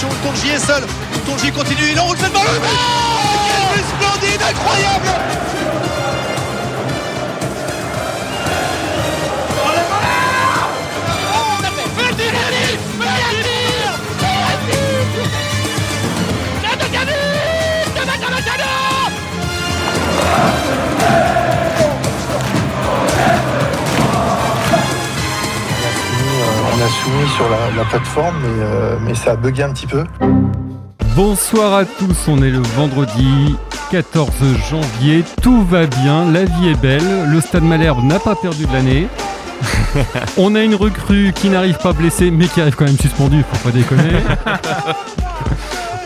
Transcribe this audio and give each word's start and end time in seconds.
attention, 0.00 0.08
Tonji 0.22 0.50
est 0.50 0.58
seul. 0.58 0.82
Tonji 1.26 1.52
continue, 1.52 1.90
il 1.92 2.00
enroule 2.00 2.16
cette 2.16 2.32
balle. 2.32 2.42
Oh 2.46 2.60
Quel 3.72 3.84
splendide, 3.84 4.42
incroyable 4.42 5.06
on 21.12 21.29
sur 27.36 27.48
la, 27.48 27.76
la 27.76 27.84
plateforme, 27.84 28.36
mais, 28.42 28.62
euh, 28.62 28.96
mais 29.00 29.14
ça 29.14 29.32
a 29.32 29.36
bugué 29.36 29.62
un 29.62 29.72
petit 29.72 29.86
peu. 29.86 30.04
Bonsoir 31.16 31.74
à 31.74 31.84
tous, 31.84 32.28
on 32.28 32.42
est 32.42 32.50
le 32.50 32.62
vendredi 32.76 33.56
14 33.90 34.30
janvier, 34.70 35.24
tout 35.42 35.64
va 35.64 35.86
bien, 35.86 36.30
la 36.30 36.44
vie 36.44 36.68
est 36.68 36.80
belle, 36.80 37.28
le 37.28 37.40
Stade 37.40 37.64
Malherbe 37.64 38.04
n'a 38.04 38.18
pas 38.18 38.34
perdu 38.34 38.66
de 38.66 38.72
l'année. 38.72 39.08
on 40.36 40.54
a 40.54 40.62
une 40.62 40.74
recrue 40.74 41.32
qui 41.34 41.50
n'arrive 41.50 41.78
pas 41.78 41.92
blessée 41.92 42.30
mais 42.30 42.46
qui 42.46 42.60
arrive 42.60 42.76
quand 42.76 42.86
même 42.86 42.98
suspendue, 42.98 43.44
faut 43.52 43.68
pas 43.68 43.74
déconner. 43.76 44.12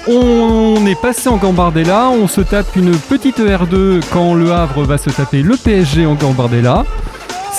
On 0.06 0.84
est 0.84 1.00
passé 1.00 1.30
en 1.30 1.38
Gambardella, 1.38 2.10
on 2.10 2.28
se 2.28 2.42
tape 2.42 2.76
une 2.76 2.94
petite 2.94 3.38
R2 3.38 4.02
quand 4.12 4.34
le 4.34 4.52
Havre 4.52 4.84
va 4.84 4.98
se 4.98 5.08
taper 5.08 5.40
le 5.40 5.56
PSG 5.56 6.04
en 6.04 6.12
Gambardella. 6.12 6.84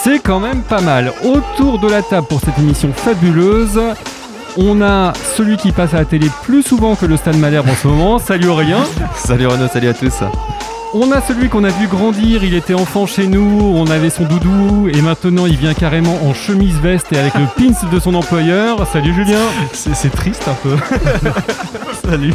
C'est 0.04 0.20
quand 0.20 0.40
même 0.40 0.62
pas 0.62 0.82
mal. 0.82 1.14
Autour 1.24 1.80
de 1.80 1.90
la 1.90 2.02
table 2.02 2.28
pour 2.28 2.40
cette 2.40 2.60
émission 2.60 2.92
fabuleuse, 2.94 3.80
on 4.58 4.82
a 4.82 5.14
celui 5.36 5.58
qui 5.58 5.72
passe 5.72 5.94
à 5.94 5.98
la 5.98 6.06
télé 6.06 6.28
plus 6.44 6.62
souvent 6.64 6.96
que 6.96 7.06
le 7.06 7.18
Stade 7.18 7.38
Malherbe 7.38 7.70
en 7.70 7.76
ce 7.76 7.88
moment. 7.88 8.20
Salut 8.20 8.48
Aurélien. 8.48 8.84
Salut 9.16 9.48
Renaud, 9.48 9.68
salut 9.68 9.88
à 9.88 9.94
tous. 9.94 10.14
On 10.94 11.12
a 11.12 11.22
celui 11.22 11.50
qu'on 11.50 11.64
a 11.64 11.70
vu 11.70 11.88
grandir, 11.88 12.44
il 12.44 12.54
était 12.54 12.74
enfant 12.74 13.06
chez 13.06 13.28
nous, 13.28 13.74
on 13.76 13.88
avait 13.88 14.10
son 14.10 14.24
doudou 14.24 14.88
et 14.94 15.02
maintenant 15.02 15.46
il 15.46 15.58
vient 15.58 15.74
carrément 15.74 16.18
en 16.24 16.34
chemise 16.34 16.76
veste 16.80 17.12
et 17.12 17.18
avec 17.18 17.34
le 17.34 17.46
pins 17.58 17.90
de 17.92 18.00
son 18.00 18.14
employeur. 18.14 18.88
Salut 18.88 19.14
Julien. 19.14 19.42
C'est 19.74 20.12
triste 20.12 20.48
un 20.48 20.54
peu. 20.54 20.78
Salut. 22.10 22.34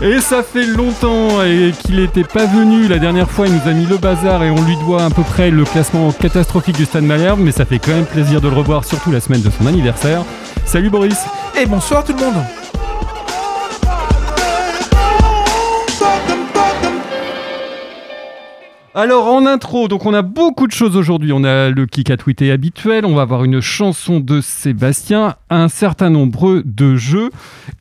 Et 0.00 0.20
ça 0.20 0.44
fait 0.44 0.64
longtemps 0.64 1.42
et 1.42 1.72
qu'il 1.72 1.96
n'était 1.96 2.22
pas 2.22 2.46
venu. 2.46 2.86
La 2.86 3.00
dernière 3.00 3.28
fois, 3.28 3.48
il 3.48 3.52
nous 3.52 3.68
a 3.68 3.72
mis 3.72 3.84
le 3.84 3.96
bazar 3.96 4.44
et 4.44 4.50
on 4.50 4.62
lui 4.62 4.76
doit 4.76 5.02
à 5.02 5.10
peu 5.10 5.22
près 5.22 5.50
le 5.50 5.64
classement 5.64 6.12
catastrophique 6.12 6.76
du 6.76 6.84
Stade 6.84 7.02
Malherbe. 7.02 7.40
Mais 7.40 7.50
ça 7.50 7.64
fait 7.64 7.80
quand 7.80 7.90
même 7.90 8.06
plaisir 8.06 8.40
de 8.40 8.48
le 8.48 8.54
revoir, 8.54 8.84
surtout 8.84 9.10
la 9.10 9.18
semaine 9.18 9.42
de 9.42 9.50
son 9.50 9.66
anniversaire. 9.66 10.22
Salut 10.64 10.88
Boris. 10.88 11.18
Et 11.60 11.66
bonsoir 11.66 12.04
tout 12.04 12.12
le 12.12 12.20
monde. 12.24 12.44
Alors 18.94 19.26
en 19.26 19.46
intro, 19.46 19.88
donc 19.88 20.06
on 20.06 20.14
a 20.14 20.22
beaucoup 20.22 20.68
de 20.68 20.72
choses 20.72 20.96
aujourd'hui. 20.96 21.32
On 21.32 21.42
a 21.42 21.70
le 21.70 21.86
kick 21.86 22.10
à 22.10 22.16
tweeter 22.16 22.52
habituel, 22.52 23.04
on 23.04 23.14
va 23.14 23.22
avoir 23.22 23.42
une 23.42 23.60
chanson 23.60 24.20
de 24.20 24.40
Sébastien, 24.40 25.34
un 25.50 25.68
certain 25.68 26.10
nombre 26.10 26.62
de 26.64 26.96
jeux 26.96 27.30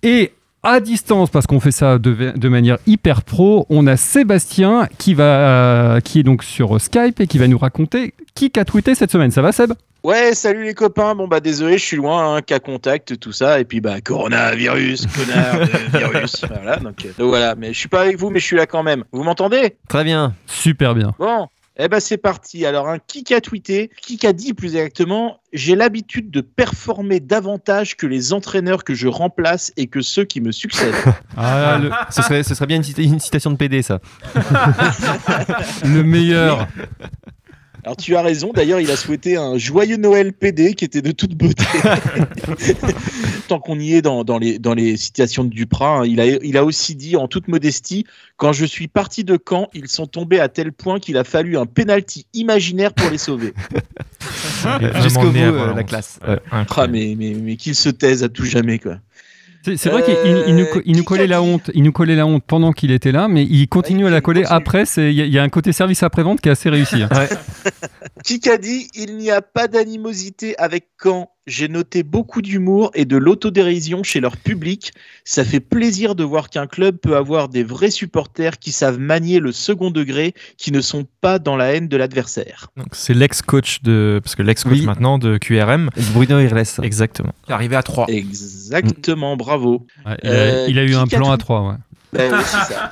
et 0.04 0.34
à 0.64 0.80
distance, 0.80 1.30
parce 1.30 1.48
qu'on 1.48 1.60
fait 1.60 1.72
ça 1.72 1.98
de, 1.98 2.34
de, 2.36 2.50
manière 2.50 2.78
hyper 2.88 3.24
pro, 3.24 3.66
on 3.70 3.88
a 3.88 3.96
Sébastien 3.96 4.88
qui, 4.98 5.14
va, 5.14 5.24
euh, 5.24 6.00
qui 6.00 6.20
est 6.20 6.24
donc 6.24 6.44
sur 6.44 6.80
Skype 6.82 7.20
et 7.20 7.28
qui 7.28 7.38
va 7.38 7.48
nous 7.48 7.58
raconter 7.58 8.14
qui 8.38 8.52
a 8.60 8.66
tweeté 8.66 8.94
cette 8.96 9.12
semaine. 9.12 9.32
Ça 9.32 9.42
va 9.42 9.52
Seb? 9.52 9.74
Ouais, 10.04 10.34
salut 10.34 10.64
les 10.64 10.74
copains. 10.74 11.16
Bon 11.16 11.28
bah 11.28 11.40
désolé, 11.40 11.78
je 11.78 11.84
suis 11.84 11.98
loin, 11.98 12.36
hein, 12.36 12.42
cas 12.42 12.60
contact, 12.60 13.20
tout 13.20 13.32
ça, 13.32 13.60
et 13.60 13.66
puis 13.66 13.82
bah 13.82 14.00
coronavirus, 14.00 15.08
connard 15.08 15.60
de 15.60 15.98
virus, 15.98 16.46
voilà. 16.46 16.78
Donc, 16.78 17.04
euh, 17.04 17.10
donc, 17.18 17.30
voilà, 17.30 17.56
mais 17.56 17.74
je 17.74 17.80
suis 17.80 17.90
pas 17.90 18.02
avec 18.02 18.18
vous, 18.18 18.30
mais 18.30 18.40
je 18.40 18.46
suis 18.46 18.56
là 18.56 18.68
quand 18.68 18.84
même. 18.84 19.04
Vous 19.12 19.24
m'entendez? 19.24 19.76
Très 19.90 20.04
bien. 20.04 20.36
Super 20.46 20.94
bien. 20.94 21.14
Bon, 21.18 21.48
eh 21.80 21.88
ben 21.88 22.00
c'est 22.00 22.18
parti. 22.18 22.66
Alors 22.66 22.88
un 22.88 23.00
qui 23.00 23.34
a 23.34 23.42
tweeté, 23.42 23.92
qui 24.02 24.26
a 24.26 24.34
dit 24.34 24.54
plus 24.54 24.76
exactement, 24.76 25.40
j'ai 25.54 25.76
l'habitude 25.76 26.32
de 26.32 26.42
performer 26.42 27.20
davantage 27.20 27.96
que 27.96 28.08
les 28.08 28.34
entraîneurs 28.34 28.84
que 28.84 28.94
je 28.94 29.08
remplace 29.08 29.72
et 29.78 29.88
que 29.88 30.02
ceux 30.02 30.26
qui 30.26 30.42
me 30.42 30.52
succèdent. 30.52 30.94
Ah, 31.40 31.78
le... 31.78 31.92
ce, 32.10 32.24
serait, 32.24 32.42
ce 32.42 32.56
serait 32.56 32.66
bien 32.66 32.78
une, 32.78 32.84
cita 32.84 33.02
une 33.02 33.20
citation 33.20 33.52
de 33.52 33.58
PD 33.58 33.84
ça. 33.84 34.00
le 35.84 36.02
meilleur. 36.02 36.68
Alors 37.88 37.96
tu 37.96 38.18
as 38.18 38.22
raison, 38.22 38.52
d'ailleurs 38.54 38.82
il 38.82 38.92
a 38.92 38.98
souhaité 38.98 39.38
un 39.38 39.58
joyeux 39.58 39.96
Noël 39.96 40.34
PD 40.34 40.74
qui 40.74 40.84
était 40.84 41.02
de 41.02 41.14
toute 41.14 41.36
beauté. 41.36 41.64
Tant 43.48 43.62
qu'on 43.62 43.80
y 43.80 43.94
est 43.94 44.02
dans, 44.02 44.26
dans, 44.26 44.38
les, 44.38 44.60
dans 44.60 44.74
les 44.74 44.98
citations 44.98 45.46
de 45.46 45.50
Duprat, 45.50 46.00
hein, 46.00 46.06
il, 46.06 46.20
a, 46.20 46.26
il 46.26 46.58
a 46.58 46.66
aussi 46.66 46.96
dit 46.96 47.16
en 47.16 47.30
toute 47.30 47.48
modestie, 47.48 48.06
quand 48.36 48.52
je 48.52 48.66
suis 48.66 48.90
parti 48.90 49.24
de 49.24 49.40
Caen, 49.42 49.70
ils 49.74 49.88
sont 49.88 50.06
tombés 50.06 50.42
à 50.42 50.50
tel 50.50 50.74
point 50.74 51.00
qu'il 51.00 51.16
a 51.16 51.24
fallu 51.24 51.58
un 51.58 51.66
penalty 51.66 52.26
imaginaire 52.34 52.94
pour 52.94 53.10
les 53.10 53.18
sauver. 53.18 53.54
Jusqu'au 55.02 55.32
bout, 55.32 55.38
euh, 55.38 55.74
la 55.74 55.84
classe. 55.84 56.20
Ouais. 56.28 56.40
Ah, 56.52 56.88
mais, 56.88 57.16
mais, 57.18 57.36
mais 57.42 57.56
qu'ils 57.56 57.76
se 57.76 57.88
taisent 57.88 58.26
à 58.26 58.28
tout 58.28 58.44
jamais 58.44 58.80
quoi. 58.80 58.98
C'est 59.76 59.90
vrai 59.90 60.04
qu'il 60.04 60.16
il 60.48 60.56
nous, 60.56 60.66
il 60.86 60.96
nous 60.98 61.04
collait 61.04 61.28
la 61.28 61.42
honte. 61.42 61.70
Il 61.74 61.84
nous 61.84 61.92
collait 61.92 62.16
la 62.16 62.26
honte 62.26 62.44
pendant 62.48 62.72
qu'il 62.72 62.92
était 62.92 63.12
là, 63.12 63.28
mais 63.28 63.44
il 63.44 63.68
continue 63.68 64.04
Ouais, 64.04 64.10
à 64.10 64.14
la 64.14 64.22
coller 64.22 64.44
continue. 64.44 64.58
après. 64.58 64.84
Il 64.98 65.12
y, 65.12 65.22
a- 65.22 65.26
y 65.26 65.38
a 65.40 65.44
un 65.44 65.50
côté 65.50 65.72
service 65.74 66.04
après-vente 66.04 66.40
qui 66.42 66.50
est 66.50 66.52
assez 66.54 66.70
réussi. 66.70 67.04
hein. 67.04 67.10
Qui 68.24 68.40
a 68.50 68.58
dit 68.58 68.88
il 68.96 69.18
n'y 69.18 69.32
a 69.32 69.42
pas 69.42 69.68
d'animosité 69.68 70.58
avec 70.58 70.88
Caen. 71.02 71.30
J'ai 71.46 71.70
noté 71.70 72.04
beaucoup 72.04 72.42
d'humour 72.42 72.92
et 72.94 73.06
de 73.06 73.16
l'autodérision 73.16 74.04
chez 74.04 74.20
leur 74.20 74.36
public. 74.36 74.92
Ça 75.24 75.46
fait 75.46 75.62
plaisir 75.62 76.14
de 76.14 76.26
voir 76.26 76.50
qu'un 76.50 76.68
club 76.68 76.98
peut 76.98 77.16
avoir 77.16 77.48
des 77.48 77.64
vrais 77.64 77.90
supporters 77.90 78.60
qui 78.60 78.74
savent 78.74 79.00
manier 79.00 79.40
le 79.40 79.54
second 79.54 79.90
degré, 79.90 80.34
qui 80.58 80.74
ne 80.74 80.82
sont 80.82 81.06
pas 81.22 81.40
dans 81.40 81.56
la 81.56 81.74
haine 81.74 81.88
de 81.88 81.96
l'adversaire. 81.96 82.68
Donc 82.76 82.88
c'est 82.92 83.14
l'ex-coach 83.14 83.82
de 83.84 84.20
parce 84.22 84.36
que 84.36 84.42
l'ex-coach 84.44 84.74
Oui. 84.80 84.86
maintenant 84.86 85.18
de 85.20 85.38
QRM. 85.38 85.90
Bruno 86.14 86.38
Irles. 86.40 86.64
Exactement. 86.84 87.32
Qui 87.46 87.52
est 87.52 87.56
arrivé 87.56 87.78
à 87.78 87.84
3. 87.84 88.08
Exactement, 88.10 89.38
bravo. 89.38 89.86
Ouais, 90.06 90.18
il, 90.24 90.30
a, 90.30 90.34
Euh, 90.34 90.66
il 90.68 90.80
a 90.80 90.84
eu 90.84 90.90
qui 90.90 90.96
un 90.96 91.08
plan 91.08 91.32
à 91.32 91.38
tout- 91.38 91.46
3. 91.46 91.62
Ouais. 91.70 91.76
Ben 92.14 92.34
oui, 92.34 92.40
c'est 92.46 92.74
ça. 92.74 92.90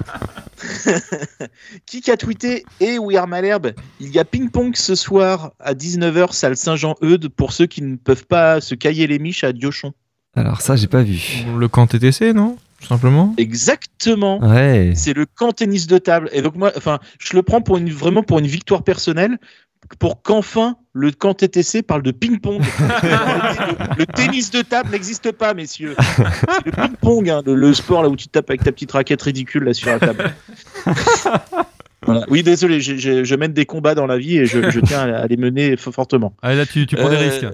qui 1.85 2.09
a 2.11 2.17
tweeté 2.17 2.65
Et 2.79 2.97
We 2.97 3.17
Are 3.17 3.27
Malherbe 3.27 3.73
Il 3.99 4.09
y 4.09 4.19
a 4.19 4.25
ping-pong 4.25 4.75
ce 4.75 4.95
soir 4.95 5.51
à 5.59 5.73
19h, 5.73 6.33
salle 6.33 6.57
Saint-Jean-Eudes, 6.57 7.29
pour 7.29 7.53
ceux 7.53 7.65
qui 7.65 7.81
ne 7.81 7.95
peuvent 7.95 8.25
pas 8.25 8.61
se 8.61 8.75
cailler 8.75 9.07
les 9.07 9.19
miches 9.19 9.43
à 9.43 9.53
Diochon. 9.53 9.93
Alors 10.35 10.61
ça, 10.61 10.75
j'ai 10.75 10.87
pas 10.87 11.03
vu. 11.03 11.45
Le 11.57 11.67
camp 11.67 11.87
TTC, 11.87 12.33
non 12.33 12.57
Tout 12.81 12.87
simplement. 12.87 13.33
Exactement. 13.37 14.39
Ouais. 14.39 14.93
C'est 14.95 15.13
le 15.13 15.25
camp 15.25 15.53
tennis 15.53 15.87
de 15.87 15.97
table. 15.97 16.29
Et 16.33 16.41
donc 16.41 16.55
moi, 16.55 16.71
enfin, 16.75 16.99
je 17.19 17.35
le 17.35 17.43
prends 17.43 17.61
pour 17.61 17.77
une, 17.77 17.89
vraiment 17.89 18.23
pour 18.23 18.39
une 18.39 18.47
victoire 18.47 18.83
personnelle, 18.83 19.37
pour 19.99 20.21
qu'enfin 20.21 20.77
le 20.97 21.11
camp 21.11 21.33
TTC 21.33 21.83
parle 21.83 22.01
de 22.03 22.11
ping-pong. 22.11 22.61
le, 22.61 23.95
le 23.99 24.05
tennis 24.05 24.49
de 24.49 24.61
table 24.61 24.91
n'existe 24.91 25.31
pas, 25.33 25.53
messieurs. 25.53 25.93
C'est 25.99 26.65
le 26.65 26.71
ping-pong, 26.71 27.29
hein, 27.29 27.41
le, 27.45 27.53
le 27.53 27.73
sport 27.73 28.01
là 28.01 28.07
où 28.09 28.15
tu 28.15 28.27
tapes 28.29 28.49
avec 28.49 28.63
ta 28.63 28.71
petite 28.71 28.93
raquette 28.93 29.21
ridicule 29.21 29.65
là 29.65 29.73
sur 29.73 29.89
la 29.89 29.99
table. 29.99 30.33
Voilà. 32.05 32.23
Oui, 32.29 32.43
désolé, 32.43 32.81
je 32.81 33.35
mène 33.35 33.51
des 33.53 33.65
combats 33.65 33.95
dans 33.95 34.05
la 34.05 34.19
vie 34.19 34.37
et 34.37 34.45
je, 34.45 34.69
je 34.69 34.79
tiens 34.79 35.11
à, 35.11 35.21
à 35.21 35.25
les 35.27 35.37
mener 35.37 35.75
fortement. 35.75 36.35
Ah, 36.43 36.53
là, 36.53 36.67
tu, 36.67 36.85
tu 36.85 36.95
prends 36.95 37.09
des 37.09 37.15
Euh, 37.15 37.29
risques. 37.29 37.47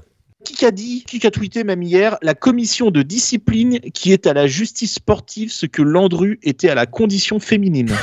Qui 0.44 0.66
a 0.66 0.72
dit, 0.72 1.03
qui 1.07 1.25
a 1.25 1.31
tweeté 1.31 1.63
même 1.63 1.81
hier, 1.84 2.18
la 2.22 2.34
commission 2.34 2.91
de 2.91 3.02
discipline 3.03 3.79
qui 3.94 4.12
est 4.12 4.28
à 4.28 4.34
la 4.34 4.47
justice 4.47 4.94
sportive 4.96 5.52
ce 5.52 5.66
que 5.66 5.81
Landru 5.81 6.40
était 6.44 6.69
à 6.69 6.75
la 6.75 6.85
condition 6.85 7.40
féminine? 7.40 7.90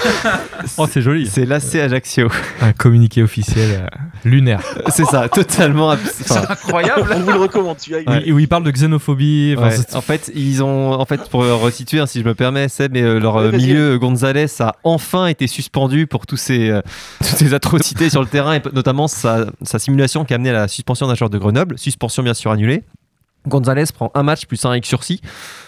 Oh, 0.77 0.87
c'est 0.91 1.03
joli. 1.03 1.27
C'est 1.27 1.45
l'AC 1.47 1.75
Ajaccio. 1.77 2.29
Un 2.61 2.73
communiqué 2.73 3.23
officiel 3.23 3.81
euh, 3.83 3.87
lunaire. 4.25 4.61
C'est 4.91 5.05
ça, 5.05 5.29
totalement 5.29 5.89
enfin, 5.91 6.43
incroyable. 6.49 7.13
On 7.17 7.21
vous 7.21 7.31
le 7.33 7.39
recommande, 7.39 7.77
tu 7.79 7.95
as 7.95 8.01
Où, 8.01 8.33
où 8.35 8.39
il 8.39 8.49
parle 8.49 8.65
de 8.65 8.71
xénophobie. 8.71 9.55
Ouais. 9.57 9.71
c'est- 9.71 9.97
En 9.97 10.01
fait, 10.01 10.31
ils 10.35 10.63
ont, 10.63 10.93
en 10.93 11.05
fait, 11.05 11.29
pour 11.31 11.43
resituer, 11.45 12.01
hein, 12.01 12.07
si 12.07 12.21
je 12.21 12.25
me 12.25 12.35
permets, 12.35 12.69
Seb, 12.69 12.93
mais 12.93 13.03
euh, 13.03 13.19
leur 13.19 13.37
Ouais, 13.37 13.43
euh, 13.45 13.53
milieu 13.53 13.95
euh, 13.95 13.99
Gonzalez 13.99 14.47
a 14.61 14.75
enfin 14.85 15.27
été 15.27 15.47
suspendu 15.47 16.07
pour 16.07 16.27
tous 16.27 16.37
ces, 16.37 16.71
euh, 16.71 16.81
toutes 17.19 17.39
ces 17.39 17.55
atrocités 17.55 18.11
sur 18.11 18.21
le 18.21 18.27
terrain 18.29 18.55
et 18.55 18.63
notamment 18.73 19.09
sa, 19.09 19.47
sa 19.63 19.79
simulation 19.79 20.25
qui 20.25 20.35
a 20.35 20.37
amené 20.37 20.51
à 20.51 20.55
la 20.55 20.69
suspension 20.69 21.07
d'un 21.09 21.15
joueur 21.15 21.31
de 21.31 21.39
Grenoble, 21.39 21.79
suspension 21.79 22.23
bien 22.29 22.35
sûr 22.35 22.51
annulée. 22.51 22.85
Gonzalez 23.47 23.85
prend 23.95 24.11
un 24.15 24.23
match 24.23 24.45
plus 24.45 24.63
un 24.67 24.71
avec 24.73 24.85
sursis, 24.85 25.23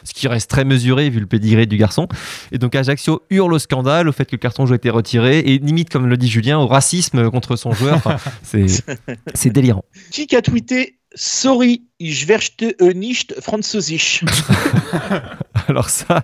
ce 0.04 0.12
qui 0.12 0.28
reste 0.28 0.50
très 0.50 0.66
mesuré 0.66 1.08
vu 1.08 1.18
le 1.18 1.26
pédigré 1.26 1.64
du 1.64 1.78
garçon. 1.78 2.06
Et 2.52 2.58
donc 2.58 2.74
Ajaccio 2.74 3.22
hurle 3.30 3.54
au 3.54 3.58
scandale, 3.58 4.08
au 4.08 4.12
fait 4.12 4.26
que 4.26 4.32
le 4.32 4.40
carton 4.40 4.66
jaune 4.66 4.74
a 4.74 4.76
été 4.76 4.90
retiré, 4.90 5.38
et 5.38 5.56
limite, 5.56 5.88
comme 5.88 6.06
le 6.06 6.18
dit 6.18 6.28
Julien, 6.28 6.58
au 6.58 6.66
racisme 6.66 7.30
contre 7.30 7.56
son 7.56 7.72
joueur. 7.72 7.94
Enfin, 7.94 8.16
c'est 8.42 8.66
c'est 9.32 9.48
délirant. 9.48 9.84
Qui 10.10 10.36
a 10.36 10.42
tweeté 10.42 10.98
Sorry, 11.14 11.82
ich 11.98 12.26
verste 12.26 12.62
äh, 12.62 12.94
nicht 12.94 13.34
Französisch. 13.40 14.22
Alors 15.66 15.88
ça, 15.88 16.22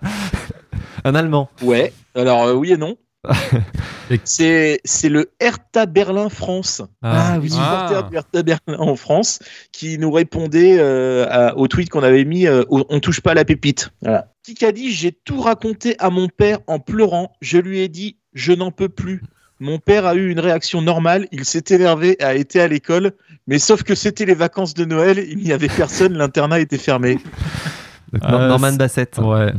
un 1.03 1.15
Allemand. 1.15 1.49
Ouais, 1.63 1.93
alors 2.15 2.45
euh, 2.45 2.53
oui 2.53 2.73
et 2.73 2.77
non. 2.77 2.97
C'est 4.25 4.81
c'est 4.85 5.09
le 5.09 5.31
Hertha 5.41 5.87
Berlin 5.87 6.29
France. 6.29 6.83
Ah, 7.03 7.33
les 7.35 7.41
oui. 7.43 7.51
supporters 7.51 8.03
Ah. 8.05 8.09
du 8.09 8.17
Hertha 8.17 8.43
Berlin 8.43 8.79
en 8.79 8.95
France 8.97 9.41
qui 9.73 9.99
nous 9.99 10.11
répondait 10.13 10.77
euh, 10.79 11.27
à- 11.29 11.57
au 11.57 11.67
tweet 11.69 11.91
qu'on 11.91 12.03
avait 12.03 12.25
mis 12.25 12.47
euh, 12.47 12.63
on 12.71 13.01
touche 13.01 13.21
pas 13.21 13.33
à 13.33 13.35
la 13.35 13.45
pépite. 13.45 13.91
Voilà. 14.03 14.33
Qui 14.45 14.65
a 14.65 14.73
dit 14.73 14.93
j'ai 14.93 15.13
tout 15.13 15.41
raconté 15.41 15.97
à 15.99 16.11
mon 16.11 16.29
père 16.29 16.59
en 16.69 16.79
pleurant. 16.79 17.33
Je 17.41 17.59
lui 17.59 17.81
ai 17.81 17.89
dit 17.89 18.17
je 18.35 18.53
n'en 18.53 18.71
peux 18.71 18.89
plus. 18.89 19.23
Mon 19.59 19.79
père 19.79 20.05
a 20.07 20.15
eu 20.15 20.31
une 20.31 20.39
réaction 20.41 20.83
normale, 20.83 21.27
il 21.33 21.47
s'est 21.47 21.65
énervé, 21.71 22.17
a 22.23 22.35
été 22.35 22.61
à 22.61 22.69
l'école, 22.69 23.13
mais 23.47 23.59
sauf 23.59 23.83
que 23.85 23.95
c'était 23.95 24.27
les 24.27 24.35
vacances 24.35 24.75
de 24.75 24.85
Noël, 24.85 25.19
il 25.19 25.39
n'y 25.39 25.51
avait 25.51 25.69
personne, 25.71 26.13
l'internat 26.13 26.61
était 26.61 26.77
fermé. 26.77 27.15
Donc, 28.13 28.21
Ah, 28.23 28.49
Norman 28.49 28.75
Bassett. 28.75 29.17
Ouais. 29.17 29.53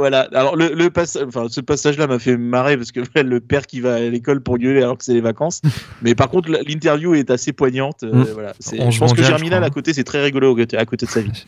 Voilà. 0.00 0.28
Alors 0.32 0.56
le, 0.56 0.72
le 0.74 0.90
enfin, 1.26 1.46
ce 1.50 1.60
passage-là 1.60 2.06
m'a 2.06 2.18
fait 2.18 2.36
marrer 2.38 2.76
parce 2.78 2.90
que 2.90 3.00
le 3.20 3.40
père 3.40 3.66
qui 3.66 3.80
va 3.80 3.96
à 3.96 4.00
l'école 4.00 4.40
pour 4.42 4.56
gueuler 4.56 4.82
alors 4.82 4.96
que 4.96 5.04
c'est 5.04 5.12
les 5.12 5.20
vacances. 5.20 5.60
Mais 6.02 6.14
par 6.14 6.30
contre, 6.30 6.50
l'interview 6.66 7.14
est 7.14 7.30
assez 7.30 7.52
poignante. 7.52 8.02
euh, 8.02 8.12
Mm. 8.12 8.26
voilà. 8.32 8.52
Je 8.90 8.98
pense 8.98 9.12
que 9.12 9.22
Germinal 9.22 9.62
à 9.62 9.68
côté, 9.70 9.92
c'est 9.92 10.04
très 10.04 10.22
rigolo 10.22 10.56
à 10.58 10.84
côté 10.86 11.04
de 11.06 11.10
sa 11.10 11.20
vie. 11.20 11.44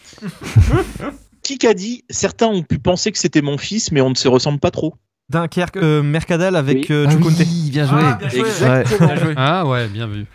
qui 1.42 1.56
qu'a 1.58 1.72
dit 1.74 2.04
Certains 2.10 2.46
ont 2.46 2.62
pu 2.62 2.78
penser 2.78 3.10
que 3.10 3.18
c'était 3.18 3.42
mon 3.42 3.56
fils, 3.58 3.90
mais 3.90 4.00
on 4.02 4.10
ne 4.10 4.14
se 4.14 4.28
ressemble 4.28 4.58
pas 4.60 4.70
trop. 4.70 4.94
Dunkerque, 5.30 5.78
euh, 5.78 6.02
Mercadal 6.02 6.56
avec 6.56 6.86
Oui. 6.90 6.94
euh, 6.94 7.06
Ah 7.08 7.14
oui, 7.16 7.70
bien 7.70 7.86
joué. 7.88 8.02
Exactement. 8.38 9.32
Ah 9.36 9.66
ouais, 9.66 9.88
bien 9.88 10.06
vu. 10.06 10.26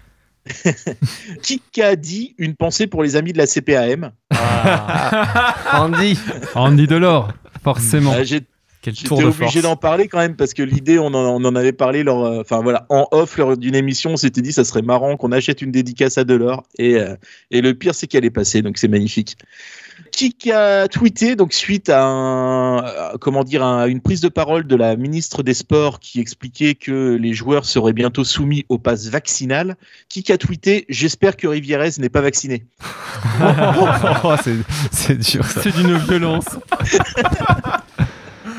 qui 1.44 1.62
qu'a 1.74 1.96
dit 1.98 2.34
une 2.38 2.56
pensée 2.56 2.88
pour 2.88 3.04
les 3.04 3.16
amis 3.18 3.34
de 3.34 3.38
la 3.38 3.46
CPAM 3.46 4.12
Andy. 5.74 6.18
Andy 6.56 6.88
Delors, 6.88 7.34
forcément. 7.74 8.14
J'ai 8.24 8.42
Quel 8.82 8.96
J'étais 8.96 9.24
obligé 9.24 9.62
d'en 9.62 9.76
parler 9.76 10.08
quand 10.08 10.20
même 10.20 10.36
parce 10.36 10.54
que 10.54 10.64
l'idée, 10.64 11.00
on 11.00 11.08
en, 11.08 11.16
on 11.16 11.44
en 11.44 11.56
avait 11.56 11.74
parlé 11.74 12.04
lors, 12.04 12.26
euh, 12.26 12.42
enfin 12.42 12.62
voilà, 12.62 12.86
en 12.90 13.08
off 13.12 13.38
lors 13.38 13.58
d'une 13.58 13.76
émission, 13.76 14.12
on 14.12 14.18
s'était 14.18 14.42
dit 14.42 14.54
ça 14.54 14.64
serait 14.64 14.84
marrant 14.84 15.18
qu'on 15.18 15.32
achète 15.32 15.62
une 15.62 15.72
dédicace 15.72 16.18
à 16.18 16.24
Delors 16.24 16.64
et 16.78 16.96
euh, 16.96 17.16
et 17.52 17.62
le 17.62 17.74
pire 17.74 17.96
c'est 17.96 18.08
qu'elle 18.08 18.24
est 18.24 18.30
passée 18.30 18.62
donc 18.62 18.78
c'est 18.78 18.88
magnifique. 18.88 19.36
Qui 20.12 20.52
a 20.52 20.88
tweeté 20.88 21.36
donc 21.36 21.54
suite 21.54 21.90
à, 21.90 22.04
un, 22.04 22.78
à, 22.80 23.14
comment 23.20 23.44
dire 23.44 23.64
à 23.66 23.88
une 23.88 24.02
prise 24.02 24.22
de 24.22 24.30
parole 24.30 24.66
de 24.68 24.76
la 24.76 24.96
ministre 24.96 25.44
des 25.44 25.54
Sports 25.54 26.00
qui 26.00 26.20
expliquait 26.20 26.76
que 26.76 27.16
les 27.16 27.34
joueurs 27.34 27.66
seraient 27.66 27.94
bientôt 27.94 28.24
soumis 28.24 28.66
au 28.70 28.78
pass 28.78 29.08
vaccinal. 29.08 29.76
Qui 30.10 30.32
a 30.32 30.38
tweeté 30.38 30.86
j'espère 30.90 31.36
que 31.38 31.48
Rivierez 31.48 31.92
n'est 32.00 32.10
pas 32.10 32.22
vacciné. 32.22 32.66
Oh, 34.24 34.34
c'est- 34.92 35.16
dur. 35.16 35.46
C'est 35.46 35.76
d'une 35.76 35.98
violence. 35.98 36.46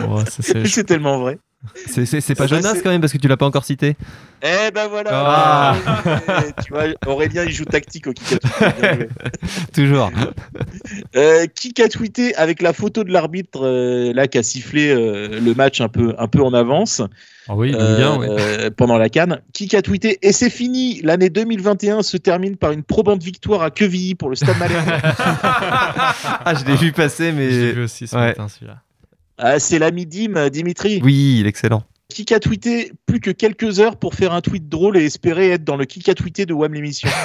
Oh, 0.09 0.21
c'est 0.29 0.85
tellement 0.85 1.19
vrai. 1.19 1.39
C'est- 1.87 2.35
pas 2.35 2.47
Ça, 2.47 2.57
Jonas 2.57 2.81
quand 2.83 2.91
même 2.91 3.01
parce 3.01 3.13
que 3.13 3.19
tu 3.19 3.27
l'as 3.29 3.37
pas 3.37 3.47
encore 3.47 3.65
cité. 3.65 3.97
Eh 4.43 4.71
ben 4.73 4.87
voilà. 4.89 5.11
Ah. 5.13 5.77
Euh, 6.07 6.41
tu 6.65 6.73
vois, 6.73 6.85
Aurélien 7.07 7.45
il 7.45 7.51
joue 7.53 7.65
tactique 7.65 8.07
au 8.07 8.13
kick. 8.13 8.39
Toujours. 9.75 10.11
Euh, 11.17 11.47
qui 11.47 11.73
a 11.83 11.89
tweeté 11.89 12.35
avec 12.37 12.63
la 12.63 12.73
photo 12.73 13.03
de 13.03 13.11
l'arbitre 13.13 13.61
euh, 13.65 14.13
là 14.13 14.29
qui 14.29 14.39
a 14.39 14.43
sifflé 14.45 14.91
euh, 14.91 15.41
le 15.41 15.55
match 15.55 15.81
un 15.81 15.89
peu 15.89 16.15
un 16.19 16.29
peu 16.29 16.41
en 16.43 16.55
avance 16.55 17.03
Ah 17.49 17.57
oui, 17.57 17.75
euh, 17.75 17.97
bien, 17.97 18.17
oui. 18.19 18.27
euh, 18.31 18.71
pendant 18.75 18.97
la 18.97 19.09
canne. 19.09 19.41
Qui 19.53 19.75
a 19.75 19.83
tweeté 19.83 20.19
et 20.23 20.31
c'est 20.33 20.51
fini. 20.51 21.01
L'année 21.03 21.31
2021 21.31 22.03
se 22.03 22.17
termine 22.17 22.57
par 22.57 22.71
une 22.71 22.85
probante 22.85 23.23
victoire 23.25 23.63
à 23.63 23.71
Quevilly 23.73 24.15
pour 24.15 24.31
le 24.31 24.37
Stade 24.37 24.59
Malherbe. 24.59 24.87
Ah, 26.45 26.55
je 26.55 26.65
l'ai 26.65 26.77
vu 26.77 26.93
passer, 26.93 27.33
Je 27.33 27.37
l'ai 27.37 27.49
mais. 27.49 27.73
vu 27.73 27.83
aussi 27.85 28.07
ce 28.07 28.15
Ouais. 28.17 28.29
matin, 28.29 28.47
celui-là. 28.49 28.77
Ah, 29.39 29.59
c'est 29.59 29.79
l'ami 29.79 30.07
Dim 30.07 30.37
euh, 30.37 30.49
Dimitri. 30.51 31.01
Oui, 31.03 31.39
il 31.41 31.47
est 31.47 31.49
excellent. 31.49 31.85
Qui 32.09 32.33
a 32.33 32.41
tweeté 32.41 32.93
plus 33.07 33.21
que 33.21 33.31
quelques 33.31 33.81
heures 33.81 33.97
pour 33.97 34.15
faire 34.15 34.33
un 34.33 34.41
tweet 34.41 34.69
drôle 34.69 34.97
et 34.97 35.05
espérer 35.05 35.51
être 35.51 35.65
dans 35.65 35.77
le 35.77 35.85
qui 35.85 36.11
a 36.11 36.15
tweeté 36.15 36.47
de 36.47 36.55
Wham 36.55 36.73
l'émission. 36.73 37.09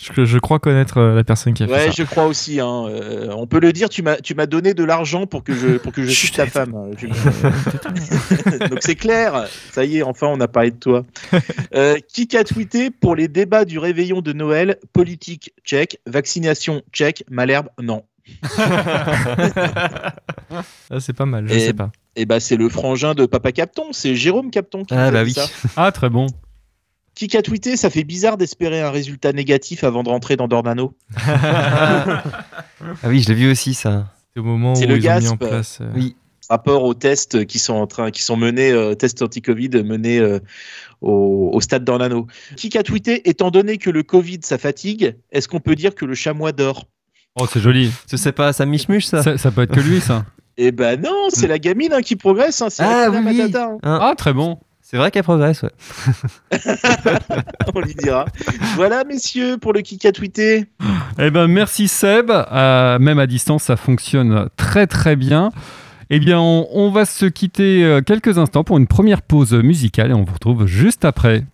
Je, 0.00 0.24
je 0.24 0.38
crois 0.38 0.60
connaître 0.60 0.98
euh, 0.98 1.14
la 1.16 1.24
personne 1.24 1.54
qui 1.54 1.64
a 1.64 1.66
fait 1.66 1.72
Ouais, 1.72 1.86
ça. 1.86 1.90
je 1.90 2.02
crois 2.04 2.26
aussi. 2.26 2.60
Hein. 2.60 2.84
Euh, 2.88 3.32
on 3.36 3.48
peut 3.48 3.58
le 3.58 3.72
dire. 3.72 3.88
Tu 3.88 4.02
m'as, 4.02 4.16
tu 4.16 4.34
m'as 4.36 4.46
donné 4.46 4.72
de 4.72 4.84
l'argent 4.84 5.26
pour 5.26 5.42
que 5.42 5.52
je, 5.52 5.76
pour 5.76 5.92
que 5.92 6.04
je 6.04 6.10
Chut, 6.10 6.28
cite 6.28 6.36
ta 6.36 6.46
femme. 6.46 6.70
Donc 8.70 8.78
c'est 8.80 8.94
clair. 8.94 9.46
Ça 9.72 9.84
y 9.84 9.98
est, 9.98 10.02
enfin, 10.02 10.28
on 10.28 10.40
a 10.40 10.46
parlé 10.46 10.70
de 10.70 10.76
toi. 10.76 11.04
Euh, 11.74 11.96
qui 12.08 12.34
a 12.36 12.44
tweeté 12.44 12.90
pour 12.90 13.14
les 13.14 13.28
débats 13.28 13.66
du 13.66 13.78
réveillon 13.78 14.22
de 14.22 14.32
Noël 14.32 14.78
Politique 14.94 15.52
check, 15.64 16.00
vaccination 16.06 16.82
check, 16.92 17.24
Malherbe 17.30 17.68
non. 17.80 18.04
Ah, 20.90 21.00
c'est 21.00 21.12
pas 21.12 21.26
mal, 21.26 21.46
je 21.48 21.54
Et- 21.54 21.60
sais 21.66 21.72
pas. 21.74 21.90
Et 22.16 22.24
bah 22.26 22.40
c'est 22.40 22.56
le 22.56 22.68
frangin 22.68 23.14
de 23.14 23.26
Papa 23.26 23.52
Capton. 23.52 23.92
C'est 23.92 24.16
Jérôme 24.16 24.50
Capton 24.50 24.84
qui 24.84 24.94
Ah, 24.94 25.10
bah 25.10 25.22
oui. 25.22 25.32
ça. 25.32 25.46
Ah, 25.76 25.92
très 25.92 26.08
bon. 26.08 26.26
Qui 27.14 27.36
a 27.36 27.42
tweeté 27.42 27.76
Ça 27.76 27.90
fait 27.90 28.04
bizarre 28.04 28.36
d'espérer 28.38 28.80
un 28.80 28.90
résultat 28.90 29.32
négatif 29.32 29.84
avant 29.84 30.02
de 30.02 30.08
rentrer 30.08 30.36
dans 30.36 30.48
Dornano. 30.48 30.94
Ah 33.02 33.08
oui, 33.08 33.20
je 33.20 33.28
l'ai 33.28 33.34
vu 33.34 33.50
aussi 33.50 33.74
ça. 33.74 34.06
C'est 34.32 34.40
au 34.40 34.44
moment 34.44 34.72
où 34.74 34.80
ils 34.80 34.86
le 34.88 34.94
ont 34.94 34.98
mis 34.98 35.08
en 35.28 35.34
gasp. 35.34 35.36
place. 35.38 35.78
euh, 35.80 35.90
Oui. 35.94 36.16
rapport 36.48 36.84
aux 36.84 36.94
tests 36.94 37.44
qui 37.44 37.58
sont 37.58 37.74
en 37.74 37.86
train, 37.88 38.10
qui 38.10 38.22
sont 38.22 38.36
menés, 38.36 38.70
euh, 38.70 38.94
tests 38.94 39.20
anti-Covid 39.20 39.70
menés 39.84 40.18
euh, 40.18 40.38
au, 41.00 41.50
au 41.52 41.60
stade 41.60 41.84
d'Ornano. 41.84 42.26
Qui 42.56 42.76
a 42.78 42.82
tweeté 42.82 43.28
Étant 43.28 43.50
donné 43.50 43.78
que 43.78 43.90
le 43.90 44.02
Covid 44.04 44.38
ça 44.42 44.56
fatigue, 44.58 45.16
est-ce 45.32 45.48
qu'on 45.48 45.60
peut 45.60 45.74
dire 45.74 45.94
que 45.94 46.04
le 46.06 46.14
chamois 46.14 46.52
dort? 46.52 46.86
Oh, 47.40 47.46
c'est 47.50 47.60
joli. 47.60 47.92
Je 48.10 48.16
sais 48.16 48.32
pas, 48.32 48.52
ça 48.52 48.66
miche-muche 48.66 49.04
ça. 49.06 49.22
Ça, 49.22 49.38
ça 49.38 49.50
peut 49.50 49.62
être 49.62 49.74
que 49.74 49.80
lui, 49.80 50.00
ça. 50.00 50.24
Eh 50.60 50.72
ben 50.72 51.00
non, 51.00 51.28
c'est 51.28 51.46
la 51.46 51.60
gamine 51.60 51.92
hein, 51.92 52.00
qui 52.02 52.16
progresse. 52.16 52.60
Hein, 52.62 52.66
Ah, 52.80 53.06
oui. 53.12 53.20
Matata, 53.20 53.64
hein. 53.66 53.78
Hein, 53.84 53.98
Ah, 54.02 54.14
très 54.18 54.32
bon. 54.32 54.58
C'est 54.82 54.96
vrai 54.96 55.12
qu'elle 55.12 55.22
progresse, 55.22 55.62
ouais. 55.62 55.70
on 57.76 57.80
lui 57.80 57.94
dira. 57.94 58.24
voilà, 58.74 59.04
messieurs, 59.04 59.56
pour 59.58 59.72
le 59.72 59.82
qui 59.82 60.04
a 60.06 60.10
tweeté. 60.10 60.66
Eh 61.20 61.30
ben, 61.30 61.46
merci 61.46 61.86
Seb. 61.86 62.30
Euh, 62.32 62.98
même 62.98 63.20
à 63.20 63.28
distance, 63.28 63.62
ça 63.64 63.76
fonctionne 63.76 64.48
très 64.56 64.88
très 64.88 65.14
bien. 65.14 65.50
Eh 66.10 66.18
bien, 66.18 66.40
on, 66.40 66.66
on 66.72 66.90
va 66.90 67.04
se 67.04 67.26
quitter 67.26 67.84
euh, 67.84 68.00
quelques 68.00 68.38
instants 68.38 68.64
pour 68.64 68.78
une 68.78 68.86
première 68.88 69.22
pause 69.22 69.52
musicale 69.52 70.10
et 70.10 70.14
on 70.14 70.24
vous 70.24 70.32
retrouve 70.34 70.66
juste 70.66 71.04
après. 71.04 71.44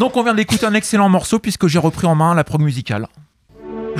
Donc 0.00 0.16
on 0.16 0.22
vient 0.22 0.34
d'écouter 0.34 0.64
un 0.64 0.72
excellent 0.72 1.10
morceau 1.10 1.38
puisque 1.38 1.66
j'ai 1.66 1.78
repris 1.78 2.06
en 2.06 2.14
main 2.14 2.34
la 2.34 2.42
prog 2.42 2.62
musicale. 2.62 3.06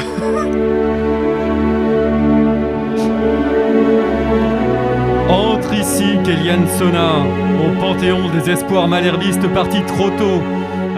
Entre 5.28 5.75
ici, 5.75 6.16
Kélian 6.25 6.66
Sona, 6.78 7.19
au 7.19 7.78
panthéon 7.78 8.30
des 8.30 8.49
espoirs 8.49 8.88
malherbistes 8.88 9.47
partis 9.52 9.83
trop 9.83 10.09
tôt, 10.09 10.42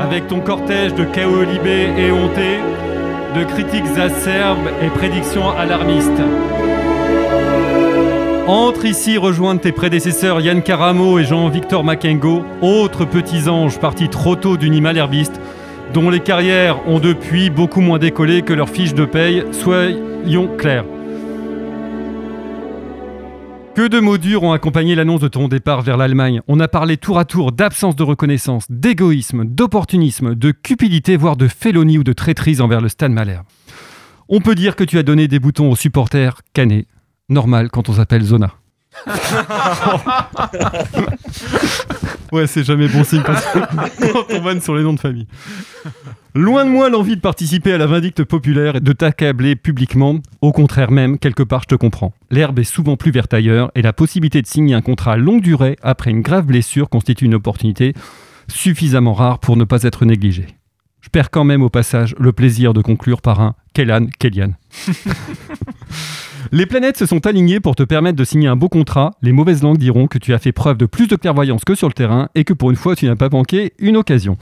avec 0.01 0.29
ton 0.29 0.39
cortège 0.41 0.95
de 0.95 1.05
chaos 1.05 1.43
libés 1.43 1.93
et 1.99 2.13
hontés, 2.13 2.61
de 3.35 3.43
critiques 3.43 3.99
acerbes 3.99 4.69
et 4.81 4.89
prédictions 4.91 5.51
alarmistes. 5.51 6.23
Entre 8.49 8.87
ici 8.87 9.19
rejoindre 9.19 9.61
tes 9.61 9.71
prédécesseurs 9.71 10.41
Yann 10.41 10.63
Caramo 10.63 11.21
et 11.21 11.25
Jean-Victor 11.25 11.85
Makengo, 11.85 12.45
autres 12.61 13.05
petits 13.05 13.49
anges 13.49 13.79
partis 13.79 14.09
trop 14.09 14.35
tôt 14.35 14.57
du 14.57 14.69
nid 14.69 14.81
malherbiste, 14.81 15.41
dont 15.95 16.11
les 16.11 16.19
carrières 16.19 16.89
ont 16.89 16.99
depuis 16.99 17.51
beaucoup 17.51 17.81
moins 17.81 18.01
décollé 18.01 18.43
que 18.43 18.53
leurs 18.53 18.69
fiches 18.69 18.95
de 18.95 19.05
paye, 19.05 19.45
soyons 19.53 20.49
clairs. 20.57 20.85
Que 23.77 23.87
de 23.87 24.01
mots 24.01 24.19
durs 24.19 24.43
ont 24.43 24.53
accompagné 24.53 24.97
l'annonce 24.97 25.21
de 25.21 25.29
ton 25.29 25.47
départ 25.47 25.83
vers 25.83 25.97
l'Allemagne. 25.97 26.43
On 26.49 26.59
a 26.59 26.67
parlé 26.67 26.97
tour 26.97 27.21
à 27.21 27.25
tour 27.25 27.53
d'absence 27.53 27.95
de 27.95 28.03
reconnaissance, 28.03 28.67
d'égoïsme, 28.69 29.45
d'opportunisme, 29.45 30.35
de 30.35 30.51
cupidité, 30.51 31.17
voire 31.17 31.37
de 31.37 31.47
félonie 31.47 31.97
ou 31.97 32.05
de 32.05 32.13
traîtrise 32.13 32.61
envers 32.61 32.81
le 32.81 32.89
Stade 32.89 33.13
Malherbe. 33.13 33.47
On 34.29 34.41
peut 34.41 34.57
dire 34.57 34.75
que 34.75 34.85
tu 34.85 34.99
as 34.99 35.03
donné 35.05 35.29
des 35.29 35.39
boutons 35.39 35.71
aux 35.71 35.77
supporters 35.77 36.41
canés. 36.53 36.87
Normal 37.33 37.71
quand 37.71 37.89
on 37.89 37.95
s'appelle 37.95 38.23
Zona. 38.23 38.53
ouais, 42.33 42.47
c'est 42.47 42.63
jamais 42.63 42.89
bon 42.89 43.03
signe 43.05 43.23
quand, 43.25 43.35
on 44.31 44.41
vanne 44.41 44.61
sur 44.61 44.75
les 44.75 44.83
noms 44.83 44.93
de 44.93 45.01
famille. 45.01 45.27
Loin 46.35 46.65
de 46.65 46.71
moi 46.71 46.89
l'envie 46.91 47.17
de 47.17 47.21
participer 47.21 47.73
à 47.73 47.79
la 47.79 47.87
vindicte 47.87 48.25
populaire 48.25 48.77
et 48.77 48.81
de 48.81 48.93
t'accabler 48.93 49.57
publiquement. 49.57 50.19
Au 50.41 50.53
contraire 50.53 50.91
même, 50.91 51.19
quelque 51.19 51.43
part, 51.43 51.63
je 51.63 51.69
te 51.69 51.75
comprends. 51.75 52.13
L'herbe 52.31 52.59
est 52.59 52.65
souvent 52.65 52.97
plus 52.97 53.11
verte 53.11 53.35
ailleurs 53.35 53.71
et 53.75 53.83
la 53.83 53.93
possibilité 53.93 54.41
de 54.43 54.47
signer 54.47 54.75
un 54.75 54.83
contrat 54.83 55.13
à 55.15 55.17
longue 55.17 55.43
durée 55.43 55.77
après 55.83 56.11
une 56.11 56.23
grave 56.23 56.47
blessure 56.47 56.89
constitue 56.89 57.25
une 57.27 57.35
opportunité 57.35 57.95
suffisamment 58.49 59.15
rare 59.15 59.39
pour 59.39 59.57
ne 59.57 59.65
pas 59.65 59.83
être 59.83 60.05
négligée. 60.05 60.47
Je 61.01 61.09
perds 61.09 61.31
quand 61.31 61.45
même 61.45 61.63
au 61.63 61.69
passage 61.69 62.15
le 62.19 62.33
plaisir 62.33 62.75
de 62.75 62.81
conclure 62.81 63.21
par 63.21 63.41
un 63.41 63.55
Kellan, 63.75 64.07
Kellyan. 64.19 64.53
Les 66.51 66.67
planètes 66.67 66.97
se 66.97 67.07
sont 67.07 67.27
alignées 67.27 67.61
pour 67.61 67.77
te 67.77 67.83
permettre 67.83 68.17
de 68.17 68.25
signer 68.25 68.49
un 68.49 68.57
beau 68.57 68.69
contrat. 68.69 69.13
Les 69.23 69.33
mauvaises 69.33 69.63
langues 69.63 69.79
diront 69.79 70.07
que 70.07 70.19
tu 70.19 70.35
as 70.35 70.39
fait 70.39 70.53
preuve 70.53 70.77
de 70.77 70.87
plus 70.87 71.07
de 71.07 71.17
clairvoyance 71.17 71.65
que 71.65 71.75
sur 71.75 71.89
le 71.89 71.93
terrain 71.93 72.29
et 72.35 72.45
que 72.45 72.53
pour 72.53 72.71
une 72.71 72.77
fois 72.77 72.97
tu 72.97 73.07
n'as 73.07 73.17
pas 73.17 73.29
manqué 73.29 73.75
une 73.79 73.97
occasion. 73.97 74.37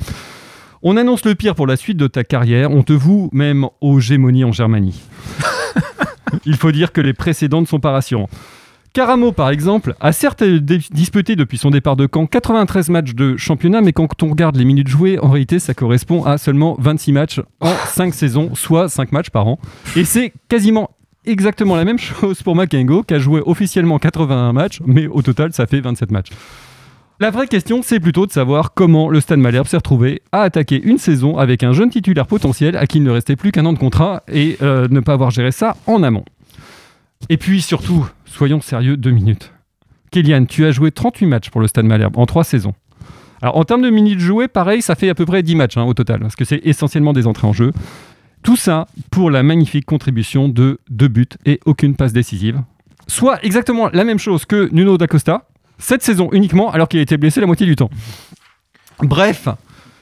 On 0.83 0.97
annonce 0.97 1.25
le 1.27 1.35
pire 1.35 1.55
pour 1.55 1.67
la 1.67 1.77
suite 1.77 1.99
de 1.99 2.07
ta 2.07 2.25
carrière, 2.25 2.71
on 2.71 2.83
te 2.83 2.95
voue 2.95 3.29
même 3.33 3.67
aux 3.83 4.01
gémonies 4.01 4.45
en 4.45 4.53
Germanie. 4.53 5.03
Il 6.47 6.57
faut 6.57 6.73
dire 6.73 6.93
que 6.93 7.03
les 7.03 7.13
précédents 7.13 7.61
ne 7.61 7.67
sont 7.67 7.81
pas 7.81 7.91
rassurants. 7.91 8.31
Caramo, 8.93 9.31
par 9.31 9.51
exemple, 9.51 9.95
a 10.01 10.11
certes 10.11 10.43
disputé 10.43 11.37
depuis 11.37 11.59
son 11.59 11.71
départ 11.71 11.95
de 11.95 12.07
camp 12.07 12.27
93 12.27 12.89
matchs 12.89 13.15
de 13.15 13.37
championnat, 13.37 13.83
mais 13.83 13.93
quand 13.93 14.23
on 14.23 14.31
regarde 14.31 14.57
les 14.57 14.65
minutes 14.65 14.89
jouées, 14.89 15.19
en 15.21 15.29
réalité, 15.29 15.61
ça 15.61 15.75
correspond 15.75 16.25
à 16.25 16.39
seulement 16.39 16.77
26 16.81 17.13
matchs 17.13 17.41
en 17.61 17.73
5 17.73 18.13
saisons, 18.13 18.55
soit 18.55 18.89
5 18.89 19.13
matchs 19.13 19.31
par 19.31 19.47
an. 19.47 19.61
Et 19.95 20.05
c'est 20.05 20.33
quasiment 20.49 20.91
exactement 21.25 21.77
la 21.77 21.85
même 21.85 21.99
chose 21.99 22.43
pour 22.43 22.57
Makengo, 22.57 23.03
qui 23.03 23.15
a 23.15 23.19
joué 23.19 23.43
officiellement 23.45 23.99
81 23.99 24.53
matchs, 24.53 24.81
mais 24.85 25.07
au 25.07 25.23
total, 25.23 25.53
ça 25.53 25.67
fait 25.67 25.81
27 25.81 26.11
matchs. 26.11 26.31
La 27.21 27.31
vraie 27.31 27.49
question, 27.49 27.83
c'est 27.83 28.01
plutôt 28.01 28.27
de 28.27 28.33
savoir 28.33 28.73
comment 28.73 29.11
le 29.11 29.21
Stade 29.21 29.41
Malherbe 29.41 29.67
s'est 29.67 29.77
retrouvé 29.77 30.23
à 30.33 30.41
attaquer 30.41 30.81
une 30.83 30.97
saison 30.97 31.37
avec 31.37 31.63
un 31.63 31.75
jeune 31.75 31.91
titulaire 31.91 32.27
potentiel 32.27 32.77
à 32.77 32.87
qui 32.87 32.97
il 32.97 33.05
ne 33.05 33.11
restait 33.11 33.37
plus 33.37 33.53
qu'un 33.53 33.67
an 33.67 33.75
de 33.75 33.79
contrat 33.79 34.23
et 34.27 34.57
euh, 34.63 34.89
ne 34.91 35.01
pas 35.01 35.13
avoir 35.13 35.31
géré 35.31 35.53
ça 35.53 35.77
en 35.87 36.03
amont. 36.03 36.25
Et 37.29 37.37
puis 37.37 37.61
surtout, 37.61 38.09
soyons 38.25 38.63
sérieux 38.63 38.97
deux 38.97 39.11
minutes. 39.11 39.53
Kélian, 40.11 40.47
tu 40.47 40.65
as 40.65 40.71
joué 40.71 40.93
38 40.93 41.27
matchs 41.27 41.51
pour 41.51 41.61
le 41.61 41.67
Stade 41.67 41.85
Malherbe 41.85 42.17
en 42.17 42.25
trois 42.25 42.43
saisons. 42.43 42.73
Alors 43.43 43.59
en 43.59 43.65
termes 43.65 43.83
de 43.83 43.91
minutes 43.91 44.21
jouées, 44.21 44.49
pareil, 44.49 44.81
ça 44.81 44.95
fait 44.95 45.11
à 45.11 45.15
peu 45.15 45.27
près 45.27 45.43
10 45.43 45.57
matchs 45.57 45.77
hein, 45.77 45.85
au 45.85 45.93
total, 45.93 46.21
parce 46.21 46.37
que 46.37 46.47
c'est 46.47 46.61
essentiellement 46.65 47.13
des 47.13 47.27
entrées 47.27 47.47
en 47.47 47.53
jeu. 47.53 47.73
Tout 48.43 48.57
ça 48.57 48.87
pour 49.11 49.31
la 49.31 49.43
magnifique 49.43 49.85
contribution 49.85 50.49
de 50.49 50.79
deux 50.89 51.09
buts 51.09 51.29
et 51.45 51.61
aucune 51.67 51.95
passe 51.95 52.13
décisive. 52.13 52.63
Soit 53.07 53.45
exactement 53.45 53.89
la 53.93 54.05
même 54.05 54.19
chose 54.19 54.45
que 54.45 54.69
Nuno 54.73 54.97
D'Acosta, 54.97 55.49
cette 55.79 56.03
saison 56.03 56.29
uniquement, 56.33 56.71
alors 56.71 56.89
qu'il 56.89 57.01
a 57.01 57.03
été 57.03 57.17
blessé 57.17 57.41
la 57.41 57.47
moitié 57.47 57.67
du 57.67 57.77
temps. 57.77 57.91
Bref, 59.03 59.49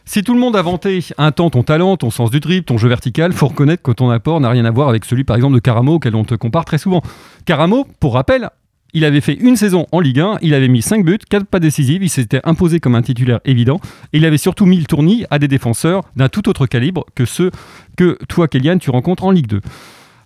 si 0.04 0.22
tout 0.22 0.34
le 0.34 0.40
monde 0.40 0.56
a 0.56 0.62
vanté 0.62 1.04
un 1.18 1.32
temps 1.32 1.50
ton 1.50 1.62
talent, 1.62 1.96
ton 1.96 2.10
sens 2.10 2.30
du 2.30 2.40
dribble, 2.40 2.64
ton 2.64 2.78
jeu 2.78 2.88
vertical, 2.88 3.32
faut 3.32 3.48
reconnaître 3.48 3.82
que 3.82 3.92
ton 3.92 4.10
apport 4.10 4.40
n'a 4.40 4.50
rien 4.50 4.64
à 4.64 4.70
voir 4.70 4.88
avec 4.88 5.04
celui 5.04 5.24
par 5.24 5.36
exemple 5.36 5.54
de 5.54 5.60
Caramo 5.60 5.94
auquel 5.94 6.14
on 6.14 6.24
te 6.24 6.34
compare 6.34 6.64
très 6.64 6.78
souvent. 6.78 7.02
Caramo, 7.44 7.86
pour 8.00 8.14
rappel, 8.14 8.50
il 8.94 9.04
avait 9.04 9.20
fait 9.20 9.34
une 9.34 9.56
saison 9.56 9.86
en 9.92 10.00
Ligue 10.00 10.20
1, 10.20 10.38
il 10.42 10.54
avait 10.54 10.68
mis 10.68 10.82
5 10.82 11.04
buts, 11.04 11.18
4 11.28 11.46
pas 11.46 11.60
décisives, 11.60 12.02
il 12.02 12.08
s'était 12.08 12.40
imposé 12.44 12.80
comme 12.80 12.94
un 12.94 13.02
titulaire 13.02 13.40
évident, 13.44 13.80
et 14.12 14.18
il 14.18 14.24
avait 14.24 14.38
surtout 14.38 14.64
mis 14.66 14.78
le 14.78 14.84
tournis 14.86 15.24
à 15.30 15.38
des 15.38 15.48
défenseurs 15.48 16.02
d'un 16.16 16.28
tout 16.28 16.48
autre 16.48 16.66
calibre 16.66 17.04
que 17.14 17.24
ceux 17.24 17.50
que 17.96 18.18
toi, 18.28 18.48
Kélian, 18.48 18.78
tu 18.78 18.90
rencontres 18.90 19.24
en 19.24 19.30
Ligue 19.30 19.46
2. 19.48 19.60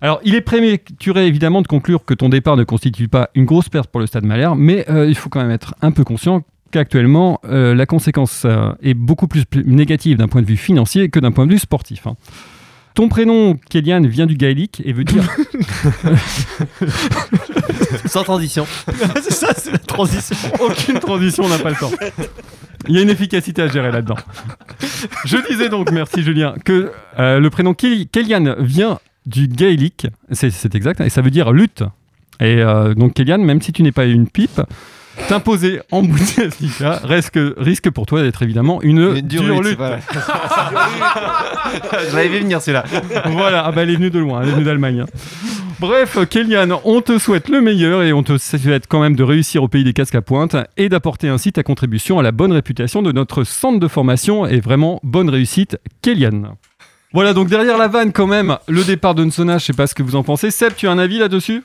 Alors, 0.01 0.19
il 0.25 0.35
est 0.35 0.41
prématuré 0.41 1.27
évidemment 1.27 1.61
de 1.61 1.67
conclure 1.67 2.03
que 2.03 2.13
ton 2.13 2.27
départ 2.29 2.57
ne 2.57 2.63
constitue 2.65 3.07
pas 3.07 3.29
une 3.35 3.45
grosse 3.45 3.69
perte 3.69 3.89
pour 3.89 4.01
le 4.01 4.07
Stade 4.07 4.25
Malherbe, 4.25 4.57
mais 4.59 4.85
euh, 4.89 5.07
il 5.07 5.15
faut 5.15 5.29
quand 5.29 5.41
même 5.41 5.51
être 5.51 5.75
un 5.81 5.91
peu 5.91 6.03
conscient 6.03 6.41
qu'actuellement, 6.71 7.39
euh, 7.45 7.75
la 7.75 7.85
conséquence 7.85 8.43
euh, 8.45 8.71
est 8.81 8.95
beaucoup 8.95 9.27
plus 9.27 9.45
pl- 9.45 9.63
négative 9.67 10.17
d'un 10.17 10.27
point 10.27 10.41
de 10.41 10.47
vue 10.47 10.57
financier 10.57 11.07
que 11.09 11.19
d'un 11.19 11.31
point 11.31 11.45
de 11.45 11.51
vue 11.53 11.59
sportif. 11.59 12.07
hein. 12.07 12.15
Ton 12.95 13.09
prénom, 13.09 13.57
Kélian, 13.69 14.01
vient 14.03 14.25
du 14.27 14.35
gaélique 14.35 14.81
et 14.85 14.93
veut 14.93 15.03
dire 15.03 15.23
Sans 18.05 18.23
transition. 18.23 18.65
c'est 19.21 19.33
ça, 19.33 19.53
c'est 19.55 19.71
la 19.71 19.77
transition. 19.79 20.35
aucune 20.59 20.99
transition, 20.99 21.43
on 21.45 21.49
n'a 21.49 21.57
pas 21.59 21.69
le 21.71 21.75
temps. 21.75 21.91
Il 22.87 22.95
y 22.95 22.99
a 22.99 23.01
une 23.01 23.09
efficacité 23.09 23.61
à 23.61 23.67
gérer 23.67 23.91
là-dedans. 23.91 24.17
Je 25.25 25.37
disais 25.49 25.69
donc, 25.69 25.91
merci 25.91 26.21
Julien, 26.23 26.53
que 26.65 26.91
euh, 27.19 27.39
le 27.39 27.49
prénom 27.49 27.71
Kéli- 27.73 28.07
Kélian 28.07 28.55
vient 28.59 28.99
du 29.25 29.47
gaélique, 29.47 30.07
c'est 30.31 30.49
c'est 30.51 30.75
exact, 30.75 30.99
et 31.01 31.09
ça 31.09 31.21
veut 31.21 31.31
dire 31.31 31.51
lutte. 31.53 31.83
Et 32.39 32.57
euh, 32.61 32.93
donc 32.93 33.13
Kélian, 33.13 33.37
même 33.39 33.61
si 33.61 33.71
tu 33.71 33.83
n'es 33.83 33.91
pas 33.93 34.05
une 34.05 34.27
pipe, 34.27 34.61
t'imposer 35.27 35.81
en 35.91 36.03
Bundesliga 36.03 36.99
risque, 37.03 37.39
risque 37.57 37.89
pour 37.89 38.05
toi 38.05 38.21
d'être 38.21 38.41
évidemment 38.43 38.81
une, 38.81 39.15
Une 39.17 39.21
dure, 39.21 39.43
dure 39.43 39.61
lutte. 39.61 39.79
Je 42.09 42.15
l'avais 42.15 42.29
vu 42.29 42.39
venir 42.39 42.61
celui-là. 42.61 42.83
voilà, 43.27 43.63
ah 43.65 43.71
bah, 43.71 43.83
elle 43.83 43.91
est 43.91 43.95
venue 43.95 44.09
de 44.09 44.19
loin, 44.19 44.41
elle 44.41 44.49
est 44.49 44.53
venue 44.53 44.63
d'Allemagne. 44.65 45.01
hein. 45.01 45.05
Bref, 45.79 46.17
Kélian, 46.29 46.79
on 46.85 47.01
te 47.01 47.17
souhaite 47.17 47.49
le 47.49 47.59
meilleur 47.59 48.03
et 48.03 48.13
on 48.13 48.23
te 48.23 48.37
souhaite 48.37 48.85
quand 48.87 49.01
même 49.01 49.15
de 49.15 49.23
réussir 49.23 49.63
au 49.63 49.67
pays 49.67 49.83
des 49.83 49.93
casques 49.93 50.15
à 50.15 50.21
pointe 50.21 50.55
et 50.77 50.87
d'apporter 50.87 51.27
ainsi 51.27 51.51
ta 51.51 51.63
contribution 51.63 52.19
à 52.19 52.23
la 52.23 52.31
bonne 52.31 52.53
réputation 52.53 53.01
de 53.01 53.11
notre 53.11 53.43
centre 53.43 53.79
de 53.79 53.87
formation 53.87 54.45
et 54.45 54.59
vraiment 54.61 54.99
bonne 55.03 55.29
réussite, 55.29 55.77
Kélian. 56.01 56.55
Voilà, 57.11 57.33
donc 57.33 57.49
derrière 57.49 57.77
la 57.77 57.87
vanne 57.87 58.11
quand 58.11 58.27
même, 58.27 58.57
le 58.67 58.83
départ 58.83 59.13
de 59.13 59.25
Nsona, 59.25 59.57
je 59.57 59.65
sais 59.65 59.73
pas 59.73 59.87
ce 59.87 59.93
que 59.93 60.03
vous 60.03 60.15
en 60.15 60.23
pensez. 60.23 60.51
Seb, 60.51 60.73
tu 60.75 60.87
as 60.87 60.91
un 60.91 60.97
avis 60.97 61.19
là-dessus? 61.19 61.63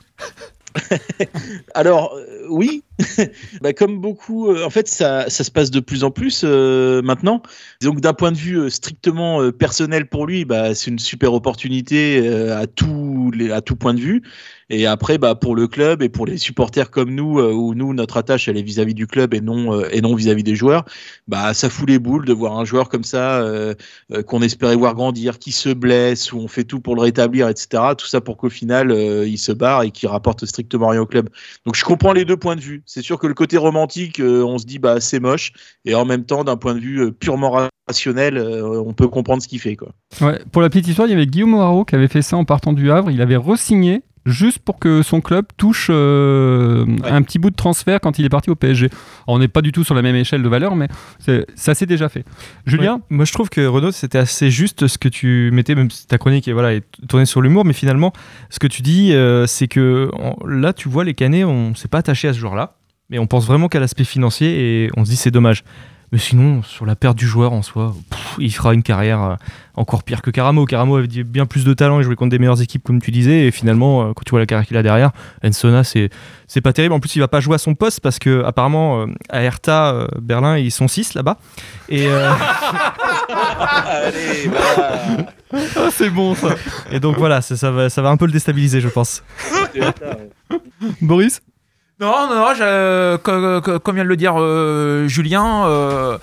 Alors, 1.73 2.13
euh, 2.15 2.45
oui, 2.49 2.83
Bah, 3.61 3.73
comme 3.73 3.99
beaucoup, 3.99 4.49
euh, 4.49 4.65
en 4.65 4.69
fait, 4.69 4.87
ça, 4.87 5.29
se 5.29 5.51
passe 5.51 5.71
de 5.71 5.79
plus 5.79 6.03
en 6.03 6.11
plus 6.11 6.43
euh, 6.43 7.01
maintenant. 7.01 7.41
Donc, 7.81 8.01
d'un 8.01 8.13
point 8.13 8.31
de 8.31 8.37
vue 8.37 8.69
strictement 8.69 9.51
personnel 9.51 10.07
pour 10.07 10.25
lui, 10.25 10.45
bah, 10.45 10.75
c'est 10.75 10.91
une 10.91 10.99
super 10.99 11.33
opportunité 11.33 12.27
à, 12.51 12.67
tout 12.67 13.31
à 13.51 13.61
tout 13.61 13.75
point 13.75 13.93
de 13.93 13.99
vue. 13.99 14.23
Et 14.69 14.85
après, 14.85 15.17
bah, 15.17 15.33
pour 15.33 15.55
le 15.55 15.67
club 15.67 16.03
et 16.03 16.09
pour 16.09 16.27
les 16.27 16.37
supporters 16.37 16.91
comme 16.91 17.13
nous, 17.13 17.39
euh, 17.39 17.51
où 17.51 17.73
nous, 17.73 17.93
notre 17.93 18.17
attache, 18.17 18.47
elle 18.47 18.57
est 18.57 18.61
vis-à-vis 18.61 18.93
du 18.93 19.07
club 19.07 19.33
et 19.33 19.41
non 19.41 19.73
euh, 19.73 19.89
et 19.91 20.01
non 20.01 20.13
vis-à-vis 20.13 20.43
des 20.43 20.55
joueurs, 20.55 20.85
bah, 21.27 21.53
ça 21.55 21.69
fout 21.69 21.89
les 21.89 21.97
boules 21.97 22.25
de 22.25 22.33
voir 22.33 22.57
un 22.59 22.65
joueur 22.65 22.87
comme 22.89 23.03
ça 23.03 23.39
euh, 23.41 23.73
qu'on 24.27 24.41
espérait 24.41 24.75
voir 24.75 24.93
grandir, 24.93 25.39
qui 25.39 25.51
se 25.51 25.69
blesse, 25.69 26.31
où 26.31 26.37
on 26.37 26.47
fait 26.47 26.65
tout 26.65 26.79
pour 26.81 26.95
le 26.95 27.01
rétablir, 27.01 27.47
etc. 27.47 27.83
Tout 27.97 28.05
ça 28.05 28.21
pour 28.21 28.37
qu'au 28.37 28.49
final, 28.49 28.91
il 28.91 29.37
se 29.37 29.51
barre 29.51 29.83
et 29.83 29.91
qu'il 29.91 30.07
rapporte 30.07 30.45
strictement 30.45 30.89
rien 30.89 31.01
au 31.01 31.05
club. 31.05 31.29
Donc 31.65 31.75
je 31.75 31.83
comprends 31.83 32.13
les 32.13 32.25
deux 32.25 32.37
points 32.37 32.55
de 32.55 32.61
vue. 32.61 32.83
C'est 32.85 33.01
sûr 33.01 33.17
que 33.19 33.27
le 33.27 33.33
côté 33.33 33.57
romantique, 33.57 34.21
on 34.23 34.57
se 34.57 34.65
dit 34.65 34.79
bah 34.79 35.01
c'est 35.01 35.19
moche, 35.19 35.53
et 35.85 35.95
en 35.95 36.05
même 36.05 36.25
temps, 36.25 36.43
d'un 36.43 36.57
point 36.57 36.75
de 36.75 36.79
vue 36.79 37.11
purement 37.11 37.69
rationnel, 37.87 38.37
on 38.39 38.93
peut 38.93 39.07
comprendre 39.07 39.41
ce 39.41 39.47
qu'il 39.47 39.59
fait 39.59 39.75
quoi. 39.75 39.93
Ouais, 40.21 40.39
pour 40.51 40.61
la 40.61 40.69
petite 40.69 40.87
histoire, 40.87 41.07
il 41.07 41.11
y 41.11 41.13
avait 41.15 41.25
Guillaume 41.27 41.51
Moirot 41.51 41.85
qui 41.85 41.95
avait 41.95 42.07
fait 42.07 42.21
ça 42.21 42.37
en 42.37 42.45
partant 42.45 42.73
du 42.73 42.91
Havre. 42.91 43.11
Il 43.11 43.21
avait 43.21 43.37
re-signé 43.37 44.03
juste 44.29 44.59
pour 44.59 44.79
que 44.79 45.01
son 45.01 45.21
club 45.21 45.45
touche 45.57 45.87
euh, 45.89 46.85
un 47.03 47.21
petit 47.21 47.39
bout 47.39 47.49
de 47.49 47.55
transfert 47.55 47.99
quand 47.99 48.19
il 48.19 48.25
est 48.25 48.29
parti 48.29 48.49
au 48.49 48.55
PSG. 48.55 48.85
Alors, 48.85 49.35
on 49.35 49.39
n'est 49.39 49.47
pas 49.47 49.61
du 49.61 49.71
tout 49.71 49.83
sur 49.83 49.95
la 49.95 50.01
même 50.01 50.15
échelle 50.15 50.41
de 50.41 50.49
valeur, 50.49 50.75
mais 50.75 50.87
ça 51.55 51.75
s'est 51.75 51.85
déjà 51.85 52.09
fait. 52.09 52.23
Julien 52.65 52.89
Ouais. 52.89 53.01
Moi, 53.09 53.25
je 53.25 53.33
trouve 53.33 53.49
que 53.49 53.65
Renaud, 53.65 53.91
c'était 53.91 54.17
assez 54.17 54.49
juste 54.49 54.87
ce 54.87 54.97
que 54.97 55.09
tu 55.09 55.51
mettais, 55.53 55.75
même 55.75 55.91
si 55.91 56.07
ta 56.07 56.17
chronique 56.17 56.47
est, 56.47 56.53
voilà, 56.53 56.73
est 56.73 56.83
tournée 57.07 57.25
sur 57.25 57.41
l'humour, 57.41 57.65
mais 57.65 57.73
finalement, 57.73 58.13
ce 58.49 58.59
que 58.59 58.67
tu 58.67 58.81
dis, 58.81 59.13
euh, 59.13 59.45
c'est 59.45 59.67
que 59.67 60.09
là, 60.47 60.73
tu 60.73 60.89
vois, 60.89 61.03
les 61.03 61.13
Canets, 61.13 61.45
on 61.45 61.75
s'est 61.75 61.87
pas 61.87 61.99
attaché 61.99 62.27
à 62.27 62.33
ce 62.33 62.39
joueur-là, 62.39 62.77
mais 63.09 63.19
on 63.19 63.27
pense 63.27 63.45
vraiment 63.45 63.67
qu'à 63.67 63.79
l'aspect 63.79 64.03
financier 64.03 64.85
et 64.85 64.89
on 64.97 65.05
se 65.05 65.09
dit 65.11 65.17
c'est 65.17 65.31
dommage. 65.31 65.63
Mais 66.11 66.17
sinon, 66.17 66.63
sur 66.63 66.85
la 66.85 66.95
perte 66.95 67.17
du 67.17 67.27
joueur 67.27 67.53
en 67.53 67.61
soi, 67.61 67.95
pff, 68.09 68.35
il 68.39 68.53
fera 68.53 68.73
une 68.73 68.83
carrière 68.83 69.21
euh, 69.21 69.35
encore 69.75 70.03
pire 70.03 70.21
que 70.21 70.31
Caramo. 70.31 70.65
Caramo 70.65 70.97
avait 70.97 71.07
bien 71.23 71.45
plus 71.45 71.63
de 71.63 71.73
talent 71.73 71.99
et 71.99 72.03
jouait 72.03 72.15
contre 72.15 72.31
des 72.31 72.39
meilleures 72.39 72.61
équipes, 72.61 72.83
comme 72.83 73.01
tu 73.01 73.11
disais. 73.11 73.47
Et 73.47 73.51
finalement, 73.51 74.01
euh, 74.01 74.13
quand 74.13 74.23
tu 74.25 74.31
vois 74.31 74.39
la 74.39 74.45
carrière 74.45 74.67
qu'il 74.67 74.77
a 74.77 74.83
derrière, 74.83 75.11
Ensona, 75.43 75.83
c'est 75.83 76.09
c'est 76.47 76.61
pas 76.61 76.73
terrible. 76.73 76.93
En 76.93 76.99
plus, 76.99 77.15
il 77.15 77.19
va 77.19 77.27
pas 77.27 77.39
jouer 77.39 77.55
à 77.55 77.59
son 77.59 77.75
poste 77.75 78.01
parce 78.01 78.19
que 78.19 78.43
apparemment, 78.43 79.01
euh, 79.01 79.05
à 79.29 79.41
Hertha 79.41 80.07
Berlin, 80.19 80.57
ils 80.57 80.71
sont 80.71 80.87
6 80.87 81.13
là-bas. 81.13 81.37
Et, 81.89 82.07
euh, 82.07 82.31
Allez. 83.85 84.49
Ah, 85.53 85.89
c'est 85.91 86.09
bon 86.09 86.35
ça. 86.35 86.55
Et 86.91 86.99
donc 86.99 87.17
voilà, 87.17 87.41
ça, 87.41 87.55
ça 87.55 87.71
va, 87.71 87.89
ça 87.89 88.01
va 88.01 88.09
un 88.09 88.17
peu 88.17 88.25
le 88.25 88.31
déstabiliser, 88.31 88.81
je 88.81 88.89
pense. 88.89 89.23
Boris? 91.01 91.41
Non, 92.01 92.29
non, 92.29 92.35
non, 92.35 92.53
je- 92.57 93.17
co- 93.17 93.59
co- 93.61 93.79
comme 93.79 93.95
vient 93.95 94.05
de 94.05 94.09
le 94.09 94.15
dire 94.15 94.35
euh, 94.37 95.05
Julien, 95.09 95.65
euh, 95.65 96.17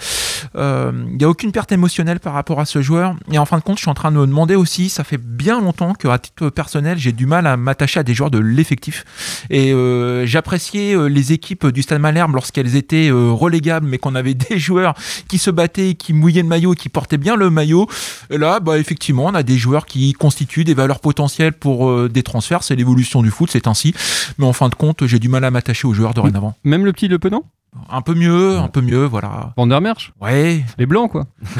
euh, 0.57 0.91
il 1.11 1.19
n'y 1.19 1.25
a 1.25 1.29
aucune 1.29 1.53
perte 1.53 1.71
émotionnelle 1.71 2.19
par 2.19 2.33
rapport 2.33 2.61
à 2.61 2.65
ce 2.65 2.81
joueur. 2.81 3.15
Et 3.31 3.39
en 3.39 3.45
fin 3.45 3.59
de 3.59 3.63
compte, 3.63 3.77
je 3.77 3.83
suis 3.83 3.91
en 3.91 3.95
train 3.95 4.11
de 4.11 4.17
me 4.17 4.27
demander 4.27 4.55
aussi, 4.55 4.89
ça 4.89 5.05
fait 5.05 5.19
bien 5.19 5.61
longtemps 5.61 5.93
que, 5.93 6.09
à 6.09 6.19
titre 6.19 6.49
personnel, 6.49 6.97
j'ai 6.97 7.13
du 7.13 7.27
mal 7.27 7.47
à 7.47 7.59
m'attacher 7.59 8.01
à 8.01 8.05
des 8.05 8.15
joueurs 8.15 8.31
de 8.31 8.39
l'effectif. 8.39 9.05
Et 9.51 9.71
euh, 9.75 10.25
j'appréciais 10.25 10.95
euh, 10.97 11.09
les 11.11 11.35
équipes 11.35 11.67
du 11.67 11.83
Stade 11.83 12.01
Malherbe 12.01 12.35
lorsqu'elles 12.35 12.75
étaient 12.77 13.11
euh, 13.11 13.31
relégables, 13.33 13.87
mais 13.87 13.99
qu'on 13.99 14.15
avait 14.15 14.33
des 14.49 14.59
joueurs 14.59 14.95
qui 15.29 15.37
se 15.37 15.51
battaient, 15.51 15.93
qui 15.93 16.15
mouillaient 16.15 16.41
le 16.41 16.49
maillot, 16.49 16.73
qui 16.73 16.89
portaient 16.89 17.19
bien 17.19 17.37
le 17.37 17.51
maillot. 17.51 17.87
Et 18.31 18.39
là, 18.39 18.61
bah, 18.61 18.79
effectivement, 18.79 19.27
on 19.27 19.35
a 19.35 19.43
des 19.43 19.59
joueurs 19.59 19.85
qui 19.85 20.15
constituent 20.15 20.65
des 20.65 20.73
valeurs 20.73 21.01
potentielles 21.01 21.53
pour 21.53 21.91
euh, 21.91 22.09
des 22.09 22.23
transferts. 22.23 22.63
C'est 22.63 22.77
l'évolution 22.77 23.21
du 23.23 23.31
foot, 23.31 23.51
c'est 23.53 23.67
ainsi. 23.67 23.93
Mais 24.39 24.47
en 24.47 24.55
fin 24.55 24.71
de 24.71 24.75
compte, 24.75 25.05
j'ai 25.05 25.19
du 25.19 25.29
mal 25.29 25.45
à 25.45 25.51
m'attacher 25.51 25.66
aux 25.85 25.95
joueurs 25.95 26.15
dorénavant. 26.15 26.55
Même 26.65 26.85
le 26.85 26.93
petit 26.93 27.09
Le 27.09 27.19
Penant? 27.19 27.45
Un 27.91 28.03
peu 28.03 28.15
mieux, 28.15 28.57
un 28.59 28.69
peu 28.69 28.81
mieux, 28.81 29.05
voilà. 29.05 29.53
Vandermerch 29.57 30.13
Ouais. 30.21 30.63
Les 30.79 30.87
blancs, 30.87 31.11
quoi. 31.13 31.25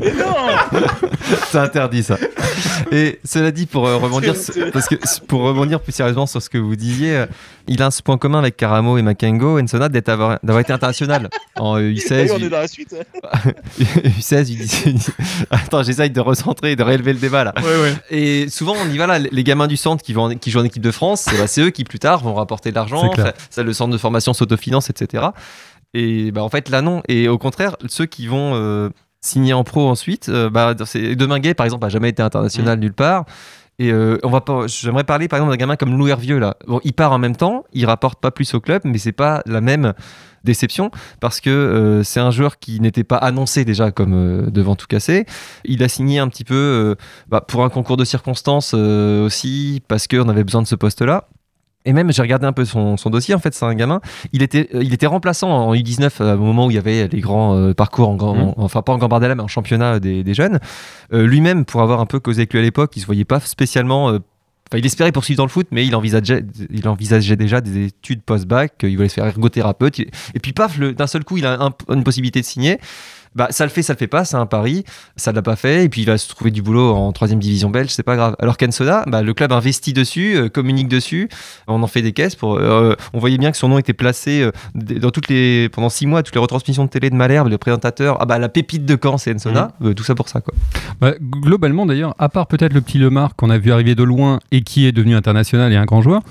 Mais 0.00 0.12
non 0.12 0.34
C'est 1.50 1.58
interdit 1.58 2.02
ça. 2.02 2.16
Et 2.92 3.18
cela 3.24 3.50
dit, 3.50 3.66
pour 3.66 3.86
euh, 3.86 3.96
rebondir, 3.96 4.34
parce 4.72 4.86
que 4.88 4.94
pour 5.26 5.42
rebondir 5.42 5.80
plus 5.80 5.92
sérieusement 5.92 6.26
sur 6.26 6.40
ce 6.42 6.48
que 6.50 6.58
vous 6.58 6.76
disiez, 6.76 7.16
euh, 7.16 7.26
il 7.66 7.82
a 7.82 7.86
un 7.86 7.90
point 8.04 8.18
commun 8.18 8.38
avec 8.38 8.56
Karamo 8.56 8.96
et 8.98 9.02
Makengo, 9.02 9.58
Ensona, 9.60 9.88
d'être 9.88 10.08
avoir- 10.08 10.38
d'avoir 10.42 10.60
été 10.60 10.72
international 10.72 11.28
en 11.56 11.78
Et 11.78 11.92
U16, 11.94 12.30
on 12.34 12.38
est 12.38 12.48
dans 12.48 12.58
la 12.58 12.68
suite. 12.68 12.94
U16, 13.80 14.56
U17. 14.56 15.10
Attends, 15.50 15.82
j'essaye 15.82 16.10
de 16.10 16.20
recentrer 16.20 16.72
et 16.72 16.76
de 16.76 16.82
réélever 16.82 17.12
le 17.12 17.18
débat 17.18 17.44
là. 17.44 17.54
Et 18.10 18.48
souvent, 18.48 18.74
on 18.84 18.88
y 18.90 18.98
va 18.98 19.06
là, 19.06 19.18
les 19.18 19.44
gamins 19.44 19.66
du 19.66 19.76
centre 19.76 20.02
qui, 20.04 20.12
vont 20.12 20.24
en- 20.32 20.34
qui 20.36 20.50
jouent 20.50 20.60
en 20.60 20.64
équipe 20.64 20.82
de 20.82 20.90
France, 20.90 21.22
c'est 21.28 21.36
bah, 21.38 21.46
c'est 21.46 21.62
eux 21.62 21.70
qui 21.70 21.84
plus 21.84 21.98
tard 21.98 22.20
vont 22.22 22.34
rapporter 22.34 22.55
de 22.64 22.74
l'argent, 22.74 23.12
ça, 23.14 23.34
ça, 23.50 23.62
le 23.62 23.72
centre 23.72 23.92
de 23.92 23.98
formation 23.98 24.32
s'autofinance, 24.32 24.90
etc. 24.90 25.28
Et 25.94 26.30
bah, 26.32 26.42
en 26.42 26.48
fait, 26.48 26.68
là 26.68 26.82
non. 26.82 27.02
Et 27.08 27.28
au 27.28 27.38
contraire, 27.38 27.76
ceux 27.88 28.06
qui 28.06 28.26
vont 28.26 28.52
euh, 28.54 28.90
signer 29.20 29.52
en 29.52 29.64
pro 29.64 29.88
ensuite, 29.88 30.28
euh, 30.28 30.50
bah, 30.50 30.74
Deminguet 30.74 31.54
par 31.54 31.64
exemple, 31.64 31.84
a 31.86 31.88
jamais 31.88 32.10
été 32.10 32.22
international 32.22 32.78
nulle 32.78 32.92
part. 32.92 33.24
Et 33.78 33.92
euh, 33.92 34.18
on 34.22 34.30
va 34.30 34.40
pas. 34.40 34.66
J'aimerais 34.66 35.04
parler 35.04 35.28
par 35.28 35.38
exemple 35.38 35.52
d'un 35.52 35.58
gamin 35.58 35.76
comme 35.76 35.96
Lou 35.98 36.08
Hervieux 36.08 36.38
là. 36.38 36.56
Bon, 36.66 36.80
il 36.84 36.94
part 36.94 37.12
en 37.12 37.18
même 37.18 37.36
temps, 37.36 37.64
il 37.72 37.84
rapporte 37.84 38.20
pas 38.20 38.30
plus 38.30 38.54
au 38.54 38.60
club, 38.60 38.82
mais 38.84 38.96
c'est 38.96 39.12
pas 39.12 39.42
la 39.44 39.60
même 39.60 39.92
déception 40.44 40.90
parce 41.20 41.40
que 41.40 41.50
euh, 41.50 42.02
c'est 42.02 42.20
un 42.20 42.30
joueur 42.30 42.58
qui 42.58 42.80
n'était 42.80 43.04
pas 43.04 43.16
annoncé 43.16 43.64
déjà 43.64 43.90
comme 43.90 44.14
euh, 44.14 44.50
devant 44.50 44.76
tout 44.76 44.86
casser. 44.86 45.26
Il 45.64 45.82
a 45.82 45.88
signé 45.88 46.18
un 46.20 46.28
petit 46.28 46.44
peu 46.44 46.96
bah, 47.28 47.42
pour 47.42 47.64
un 47.64 47.68
concours 47.68 47.98
de 47.98 48.04
circonstances 48.04 48.72
aussi 48.72 49.82
parce 49.88 50.06
qu'on 50.06 50.28
avait 50.28 50.44
besoin 50.44 50.62
de 50.62 50.66
ce 50.66 50.76
poste-là. 50.76 51.28
Et 51.86 51.92
même, 51.94 52.12
j'ai 52.12 52.20
regardé 52.20 52.44
un 52.46 52.52
peu 52.52 52.64
son, 52.66 52.96
son 52.98 53.08
dossier. 53.08 53.34
En 53.34 53.38
fait, 53.38 53.54
c'est 53.54 53.64
un 53.64 53.74
gamin. 53.74 54.00
Il 54.32 54.42
était, 54.42 54.68
euh, 54.74 54.82
il 54.82 54.92
était 54.92 55.06
remplaçant 55.06 55.48
en 55.50 55.74
U19 55.74 56.10
euh, 56.20 56.34
au 56.34 56.40
moment 56.40 56.66
où 56.66 56.70
il 56.70 56.74
y 56.74 56.78
avait 56.78 57.08
les 57.08 57.20
grands 57.20 57.56
euh, 57.56 57.72
parcours, 57.72 58.08
en 58.10 58.16
grand, 58.16 58.34
Mhm. 58.34 58.54
enfin 58.58 58.82
pas 58.82 58.92
en 58.92 58.98
Gambardella, 58.98 59.34
mais 59.34 59.42
en 59.42 59.48
championnat 59.48 59.98
des, 60.00 60.22
des 60.22 60.34
jeunes. 60.34 60.58
Euh, 61.14 61.26
Lui-même, 61.26 61.64
pour 61.64 61.80
avoir 61.80 62.00
un 62.00 62.06
peu 62.06 62.20
causé 62.20 62.40
avec 62.40 62.52
lui 62.52 62.58
à 62.58 62.62
l'époque, 62.62 62.92
il 62.96 63.00
se 63.00 63.06
voyait 63.06 63.24
pas 63.24 63.40
spécialement. 63.40 64.06
Enfin, 64.68 64.78
il 64.78 64.84
espérait 64.84 65.12
poursuivre 65.12 65.36
dans 65.38 65.44
le 65.44 65.48
foot, 65.48 65.68
mais 65.70 65.86
il 65.86 65.94
envisageait, 65.94 66.44
il 66.70 66.88
envisageait 66.88 67.36
déjà 67.36 67.60
des 67.60 67.86
études 67.86 68.22
post-bac. 68.22 68.72
Il 68.82 68.96
voulait 68.96 69.08
se 69.08 69.14
faire 69.14 69.26
ergothérapeute. 69.26 70.00
Et 70.00 70.40
puis, 70.42 70.52
paf, 70.52 70.76
d'un 70.80 71.06
seul 71.06 71.22
coup, 71.22 71.36
il 71.36 71.46
a 71.46 71.62
un- 71.62 71.70
une 71.94 72.02
possibilité 72.02 72.40
de 72.40 72.44
signer. 72.46 72.78
Bah, 73.36 73.48
ça 73.50 73.64
le 73.64 73.70
fait, 73.70 73.82
ça 73.82 73.92
le 73.92 73.98
fait 73.98 74.08
pas, 74.08 74.24
c'est 74.24 74.36
un 74.36 74.46
pari. 74.46 74.84
Ça 75.16 75.30
l'a 75.30 75.42
pas 75.42 75.56
fait. 75.56 75.84
Et 75.84 75.88
puis, 75.88 76.02
il 76.02 76.06
va 76.06 76.18
se 76.18 76.28
trouver 76.28 76.50
du 76.50 76.62
boulot 76.62 76.94
en 76.94 77.12
troisième 77.12 77.38
division 77.38 77.70
belge, 77.70 77.90
c'est 77.90 78.02
pas 78.02 78.16
grave. 78.16 78.34
Alors 78.40 78.56
qu'Ensoda, 78.56 79.04
bah, 79.06 79.22
le 79.22 79.34
club 79.34 79.52
investit 79.52 79.92
dessus, 79.92 80.36
euh, 80.36 80.48
communique 80.48 80.88
dessus. 80.88 81.28
On 81.68 81.82
en 81.82 81.86
fait 81.86 82.02
des 82.02 82.12
caisses. 82.12 82.34
Pour, 82.34 82.56
euh, 82.56 82.94
on 83.12 83.18
voyait 83.18 83.38
bien 83.38 83.52
que 83.52 83.56
son 83.56 83.68
nom 83.68 83.78
était 83.78 83.92
placé 83.92 84.42
euh, 84.42 84.50
dans 84.74 85.10
toutes 85.10 85.28
les, 85.28 85.68
pendant 85.68 85.88
six 85.88 86.06
mois, 86.06 86.22
toutes 86.22 86.34
les 86.34 86.40
retransmissions 86.40 86.84
de 86.84 86.90
télé 86.90 87.10
de 87.10 87.14
Malherbe, 87.14 87.48
le 87.48 87.58
présentateur. 87.58 88.16
Ah 88.20 88.26
bah, 88.26 88.38
la 88.38 88.48
pépite 88.48 88.84
de 88.84 88.98
Caen, 89.00 89.18
c'est. 89.18 89.36
Euh, 89.82 89.94
tout 89.94 90.04
ça 90.04 90.14
pour 90.14 90.28
ça, 90.28 90.40
quoi. 90.40 90.54
Bah, 91.00 91.12
globalement, 91.20 91.86
d'ailleurs, 91.86 92.14
à 92.18 92.28
part 92.28 92.46
peut-être 92.46 92.72
le 92.72 92.80
petit 92.80 92.98
Lemar 92.98 93.36
qu'on 93.36 93.50
a 93.50 93.58
vu 93.58 93.72
arriver 93.72 93.94
de 93.94 94.02
loin 94.02 94.40
et 94.50 94.62
qui 94.62 94.86
est 94.86 94.92
devenu 94.92 95.14
international 95.14 95.72
et 95.72 95.76
un 95.76 95.84
grand 95.84 96.02
joueur, 96.02 96.22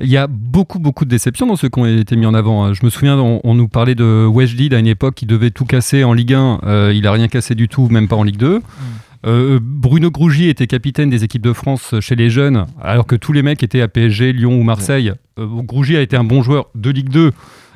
il 0.00 0.08
y 0.08 0.16
a 0.16 0.26
beaucoup, 0.26 0.78
beaucoup 0.78 1.04
de 1.04 1.10
déceptions 1.10 1.46
dans 1.46 1.56
ceux 1.56 1.68
qui 1.68 1.78
ont 1.78 1.86
été 1.86 2.16
mis 2.16 2.26
en 2.26 2.34
avant. 2.34 2.72
Je 2.72 2.84
me 2.84 2.90
souviens, 2.90 3.18
on, 3.18 3.40
on 3.44 3.54
nous 3.54 3.68
parlait 3.68 3.94
de 3.94 4.26
Weshdeed 4.26 4.74
à 4.74 4.78
une 4.78 4.86
époque 4.86 5.14
qui 5.14 5.26
devait 5.26 5.50
tout 5.50 5.64
casser 5.64 6.04
en 6.04 6.12
Ligue 6.12 6.34
1. 6.34 6.60
Euh, 6.64 6.92
il 6.94 7.06
a 7.06 7.12
rien 7.12 7.28
cassé 7.28 7.54
du 7.54 7.68
tout, 7.68 7.88
même 7.88 8.08
pas 8.08 8.16
en 8.16 8.22
Ligue 8.22 8.38
2. 8.38 8.60
Euh, 9.26 9.58
Bruno 9.62 10.10
Grougy 10.10 10.48
était 10.48 10.66
capitaine 10.66 11.10
des 11.10 11.24
équipes 11.24 11.42
de 11.42 11.52
France 11.52 11.94
chez 12.00 12.16
les 12.16 12.30
jeunes, 12.30 12.66
alors 12.80 13.06
que 13.06 13.16
tous 13.16 13.32
les 13.32 13.42
mecs 13.42 13.62
étaient 13.62 13.82
à 13.82 13.88
PSG, 13.88 14.32
Lyon 14.32 14.58
ou 14.58 14.62
Marseille. 14.62 15.12
Euh, 15.38 15.46
Grougy 15.46 15.96
a 15.96 16.00
été 16.00 16.16
un 16.16 16.24
bon 16.24 16.42
joueur 16.42 16.68
de 16.74 16.88
Ligue 16.88 17.10
2, 17.10 17.32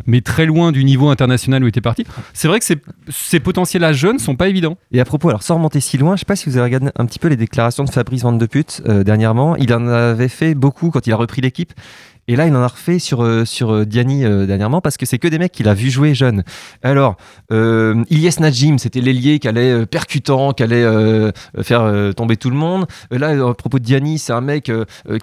mais 0.07 0.23
très 0.23 0.47
loin 0.47 0.73
du 0.73 0.85
niveau 0.85 1.11
international 1.11 1.63
où 1.63 1.67
il 1.67 1.69
était 1.69 1.83
parti. 1.83 2.07
C'est 2.33 2.49
vrai 2.49 2.61
que 2.61 2.65
ces, 2.65 2.77
ces 3.11 3.41
potentiels 3.41 3.85
à 3.85 3.93
jeunes 3.93 4.19
sont 4.19 4.37
pas 4.37 4.49
évidents. 4.49 4.79
Et 4.91 5.01
à 5.01 5.05
propos, 5.05 5.29
alors 5.29 5.43
sans 5.43 5.57
remonter 5.57 5.81
si 5.81 5.99
loin, 5.99 6.17
je 6.17 6.21
sais 6.21 6.25
pas 6.25 6.37
si 6.37 6.49
vous 6.49 6.57
avez 6.57 6.65
regardé 6.65 6.89
un 6.97 7.05
petit 7.05 7.19
peu 7.19 7.29
les 7.29 7.37
déclarations 7.37 7.85
de 7.85 7.91
Fabrice 7.91 8.23
Van 8.23 8.33
de 8.33 8.47
Put 8.47 8.81
euh, 8.87 9.05
dernièrement. 9.05 9.55
Il 9.57 9.73
en 9.75 9.87
avait 9.87 10.29
fait 10.29 10.55
beaucoup 10.55 10.91
quand 10.91 11.07
il 11.07 11.13
a 11.13 11.17
repris 11.17 11.43
l'équipe. 11.43 11.75
Et 12.29 12.37
là, 12.37 12.47
il 12.47 12.55
en 12.57 12.63
a 12.63 12.69
refait 12.69 12.99
sur, 12.99 13.23
euh, 13.23 13.45
sur 13.45 13.71
euh, 13.73 13.85
Diani 13.85 14.25
euh, 14.25 14.47
dernièrement 14.47 14.81
parce 14.81 14.97
que 14.97 15.05
c'est 15.07 15.19
que 15.19 15.29
des 15.29 15.39
mecs 15.39 15.53
qu'il 15.53 15.69
a 15.69 15.75
vu 15.75 15.91
jouer 15.91 16.15
jeune. 16.15 16.43
Alors, 16.83 17.17
euh, 17.53 18.03
Ilyes 18.11 18.37
Najim, 18.41 18.79
c'était 18.79 19.01
l'ailier 19.01 19.39
qui 19.39 19.49
allait 19.49 19.87
percutant, 19.87 20.53
qui 20.53 20.63
allait 20.63 20.85
faire 21.63 22.15
tomber 22.17 22.37
tout 22.37 22.51
le 22.51 22.57
monde. 22.57 22.87
Là, 23.11 23.29
à 23.49 23.55
propos 23.55 23.79
de 23.79 23.85
Diani, 23.85 24.19
c'est 24.19 24.33
un 24.33 24.41
mec 24.41 24.71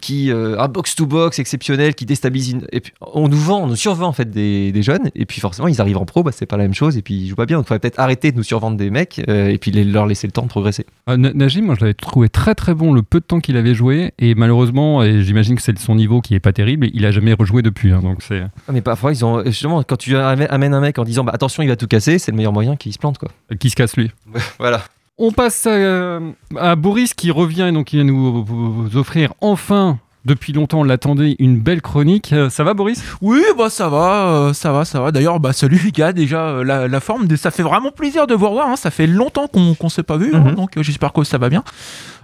qui, 0.02 0.32
un 0.32 0.68
box-to-box 0.68 1.40
exceptionnel, 1.40 1.96
qui 1.96 2.06
déstabilise. 2.06 2.58
Et 2.72 2.80
puis, 2.82 2.94
on 3.02 3.28
nous 3.28 3.38
vend, 3.38 3.64
on 3.64 3.68
nous 3.68 3.76
survend 3.76 4.08
en 4.08 4.14
fait 4.14 4.30
des, 4.30 4.72
des 4.72 4.84
jeunes. 4.84 5.10
Et 5.16 5.26
puis 5.26 5.42
forcément, 5.42 5.68
ils 5.68 5.82
arrivent 5.82 5.98
en 5.98 6.06
pro, 6.06 6.24
bah, 6.24 6.32
c'est 6.34 6.46
pas 6.46 6.58
la 6.58 6.64
même 6.64 6.74
chose. 6.74 6.98
Et 6.98 7.02
puis, 7.02 7.16
ils 7.16 7.28
jouent 7.30 7.36
pas 7.36 7.46
bien. 7.46 7.58
Donc, 7.58 7.66
il 7.66 7.70
faudrait 7.70 7.80
peut-être 7.80 8.00
arrêter 8.00 8.32
de 8.32 8.38
nous 8.38 8.44
survendre 8.44 8.78
des 8.78 8.90
mecs 8.90 9.20
et 9.28 9.58
puis 9.60 9.72
leur 9.72 10.06
laisser 10.06 10.28
le 10.28 10.32
temps 10.32 10.44
de 10.44 10.48
progresser. 10.48 10.86
Na- 11.08 11.34
Najim, 11.34 11.64
moi 11.66 11.76
je 11.76 11.82
l'avais 11.82 11.94
trouvé 11.94 12.30
très 12.30 12.56
très 12.56 12.74
bon 12.74 12.94
le 12.94 13.02
peu 13.02 13.20
de 13.20 13.26
temps 13.26 13.40
qu'il 13.40 13.58
avait 13.58 13.74
joué 13.76 14.14
et 14.20 14.36
malheureusement, 14.36 15.04
j'imagine 15.22 15.56
que 15.56 15.62
c'est 15.62 15.78
son 15.80 15.96
niveau 15.96 16.22
qui 16.22 16.36
est 16.36 16.40
pas 16.40 16.54
terrible, 16.54 16.90
il 16.94 17.06
a 17.06 17.12
jamais 17.12 17.34
rejoué 17.34 17.62
depuis. 17.62 17.92
hein, 17.92 18.00
donc 18.02 18.22
c'est. 18.22 18.44
Ah, 18.68 18.72
mais 18.72 18.82
parfois, 18.82 19.12
ils 19.12 19.24
ont 19.26 19.44
justement 19.46 19.84
quand 19.84 19.98
tu 19.98 20.14
amè- 20.16 20.48
amènes 20.50 20.74
un 20.74 20.82
mec 20.82 20.98
en 21.00 21.04
disant 21.04 21.24
bah, 21.24 21.32
attention, 21.34 21.64
il 21.64 21.70
va 21.70 21.76
tout 21.76 21.88
casser, 21.88 22.20
c'est 22.20 22.32
le 22.32 22.38
meilleur 22.38 22.54
moyen 22.54 22.76
qu'il 22.76 22.94
se 22.94 22.98
plante 23.00 23.18
quoi. 23.18 23.30
qui 23.60 23.70
se 23.70 23.76
casse 23.76 23.96
lui. 23.98 24.12
Voilà. 24.60 24.82
On 25.18 25.32
passe 25.32 25.68
à, 25.68 25.72
euh, 25.72 26.32
à 26.58 26.76
Boris 26.76 27.14
qui 27.14 27.30
revient 27.32 27.68
et 27.70 27.72
donc 27.72 27.88
qui 27.88 27.98
vient 27.98 28.06
nous 28.06 28.44
vous- 28.44 28.98
offrir 28.98 29.34
enfin. 29.42 30.00
Depuis 30.24 30.54
longtemps, 30.54 30.82
on 30.82 30.84
l'attendait, 30.84 31.36
une 31.40 31.58
belle 31.60 31.82
chronique. 31.82 32.32
Euh, 32.32 32.52
Ça 32.52 32.64
va, 32.64 32.76
Boris? 32.76 33.04
Oui, 33.24 33.42
bah 33.58 33.72
ça 33.72 33.90
va, 33.90 34.28
euh, 34.28 34.54
ça 34.54 34.72
va, 34.72 34.86
ça 34.86 35.02
va. 35.02 35.12
D'ailleurs, 35.12 35.40
bah 35.40 35.52
salut 35.52 35.82
les 35.84 35.92
gars, 35.92 36.14
déjà 36.14 36.44
euh, 36.50 36.64
la, 36.64 36.88
la 36.88 37.00
forme, 37.00 37.26
de- 37.26 37.36
ça 37.36 37.50
fait 37.50 37.64
vraiment 37.64 37.90
plaisir 37.90 38.28
de 38.28 38.36
vous 38.36 38.48
revoir. 38.48 38.68
hein. 38.68 38.76
Ça 38.76 38.92
fait 38.92 39.08
longtemps 39.08 39.48
qu'on 39.48 39.74
qu'on 39.74 39.90
s'est 39.90 40.04
pas 40.04 40.18
vu, 40.18 40.30
hein, 40.36 40.44
Mhm. 40.50 40.56
donc 40.56 40.78
euh, 40.78 40.84
j'espère 40.84 41.12
que 41.12 41.24
ça 41.24 41.40
va 41.40 41.50
bien. 41.50 41.64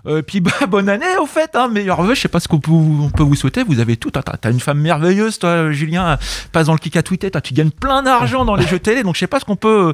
Euh, 0.06 0.22
puis 0.22 0.40
bah 0.40 0.52
bonne 0.70 0.90
année 0.90 1.06
au 1.20 1.26
fait, 1.26 1.56
hein, 1.56 1.68
meilleurs 1.68 2.02
vœux. 2.04 2.16
Je 2.16 2.22
sais 2.22 2.28
pas 2.28 2.40
ce 2.40 2.48
qu'on 2.48 2.60
peut, 2.60 2.72
on 2.72 3.10
peut 3.10 3.24
vous 3.24 3.36
souhaiter. 3.36 3.64
Vous 3.64 3.80
avez 3.80 3.98
tout. 3.98 4.12
T'as 4.12 4.52
une 4.52 4.60
femme 4.60 4.80
merveilleuse, 4.80 5.40
toi, 5.40 5.72
Julien. 5.72 6.18
Passe 6.52 6.68
dans 6.68 6.74
le 6.74 6.80
kick 6.80 6.96
à 6.96 7.04
tweeter. 7.04 7.32
Toi, 7.32 7.42
tu 7.42 7.54
gagnes 7.54 7.72
plein 7.72 8.04
d'argent 8.04 8.46
dans 8.46 8.56
les 8.56 8.68
jeux 8.68 8.80
télé. 8.80 9.04
Donc 9.04 9.16
je 9.16 9.20
sais 9.20 9.28
pas 9.28 9.40
ce 9.40 9.46
qu'on 9.46 9.56
peut 9.56 9.68
euh, 9.90 9.94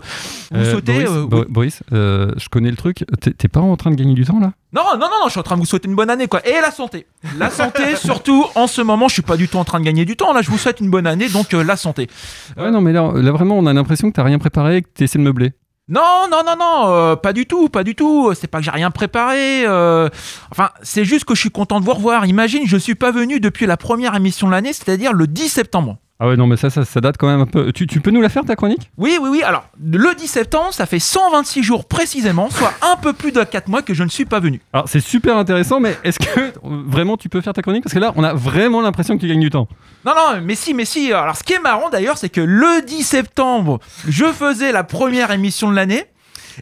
vous 0.52 0.60
Euh, 0.60 0.72
souhaiter. 0.72 1.04
Boris, 1.06 1.10
euh. 1.12 1.46
Boris, 1.50 1.84
je 1.92 2.50
connais 2.50 2.72
le 2.72 2.78
truc. 2.78 3.06
T'es 3.22 3.48
pas 3.48 3.60
en 3.62 3.76
train 3.78 3.92
de 3.92 3.96
gagner 3.96 4.14
du 4.14 4.26
temps 4.26 4.40
là? 4.40 4.52
Non, 4.74 4.82
non, 4.94 4.98
non, 5.00 5.08
non, 5.08 5.26
je 5.28 5.32
suis 5.32 5.40
en 5.40 5.44
train 5.44 5.56
de 5.56 5.60
vous 5.60 5.68
souhaiter 5.68 5.88
une 5.88 5.96
bonne 5.96 6.10
année, 6.10 6.28
quoi. 6.28 6.46
Et 6.48 6.60
la 6.60 6.72
santé. 6.72 7.06
La 7.38 7.52
santé, 7.52 7.96
surtout 7.96 8.46
en 8.56 8.66
ce 8.66 8.82
moment, 8.82 9.08
je 9.08 9.14
suis 9.14 9.22
pas 9.22 9.38
du 9.38 9.48
tout 9.48 9.58
en 9.58 9.64
train 9.64 9.80
de 9.80 9.86
gagner 9.86 10.04
du 10.04 10.16
temps. 10.18 10.34
Là, 10.34 10.42
je 10.42 10.50
vous 10.50 10.58
souhaite 10.58 10.80
une 10.80 10.90
bonne 10.90 11.06
année, 11.06 11.30
donc 11.30 11.54
euh, 11.54 11.64
la 11.64 11.78
santé. 11.78 12.10
Ouais, 12.58 12.72
non, 12.72 12.82
mais 12.82 12.92
là, 12.92 13.12
là 13.14 13.32
vraiment, 13.32 13.56
on 13.58 13.68
a 13.68 13.74
l'impression 13.74 14.10
que 14.10 14.16
t'as 14.16 14.24
rien 14.24 14.40
préparé, 14.40 14.82
que 14.82 14.88
t'essaies 14.92 15.20
de 15.20 15.24
meubler. 15.24 15.54
Non, 15.90 16.28
non, 16.32 16.44
non, 16.46 16.56
non, 16.58 16.88
euh, 16.94 17.16
pas 17.18 17.34
du 17.34 17.46
tout, 17.46 17.68
pas 17.68 17.84
du 17.84 17.94
tout. 17.94 18.34
C'est 18.40 18.48
pas 18.48 18.60
que 18.60 18.64
j'ai 18.64 18.72
rien 18.72 18.90
préparé. 18.90 19.66
euh, 19.66 20.08
Enfin, 20.50 20.70
c'est 20.82 21.04
juste 21.04 21.26
que 21.26 21.36
je 21.36 21.42
suis 21.42 21.52
content 21.52 21.80
de 21.82 21.86
vous 21.86 21.94
revoir. 21.94 22.26
Imagine, 22.26 22.64
je 22.66 22.78
suis 22.78 22.96
pas 22.96 23.12
venu 23.12 23.42
depuis 23.42 23.66
la 23.66 23.76
première 23.76 24.16
émission 24.16 24.48
de 24.48 24.54
l'année, 24.54 24.72
c'est-à-dire 24.72 25.12
le 25.12 25.28
10 25.28 25.50
septembre. 25.50 25.98
Ah 26.20 26.28
ouais, 26.28 26.38
non, 26.38 26.48
mais 26.48 26.58
ça, 26.58 26.70
ça, 26.70 26.86
ça 26.86 27.02
date 27.02 27.18
quand 27.18 27.28
même 27.28 27.42
un 27.42 27.46
peu. 27.46 27.72
Tu, 27.74 27.88
tu 27.88 28.00
peux 28.00 28.12
nous 28.12 28.22
la 28.22 28.30
faire 28.30 28.46
ta 28.46 28.56
chronique? 28.56 28.92
Oui, 28.98 29.18
oui, 29.20 29.30
oui. 29.30 29.44
Alors, 29.44 29.66
le 29.84 30.16
10 30.16 30.28
septembre, 30.28 30.72
ça 30.72 30.86
fait 30.86 31.00
126 31.00 31.64
jours 31.64 31.86
précisément, 31.86 32.50
soit 32.50 32.72
un 32.82 32.96
peu 32.98 33.14
plus 33.14 33.32
de 33.32 33.44
4 33.44 33.68
mois 33.68 33.82
que 33.82 33.94
je 33.94 34.04
ne 34.04 34.10
suis 34.10 34.26
pas 34.26 34.40
venu. 34.40 34.62
Alors 34.72 34.88
c'est 34.88 35.00
super 35.00 35.36
intéressant, 35.38 35.80
mais 35.80 35.98
est-ce 36.04 36.20
que 36.20 36.54
vraiment 36.64 37.18
tu 37.18 37.30
peux 37.30 37.42
faire 37.42 37.54
ta 37.54 37.62
chronique? 37.62 37.84
Parce 37.84 37.94
que 37.94 38.00
là, 38.00 38.14
on 38.16 38.24
a 38.24 38.34
vraiment 38.34 38.82
l'impression 38.82 39.16
que 39.16 39.22
tu 39.22 39.28
gagnes 39.28 39.42
du 39.42 39.50
temps. 39.50 39.68
Non, 40.06 40.14
non, 40.16 40.42
mais 40.42 40.56
si, 40.56 40.74
mais 40.74 40.86
si. 40.86 41.12
Alors, 41.12 41.36
ce 41.36 41.44
qui 41.44 41.54
est 41.54 41.60
marrant 41.60 41.90
d'ailleurs, 41.90 42.18
c'est 42.18 42.30
que 42.30 42.42
le 42.42 42.86
10 42.86 43.04
septembre, 43.04 43.80
je 44.08 44.26
faisais 44.26 44.72
la 44.72 44.84
première 44.84 45.32
émission 45.32 45.70
de 45.70 45.76
l'année. 45.76 46.06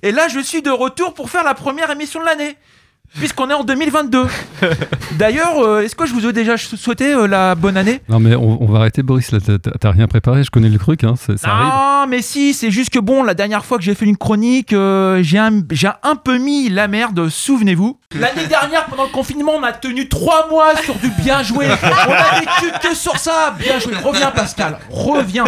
Et 0.01 0.11
là, 0.13 0.29
je 0.29 0.39
suis 0.39 0.61
de 0.61 0.71
retour 0.71 1.13
pour 1.13 1.29
faire 1.29 1.43
la 1.43 1.53
première 1.53 1.91
émission 1.91 2.21
de 2.21 2.25
l'année. 2.25 2.55
Puisqu'on 3.17 3.50
est 3.50 3.54
en 3.54 3.63
2022. 3.65 4.26
D'ailleurs, 5.17 5.60
euh, 5.60 5.82
est-ce 5.82 5.95
que 5.95 6.06
je 6.06 6.13
vous 6.13 6.26
ai 6.26 6.32
déjà 6.34 6.56
souhaité 6.58 7.13
euh, 7.13 7.28
la 7.28 7.56
bonne 7.56 7.76
année? 7.76 8.00
Non, 8.08 8.19
mais 8.19 8.36
on, 8.36 8.63
on 8.63 8.65
va 8.67 8.80
arrêter, 8.80 9.04
Boris. 9.04 9.32
Là, 9.32 9.39
t'as- 9.80 9.91
rien 9.91 10.08
préparé. 10.08 10.43
Je 10.43 10.50
connais 10.50 10.69
le 10.69 10.80
truc. 10.80 11.04
Hein, 11.04 11.15
ça. 11.17 11.34
Non, 11.47 12.08
mais 12.08 12.21
si, 12.21 12.54
c'est 12.54 12.71
juste 12.71 12.89
que 12.89 13.00
bon, 13.00 13.24
la 13.24 13.34
dernière 13.34 13.65
fois 13.65 13.78
que 13.78 13.84
j'ai 13.84 13.95
fait 13.95 14.06
une 14.06 14.15
chronique, 14.17 14.71
euh, 14.71 15.19
j'ai 15.24 15.38
un, 15.39 15.62
j'ai 15.71 15.89
un 16.04 16.15
peu 16.15 16.38
mis 16.38 16.69
la 16.69 16.88
merde, 16.88 17.28
souvenez-vous. 17.28 18.00
L'année 18.17 18.47
dernière, 18.47 18.86
pendant 18.86 19.04
le 19.04 19.10
confinement, 19.10 19.54
on 19.58 19.63
a 19.63 19.74
tenu 19.74 20.08
trois 20.08 20.47
mois 20.50 20.76
sur 20.78 20.95
du 20.95 21.10
bien 21.21 21.43
joué. 21.43 21.67
On 21.67 22.12
a 22.13 22.39
vécu 22.39 22.71
que 22.82 22.95
sur 22.95 23.17
ça. 23.17 23.54
Bien 23.60 23.78
joué. 23.80 23.93
Reviens, 24.02 24.32
Pascal. 24.32 24.80
Reviens. 24.89 25.45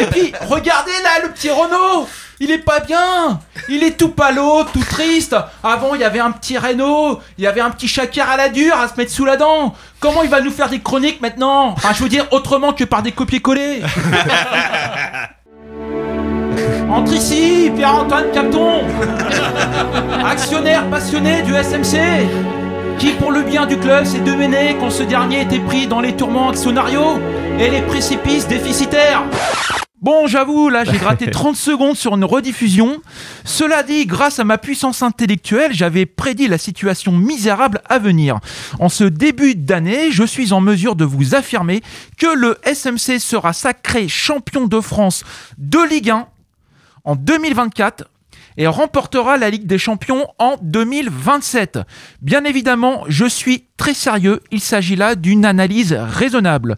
Et 0.00 0.04
puis, 0.06 0.32
regardez 0.48 0.90
là, 1.04 1.22
le 1.24 1.30
petit 1.30 1.50
Renault. 1.50 2.08
Il 2.40 2.52
est 2.52 2.58
pas 2.58 2.78
bien. 2.80 3.40
Il 3.68 3.82
est 3.82 3.98
tout 3.98 4.10
palo, 4.10 4.62
tout 4.72 4.84
triste. 4.88 5.34
Avant, 5.64 5.94
il 5.94 6.00
y 6.00 6.04
avait 6.04 6.20
un 6.20 6.30
petit 6.30 6.56
Renault, 6.56 7.18
il 7.36 7.44
y 7.44 7.46
avait 7.48 7.60
un 7.60 7.70
petit 7.70 7.88
Chakar 7.88 8.30
à 8.30 8.36
la 8.36 8.48
dure 8.48 8.76
à 8.76 8.86
se 8.86 8.94
mettre 8.96 9.10
sous 9.10 9.24
la 9.24 9.36
dent. 9.36 9.74
Comment 9.98 10.22
il 10.22 10.30
va 10.30 10.40
nous 10.40 10.52
faire 10.52 10.68
des 10.68 10.78
chroniques 10.80 11.20
maintenant? 11.20 11.70
Enfin, 11.70 11.92
je 11.92 12.02
veux 12.02 12.08
dire, 12.08 12.26
autrement 12.30 12.72
que 12.72 12.84
par 12.84 13.02
des 13.02 13.10
copier-coller. 13.10 13.82
Entre 16.90 17.12
ici, 17.12 17.70
Pierre-Antoine 17.76 18.30
Capton 18.32 18.80
Actionnaire 20.24 20.88
passionné 20.88 21.42
du 21.42 21.52
SMC 21.52 21.98
Qui, 22.98 23.10
pour 23.12 23.30
le 23.30 23.42
bien 23.42 23.66
du 23.66 23.76
club, 23.76 24.04
s'est 24.04 24.20
demené 24.20 24.76
quand 24.80 24.90
ce 24.90 25.02
dernier 25.02 25.42
était 25.42 25.58
pris 25.58 25.86
dans 25.86 26.00
les 26.00 26.16
tourments 26.16 26.48
actionnariaux 26.48 27.18
et 27.58 27.68
les 27.68 27.82
précipices 27.82 28.48
déficitaires 28.48 29.24
Bon, 30.00 30.28
j'avoue, 30.28 30.68
là, 30.68 30.84
j'ai 30.84 30.96
gratté 30.96 31.28
30 31.28 31.56
secondes 31.56 31.96
sur 31.96 32.14
une 32.14 32.24
rediffusion. 32.24 33.02
Cela 33.44 33.82
dit, 33.82 34.06
grâce 34.06 34.38
à 34.38 34.44
ma 34.44 34.56
puissance 34.56 35.02
intellectuelle, 35.02 35.72
j'avais 35.74 36.06
prédit 36.06 36.46
la 36.46 36.58
situation 36.58 37.10
misérable 37.12 37.80
à 37.88 37.98
venir. 37.98 38.38
En 38.78 38.88
ce 38.88 39.02
début 39.02 39.56
d'année, 39.56 40.12
je 40.12 40.22
suis 40.22 40.52
en 40.52 40.60
mesure 40.60 40.94
de 40.94 41.04
vous 41.04 41.34
affirmer 41.34 41.82
que 42.16 42.32
le 42.32 42.58
SMC 42.62 43.18
sera 43.18 43.52
sacré 43.52 44.06
champion 44.06 44.68
de 44.68 44.80
France 44.80 45.24
de 45.58 45.80
Ligue 45.80 46.10
1 46.10 46.28
en 47.04 47.16
2024 47.16 48.04
et 48.56 48.66
remportera 48.68 49.36
la 49.36 49.50
Ligue 49.50 49.66
des 49.66 49.78
Champions 49.78 50.28
en 50.38 50.56
2027. 50.62 51.80
Bien 52.22 52.44
évidemment, 52.44 53.04
je 53.08 53.24
suis 53.24 53.67
très 53.78 53.94
sérieux, 53.94 54.42
il 54.50 54.60
s'agit 54.60 54.96
là 54.96 55.14
d'une 55.14 55.46
analyse 55.46 55.94
raisonnable. 55.94 56.76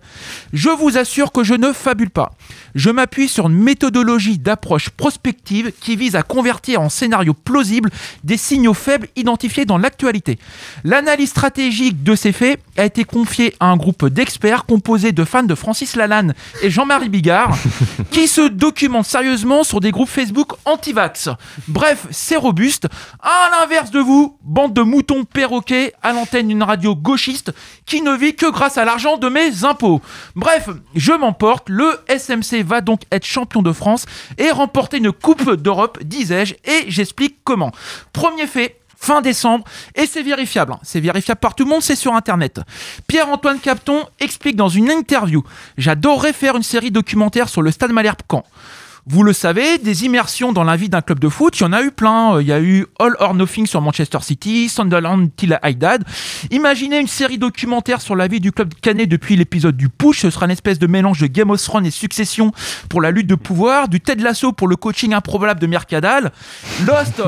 Je 0.52 0.68
vous 0.68 0.96
assure 0.96 1.32
que 1.32 1.42
je 1.42 1.54
ne 1.54 1.72
fabule 1.72 2.10
pas. 2.10 2.32
Je 2.76 2.90
m'appuie 2.90 3.26
sur 3.26 3.48
une 3.48 3.56
méthodologie 3.56 4.38
d'approche 4.38 4.90
prospective 4.90 5.72
qui 5.80 5.96
vise 5.96 6.14
à 6.14 6.22
convertir 6.22 6.80
en 6.80 6.88
scénario 6.88 7.34
plausible 7.34 7.90
des 8.22 8.36
signaux 8.36 8.74
faibles 8.74 9.08
identifiés 9.16 9.64
dans 9.64 9.78
l'actualité. 9.78 10.38
L'analyse 10.84 11.30
stratégique 11.30 12.04
de 12.04 12.14
ces 12.14 12.30
faits 12.30 12.60
a 12.76 12.84
été 12.84 13.04
confiée 13.04 13.54
à 13.58 13.66
un 13.66 13.76
groupe 13.76 14.06
d'experts 14.06 14.66
composé 14.66 15.10
de 15.12 15.24
fans 15.24 15.42
de 15.42 15.54
Francis 15.54 15.96
Lalanne 15.96 16.34
et 16.62 16.70
Jean-Marie 16.70 17.08
Bigard 17.08 17.56
qui 18.10 18.28
se 18.28 18.42
documentent 18.42 19.06
sérieusement 19.06 19.64
sur 19.64 19.80
des 19.80 19.90
groupes 19.90 20.08
Facebook 20.08 20.52
anti-vax. 20.66 21.30
Bref, 21.66 22.06
c'est 22.10 22.36
robuste. 22.36 22.88
À 23.20 23.50
l'inverse 23.58 23.90
de 23.90 24.00
vous, 24.00 24.36
bande 24.42 24.74
de 24.74 24.82
moutons 24.82 25.24
perroquets 25.24 25.94
à 26.02 26.12
l'antenne 26.12 26.48
d'une 26.48 26.62
radio 26.62 26.89
gauchiste 26.94 27.52
qui 27.86 28.02
ne 28.02 28.12
vit 28.12 28.34
que 28.34 28.50
grâce 28.50 28.78
à 28.78 28.84
l'argent 28.84 29.16
de 29.16 29.28
mes 29.28 29.64
impôts. 29.64 30.00
Bref, 30.36 30.68
je 30.94 31.12
m'emporte. 31.12 31.68
Le 31.68 31.98
SMC 32.08 32.62
va 32.64 32.80
donc 32.80 33.02
être 33.10 33.26
champion 33.26 33.62
de 33.62 33.72
France 33.72 34.06
et 34.38 34.50
remporter 34.50 34.98
une 34.98 35.12
Coupe 35.12 35.54
d'Europe, 35.54 35.98
disais-je, 36.02 36.54
et 36.64 36.84
j'explique 36.88 37.38
comment. 37.44 37.72
Premier 38.12 38.46
fait, 38.46 38.80
fin 38.96 39.22
décembre, 39.22 39.64
et 39.94 40.06
c'est 40.06 40.22
vérifiable. 40.22 40.72
hein. 40.72 40.78
C'est 40.82 41.00
vérifiable 41.00 41.40
par 41.40 41.54
tout 41.54 41.64
le 41.64 41.70
monde, 41.70 41.82
c'est 41.82 41.96
sur 41.96 42.14
Internet. 42.14 42.60
Pierre-Antoine 43.06 43.58
Capton 43.58 44.04
explique 44.20 44.56
dans 44.56 44.68
une 44.68 44.90
interview 44.90 45.42
J'adorerais 45.78 46.32
faire 46.32 46.56
une 46.56 46.62
série 46.62 46.90
documentaire 46.90 47.48
sur 47.48 47.62
le 47.62 47.70
Stade 47.70 47.92
Malherbe 47.92 48.20
Caen. 48.30 48.44
Vous 49.12 49.24
le 49.24 49.32
savez, 49.32 49.78
des 49.78 50.04
immersions 50.04 50.52
dans 50.52 50.62
la 50.62 50.76
vie 50.76 50.88
d'un 50.88 51.00
club 51.00 51.18
de 51.18 51.28
foot, 51.28 51.58
il 51.58 51.64
y 51.64 51.66
en 51.66 51.72
a 51.72 51.82
eu 51.82 51.90
plein. 51.90 52.36
Euh, 52.36 52.42
Il 52.42 52.46
y 52.46 52.52
a 52.52 52.60
eu 52.60 52.86
All 53.00 53.16
or 53.18 53.34
Nothing 53.34 53.66
sur 53.66 53.80
Manchester 53.80 54.18
City, 54.22 54.68
Sunderland 54.68 55.30
till 55.34 55.58
I 55.64 55.74
died. 55.74 56.04
Imaginez 56.52 57.00
une 57.00 57.08
série 57.08 57.36
documentaire 57.36 58.00
sur 58.00 58.14
la 58.14 58.28
vie 58.28 58.38
du 58.38 58.52
club 58.52 58.72
canet 58.80 59.08
depuis 59.08 59.34
l'épisode 59.34 59.76
du 59.76 59.88
push. 59.88 60.20
Ce 60.20 60.30
sera 60.30 60.46
une 60.46 60.52
espèce 60.52 60.78
de 60.78 60.86
mélange 60.86 61.18
de 61.18 61.26
Game 61.26 61.50
of 61.50 61.60
Thrones 61.60 61.86
et 61.86 61.90
Succession 61.90 62.52
pour 62.88 63.00
la 63.00 63.10
lutte 63.10 63.26
de 63.26 63.34
pouvoir, 63.34 63.88
du 63.88 64.00
Ted 64.00 64.22
Lasso 64.22 64.52
pour 64.52 64.68
le 64.68 64.76
coaching 64.76 65.12
improbable 65.12 65.58
de 65.58 65.66
Mercadal, 65.66 66.30
Lost 66.86 67.20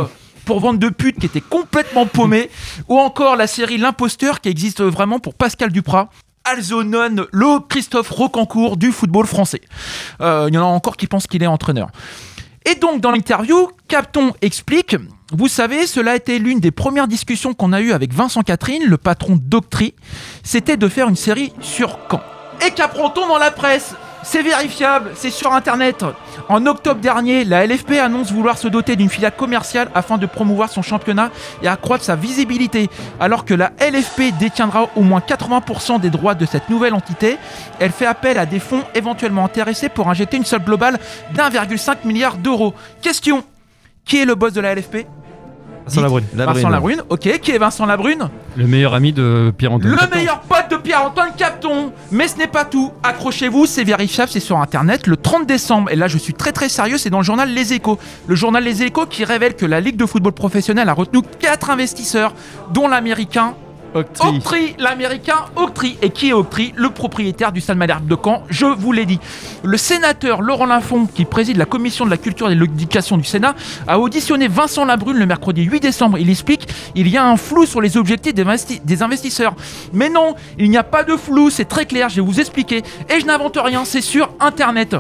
pour 0.45 0.61
vendre 0.61 0.79
de 0.79 0.89
putes 0.89 1.19
qui 1.19 1.27
était 1.27 1.41
complètement 1.41 2.07
paumé, 2.07 2.49
ou 2.89 2.97
encore 3.01 3.35
la 3.35 3.49
série 3.49 3.77
L'imposteur 3.77 4.41
qui 4.41 4.51
existe 4.51 4.83
vraiment 4.83 5.19
pour 5.19 5.35
Pascal 5.35 5.73
Duprat. 5.73 6.11
Alzonon, 6.45 7.27
le 7.33 7.61
Christophe 7.69 8.11
Rocancourt 8.11 8.77
du 8.77 8.93
football 8.93 9.27
français. 9.27 9.61
Euh, 10.21 10.47
Il 10.49 10.55
y 10.55 10.59
en 10.59 10.63
a 10.63 10.67
encore 10.67 10.97
qui 10.97 11.07
pensent 11.07 11.27
qu'il 11.27 11.43
est 11.43 11.47
entraîneur. 11.47 11.89
Et 12.65 12.77
donc, 12.77 13.01
dans 13.01 13.11
l'interview, 13.11 13.71
Capton 13.89 14.33
explique 14.41 14.97
Vous 15.33 15.49
savez, 15.49 15.87
cela 15.87 16.13
a 16.13 16.17
été 16.17 16.39
l'une 16.39 16.61
des 16.61 16.71
premières 16.71 17.09
discussions 17.09 17.55
qu'on 17.55 17.73
a 17.73 17.81
eues 17.81 17.93
avec 17.93 18.13
Vincent 18.13 18.43
Catherine, 18.43 18.85
le 18.85 18.99
patron 18.99 19.39
d'Octree. 19.41 19.95
C'était 20.43 20.77
de 20.77 20.89
faire 20.89 21.09
une 21.09 21.17
série 21.17 21.53
sur 21.61 21.99
Caen. 22.11 22.21
Et 22.67 22.71
qu'apprend-on 22.71 23.27
dans 23.27 23.39
la 23.39 23.51
presse 23.51 23.95
C'est 24.25 24.43
vérifiable, 24.43 25.11
c'est 25.15 25.31
sur 25.31 25.53
internet. 25.53 26.05
En 26.49 26.65
octobre 26.67 27.01
dernier, 27.01 27.45
la 27.45 27.67
LFP 27.67 27.93
annonce 28.01 28.31
vouloir 28.31 28.57
se 28.57 28.69
doter 28.69 28.95
d'une 28.95 29.09
filiale 29.09 29.35
commerciale 29.37 29.91
afin 29.95 30.17
de 30.17 30.27
promouvoir 30.27 30.71
son 30.71 30.83
championnat 30.83 31.31
et 31.63 31.69
accroître 31.69 32.05
sa 32.05 32.15
visibilité. 32.15 32.89
Alors 33.19 33.45
que 33.45 33.55
la 33.55 33.73
LFP 33.81 34.39
détiendra 34.39 34.89
au 34.95 35.03
moins 35.03 35.21
80% 35.21 36.01
des 36.01 36.11
droits 36.11 36.35
de 36.35 36.47
cette 36.47 36.71
nouvelle 36.71 36.95
entité, 36.95 37.37
elle 37.81 37.91
fait 37.91 38.07
appel 38.07 38.39
à 38.39 38.47
des 38.47 38.61
fonds 38.61 38.85
éventuellement 38.95 39.45
intéressés 39.45 39.89
pour 39.89 40.09
injecter 40.09 40.37
une 40.37 40.45
somme 40.45 40.63
globale 40.63 40.99
d'1,5 41.35 42.05
milliard 42.05 42.37
d'euros. 42.37 42.75
Question 43.03 43.43
qui 44.05 44.19
est 44.19 44.25
le 44.25 44.35
boss 44.35 44.53
de 44.53 44.61
la 44.61 44.75
LFP 44.75 45.07
Vincent 45.87 46.01
Labrune. 46.03 46.25
Vincent 46.35 46.69
Labrune, 46.69 47.03
ok. 47.09 47.41
Qui 47.41 47.51
est 47.51 47.59
Vincent 47.59 47.87
Labrune 47.87 48.29
Le 48.57 48.67
meilleur 48.67 48.95
ami 48.95 49.13
de 49.13 49.53
Pierre-Antoine. 49.57 49.97
le 50.01 50.17
meilleur 50.17 50.41
pote 50.41 50.71
de 50.71 50.77
Pierre-Antoine 50.77 51.31
Capton 51.37 51.93
Mais 52.11 52.29
ce 52.29 52.37
n'est 52.39 52.47
pas 52.47 52.65
tout. 52.65 52.93
Accrochez-vous, 53.03 53.67
c'est 53.67 53.85
vérifiable, 53.85 54.31
c'est 54.31 54.41
sur 54.41 54.59
internet. 54.59 55.07
Le 55.07 55.17
30 55.17 55.47
décembre, 55.47 55.91
et 55.91 55.97
là 55.97 56.09
je 56.09 56.19
suis 56.19 56.35
très 56.35 56.53
très 56.53 56.69
sérieux, 56.69 56.99
c'est 56.99 57.11
dans 57.11 57.19
le 57.19 57.25
journal 57.25 57.53
Les 57.53 57.73
Échos. 57.73 57.99
Le 58.27 58.35
journal 58.35 58.63
Les 58.65 58.83
Échos 58.83 59.07
qui 59.07 59.25
révèle 59.25 59.55
que 59.55 59.67
la 59.67 59.81
Ligue 59.81 59.97
de 59.97 60.07
football 60.07 60.33
professionnel 60.33 60.89
a 60.89 60.93
retenu 60.93 61.21
4 61.41 61.71
investisseurs, 61.71 62.35
dont 62.73 62.89
l'américain 62.89 63.55
Octree, 63.95 64.75
l'américain 64.79 65.37
Octree. 65.57 65.97
Et 66.03 66.11
qui 66.11 66.31
est 66.31 66.33
Octree 66.33 66.73
Le 66.77 66.91
propriétaire 66.91 67.53
du 67.53 67.61
Stade 67.61 67.77
Malherbe 67.77 68.07
de 68.07 68.17
Caen, 68.23 68.43
je 68.49 68.67
vous 68.67 68.93
l'ai 68.93 69.07
dit. 69.07 69.19
Le 69.63 69.77
sénateur 69.77 70.43
Laurent 70.43 70.67
Lafont, 70.67 71.07
qui 71.07 71.25
préside 71.25 71.57
la 71.57 71.67
commission 71.67 72.05
de 72.05 72.11
la 72.11 72.17
culture 72.17 72.51
et 72.51 72.55
de 72.55 72.61
l'éducation 72.61 73.17
du 73.17 73.25
Sénat, 73.25 73.55
a 73.87 73.99
auditionné 73.99 74.49
Vincent 74.49 74.85
Labrune 74.85 75.19
le 75.19 75.27
mercredi 75.27 75.63
8 75.63 75.81
décembre. 75.81 76.19
Il 76.19 76.31
explique 76.31 76.69
il 76.95 77.09
y 77.09 77.17
a 77.17 77.25
un 77.25 77.37
flou 77.37 77.67
sur 77.67 77.81
les 77.81 77.97
objectifs 77.97 78.35
des 78.35 79.03
investisseurs. 79.03 79.55
Mais 79.93 80.09
non, 80.09 80.35
il 80.59 80.71
n'y 80.71 80.77
a 80.77 80.85
pas 80.85 81.05
de 81.05 81.17
flou, 81.17 81.51
c'est 81.51 81.67
très 81.67 81.87
clair, 81.87 82.09
je 82.09 82.17
vais 82.17 82.27
vous 82.27 82.41
expliquer. 82.41 82.83
Et 83.09 83.21
je 83.21 83.27
n'invente 83.27 83.59
rien, 83.63 83.85
c'est 83.85 84.01
sur 84.01 84.31
Internet. 84.41 84.97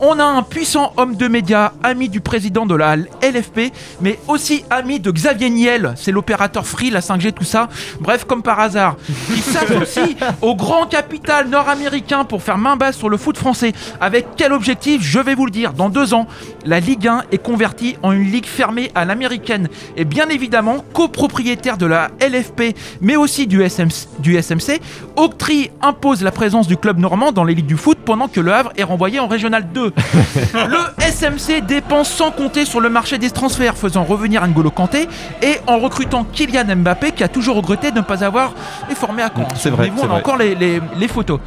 On 0.00 0.18
a 0.18 0.24
un 0.24 0.42
puissant 0.42 0.92
homme 0.96 1.16
de 1.16 1.28
médias, 1.28 1.72
ami 1.82 2.08
du 2.08 2.20
président 2.20 2.66
de 2.66 2.74
la 2.74 2.96
LFP, 2.96 3.72
mais 4.00 4.18
aussi 4.28 4.64
ami 4.70 5.00
de 5.00 5.10
Xavier 5.10 5.50
Niel, 5.50 5.94
c'est 5.96 6.12
l'opérateur 6.12 6.66
Free, 6.66 6.90
la 6.90 7.00
5G, 7.00 7.32
tout 7.32 7.44
ça. 7.44 7.68
Bref, 8.00 8.24
comme 8.24 8.42
par 8.42 8.60
hasard. 8.60 8.96
Il 9.30 9.42
s'associe 9.42 10.16
au 10.42 10.54
grand 10.54 10.86
capital 10.86 11.48
nord-américain 11.48 12.24
pour 12.24 12.42
faire 12.42 12.58
main 12.58 12.76
basse 12.76 12.96
sur 12.96 13.08
le 13.08 13.16
foot 13.16 13.36
français. 13.36 13.72
Avec 14.00 14.26
quel 14.36 14.52
objectif? 14.52 15.02
Je 15.02 15.18
vais 15.18 15.34
vous 15.34 15.46
le 15.46 15.50
dire. 15.50 15.72
Dans 15.72 15.88
deux 15.88 16.14
ans, 16.14 16.26
la 16.64 16.80
Ligue 16.80 17.08
1 17.08 17.24
est 17.32 17.38
convertie 17.38 17.96
en 18.02 18.12
une 18.12 18.30
ligue 18.30 18.46
fermée 18.46 18.90
à 18.94 19.04
l'américaine. 19.04 19.68
Et 19.96 20.04
bien 20.04 20.28
évidemment, 20.28 20.84
copropriétaire 20.92 21.78
de 21.78 21.86
la 21.86 22.10
LFP, 22.20 22.76
mais 23.00 23.16
aussi 23.16 23.46
du, 23.46 23.62
SM 23.62 23.88
du 24.18 24.40
SMC, 24.40 24.80
Octree 25.16 25.70
impose 25.82 26.22
la 26.22 26.30
présence 26.30 26.66
du 26.66 26.76
club 26.76 26.98
normand 26.98 27.32
dans 27.32 27.44
les 27.44 27.54
ligues 27.54 27.66
du 27.66 27.76
foot 27.76 27.98
pendant 28.04 28.28
que 28.28 28.40
le 28.40 28.52
Havre 28.52 28.72
est 28.76 28.82
renvoyé 28.82 29.18
en 29.20 29.28
Régional 29.28 29.55
2. 29.60 29.92
le 30.54 31.02
SMC 31.02 31.60
dépense 31.66 32.10
sans 32.10 32.30
compter 32.30 32.64
sur 32.64 32.80
le 32.80 32.88
marché 32.88 33.18
des 33.18 33.30
transferts, 33.30 33.76
faisant 33.76 34.04
revenir 34.04 34.46
N'Golo 34.46 34.70
Kanté 34.70 35.08
et 35.42 35.56
en 35.66 35.78
recrutant 35.78 36.24
Kylian 36.24 36.76
Mbappé 36.76 37.12
qui 37.12 37.24
a 37.24 37.28
toujours 37.28 37.56
regretté 37.56 37.90
de 37.90 37.96
ne 37.98 38.02
pas 38.04 38.24
avoir 38.24 38.52
été 38.86 38.94
formé 38.94 39.22
à 39.22 39.30
Caen. 39.34 39.48
C'est 39.56 39.70
vrai, 39.70 39.90
on 39.98 40.04
a 40.04 40.06
vrai. 40.06 40.18
encore 40.18 40.36
les, 40.36 40.54
les- 40.54 40.80
les 40.96 41.08
photos. 41.08 41.40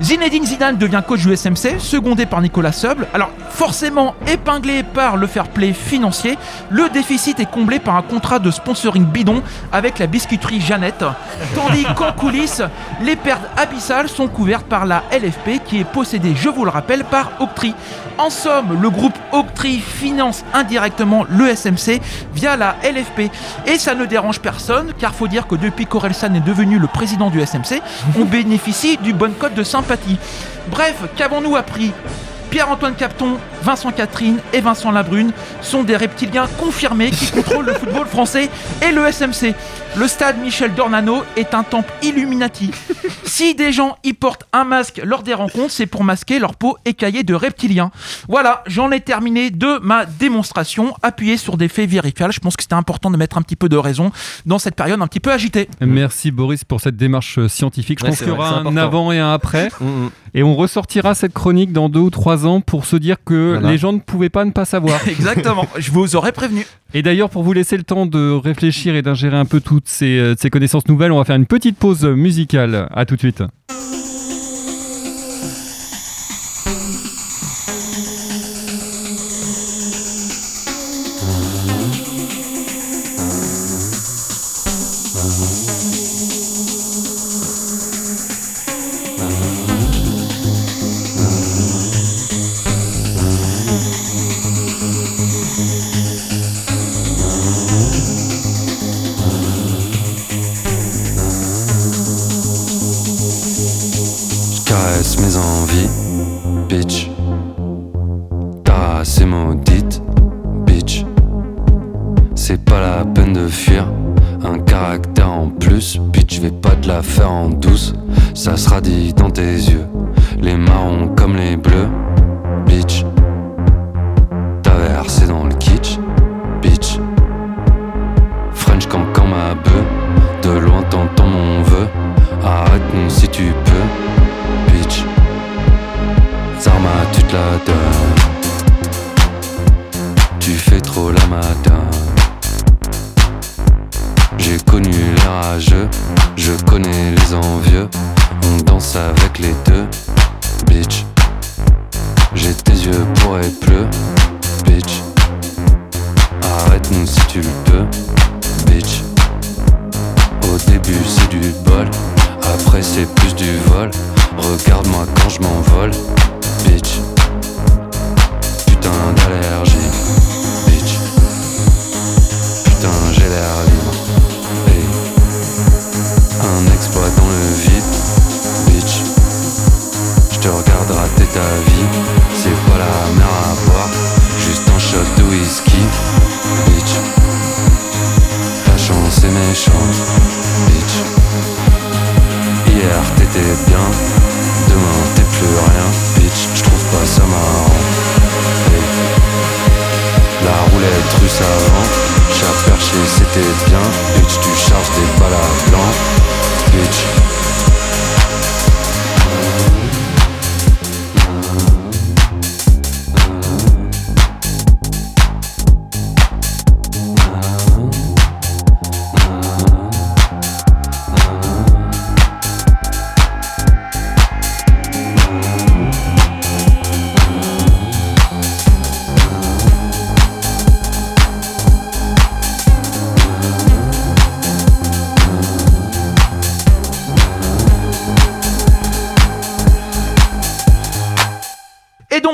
Zinedine 0.00 0.46
Zidane 0.46 0.76
devient 0.78 1.02
coach 1.06 1.20
du 1.20 1.36
SMC, 1.36 1.78
secondé 1.78 2.26
par 2.26 2.40
Nicolas 2.40 2.72
Seubel. 2.72 3.06
Alors 3.14 3.30
forcément 3.50 4.14
épinglé 4.26 4.82
par 4.82 5.16
le 5.16 5.26
fair 5.26 5.48
play 5.48 5.72
financier, 5.72 6.38
le 6.70 6.88
déficit 6.88 7.38
est 7.38 7.50
comblé 7.50 7.78
par 7.78 7.96
un 7.96 8.02
contrat 8.02 8.38
de 8.38 8.50
sponsoring 8.50 9.04
bidon 9.04 9.42
avec 9.70 9.98
la 9.98 10.06
biscuiterie 10.06 10.60
Jeannette. 10.60 11.04
Tandis 11.54 11.84
qu'en 11.96 12.12
coulisses, 12.12 12.62
les 13.02 13.16
pertes 13.16 13.44
abyssales 13.56 14.08
sont 14.08 14.28
couvertes 14.28 14.66
par 14.66 14.86
la 14.86 15.04
LFP 15.12 15.62
qui 15.64 15.78
est 15.78 15.84
possédée, 15.84 16.34
je 16.34 16.48
vous 16.48 16.64
le 16.64 16.70
rappelle, 16.70 17.04
par 17.04 17.32
Octree. 17.40 17.74
En 18.18 18.30
somme, 18.30 18.80
le 18.80 18.90
groupe 18.90 19.16
Octree 19.32 19.78
finance 19.78 20.44
indirectement 20.52 21.24
le 21.28 21.54
SMC 21.54 22.00
via 22.34 22.56
la 22.56 22.76
LFP. 22.82 23.30
Et 23.66 23.78
ça 23.78 23.94
ne 23.94 24.04
dérange 24.04 24.40
personne, 24.40 24.92
car 24.98 25.14
faut 25.14 25.28
dire 25.28 25.46
que 25.46 25.54
depuis 25.54 25.86
qu'Orelsan 25.86 26.34
est 26.34 26.40
devenu 26.40 26.78
le 26.78 26.88
président 26.88 27.30
du 27.30 27.40
SMC, 27.40 27.80
on 28.18 28.24
bénéficie 28.24 28.96
du 28.96 29.12
bon 29.12 29.32
code 29.38 29.54
de 29.54 29.62
sympathie. 29.62 29.91
Bref, 30.70 30.96
qu'avons-nous 31.16 31.56
appris? 31.56 31.92
Pierre-Antoine 32.52 32.94
Capton, 32.94 33.38
Vincent 33.62 33.90
Catherine 33.92 34.38
et 34.52 34.60
Vincent 34.60 34.90
Labrune 34.90 35.32
sont 35.62 35.82
des 35.84 35.96
reptiliens 35.96 36.46
confirmés 36.60 37.10
qui 37.10 37.30
contrôlent 37.32 37.64
le 37.64 37.72
football 37.72 38.06
français 38.06 38.50
et 38.86 38.92
le 38.92 39.10
SMC. 39.10 39.54
Le 39.96 40.06
stade 40.06 40.38
Michel 40.38 40.74
Dornano 40.74 41.22
est 41.36 41.54
un 41.54 41.62
temple 41.62 41.90
Illuminati. 42.02 42.70
Si 43.24 43.54
des 43.54 43.72
gens 43.72 43.96
y 44.04 44.12
portent 44.12 44.44
un 44.52 44.64
masque 44.64 45.00
lors 45.02 45.22
des 45.22 45.32
rencontres, 45.32 45.70
c'est 45.70 45.86
pour 45.86 46.04
masquer 46.04 46.38
leur 46.38 46.54
peau 46.54 46.76
écaillée 46.84 47.22
de 47.22 47.32
reptiliens. 47.32 47.90
Voilà, 48.28 48.62
j'en 48.66 48.90
ai 48.90 49.00
terminé 49.00 49.48
de 49.50 49.78
ma 49.80 50.04
démonstration 50.04 50.94
appuyée 51.02 51.38
sur 51.38 51.56
des 51.56 51.68
faits 51.68 51.88
vérifiables. 51.88 52.34
Je 52.34 52.40
pense 52.40 52.56
que 52.56 52.62
c'était 52.62 52.74
important 52.74 53.10
de 53.10 53.16
mettre 53.16 53.38
un 53.38 53.42
petit 53.42 53.56
peu 53.56 53.70
de 53.70 53.76
raison 53.78 54.12
dans 54.44 54.58
cette 54.58 54.74
période 54.74 55.00
un 55.00 55.06
petit 55.06 55.20
peu 55.20 55.32
agitée. 55.32 55.70
Merci 55.80 56.30
Boris 56.30 56.62
pour 56.64 56.82
cette 56.82 56.96
démarche 56.98 57.46
scientifique. 57.46 58.00
Je 58.00 58.04
Ouais, 58.04 58.10
pense 58.10 58.18
qu'il 58.18 58.28
y 58.28 58.32
aura 58.32 58.48
un 58.50 58.60
important. 58.66 58.76
avant 58.76 59.12
et 59.12 59.18
un 59.18 59.32
après. 59.32 59.70
Mm, 59.80 59.86
mm. 59.86 60.10
Et 60.34 60.42
on 60.42 60.54
ressortira 60.56 61.14
cette 61.14 61.34
chronique 61.34 61.72
dans 61.72 61.88
deux 61.90 62.00
ou 62.00 62.10
trois 62.10 62.46
ans 62.46 62.60
pour 62.62 62.86
se 62.86 62.96
dire 62.96 63.16
que 63.24 63.52
Voilà. 63.52 63.70
les 63.70 63.76
gens 63.78 63.92
ne 63.92 63.98
pouvaient 63.98 64.30
pas 64.30 64.44
ne 64.46 64.50
pas 64.50 64.64
savoir. 64.64 65.00
Exactement, 65.08 65.66
je 65.78 65.90
vous 65.90 66.16
aurais 66.16 66.32
prévenu. 66.32 66.66
Et 66.94 67.02
d'ailleurs, 67.02 67.28
pour 67.30 67.42
vous 67.42 67.52
laisser 67.52 67.76
le 67.76 67.82
temps 67.82 68.06
de 68.06 68.30
réfléchir 68.32 68.94
et 68.94 69.02
d'ingérer 69.02 69.36
un 69.36 69.44
peu 69.44 69.60
toutes 69.60 69.88
ces, 69.88 70.18
euh, 70.18 70.34
ces 70.38 70.48
connaissances 70.50 70.88
nouvelles, 70.88 71.12
on 71.12 71.18
va 71.18 71.24
faire 71.24 71.36
une 71.36 71.46
petite 71.46 71.76
pause 71.76 72.04
musicale. 72.04 72.88
À 72.92 73.04
tout 73.04 73.14
de 73.16 73.20
suite. 73.20 73.42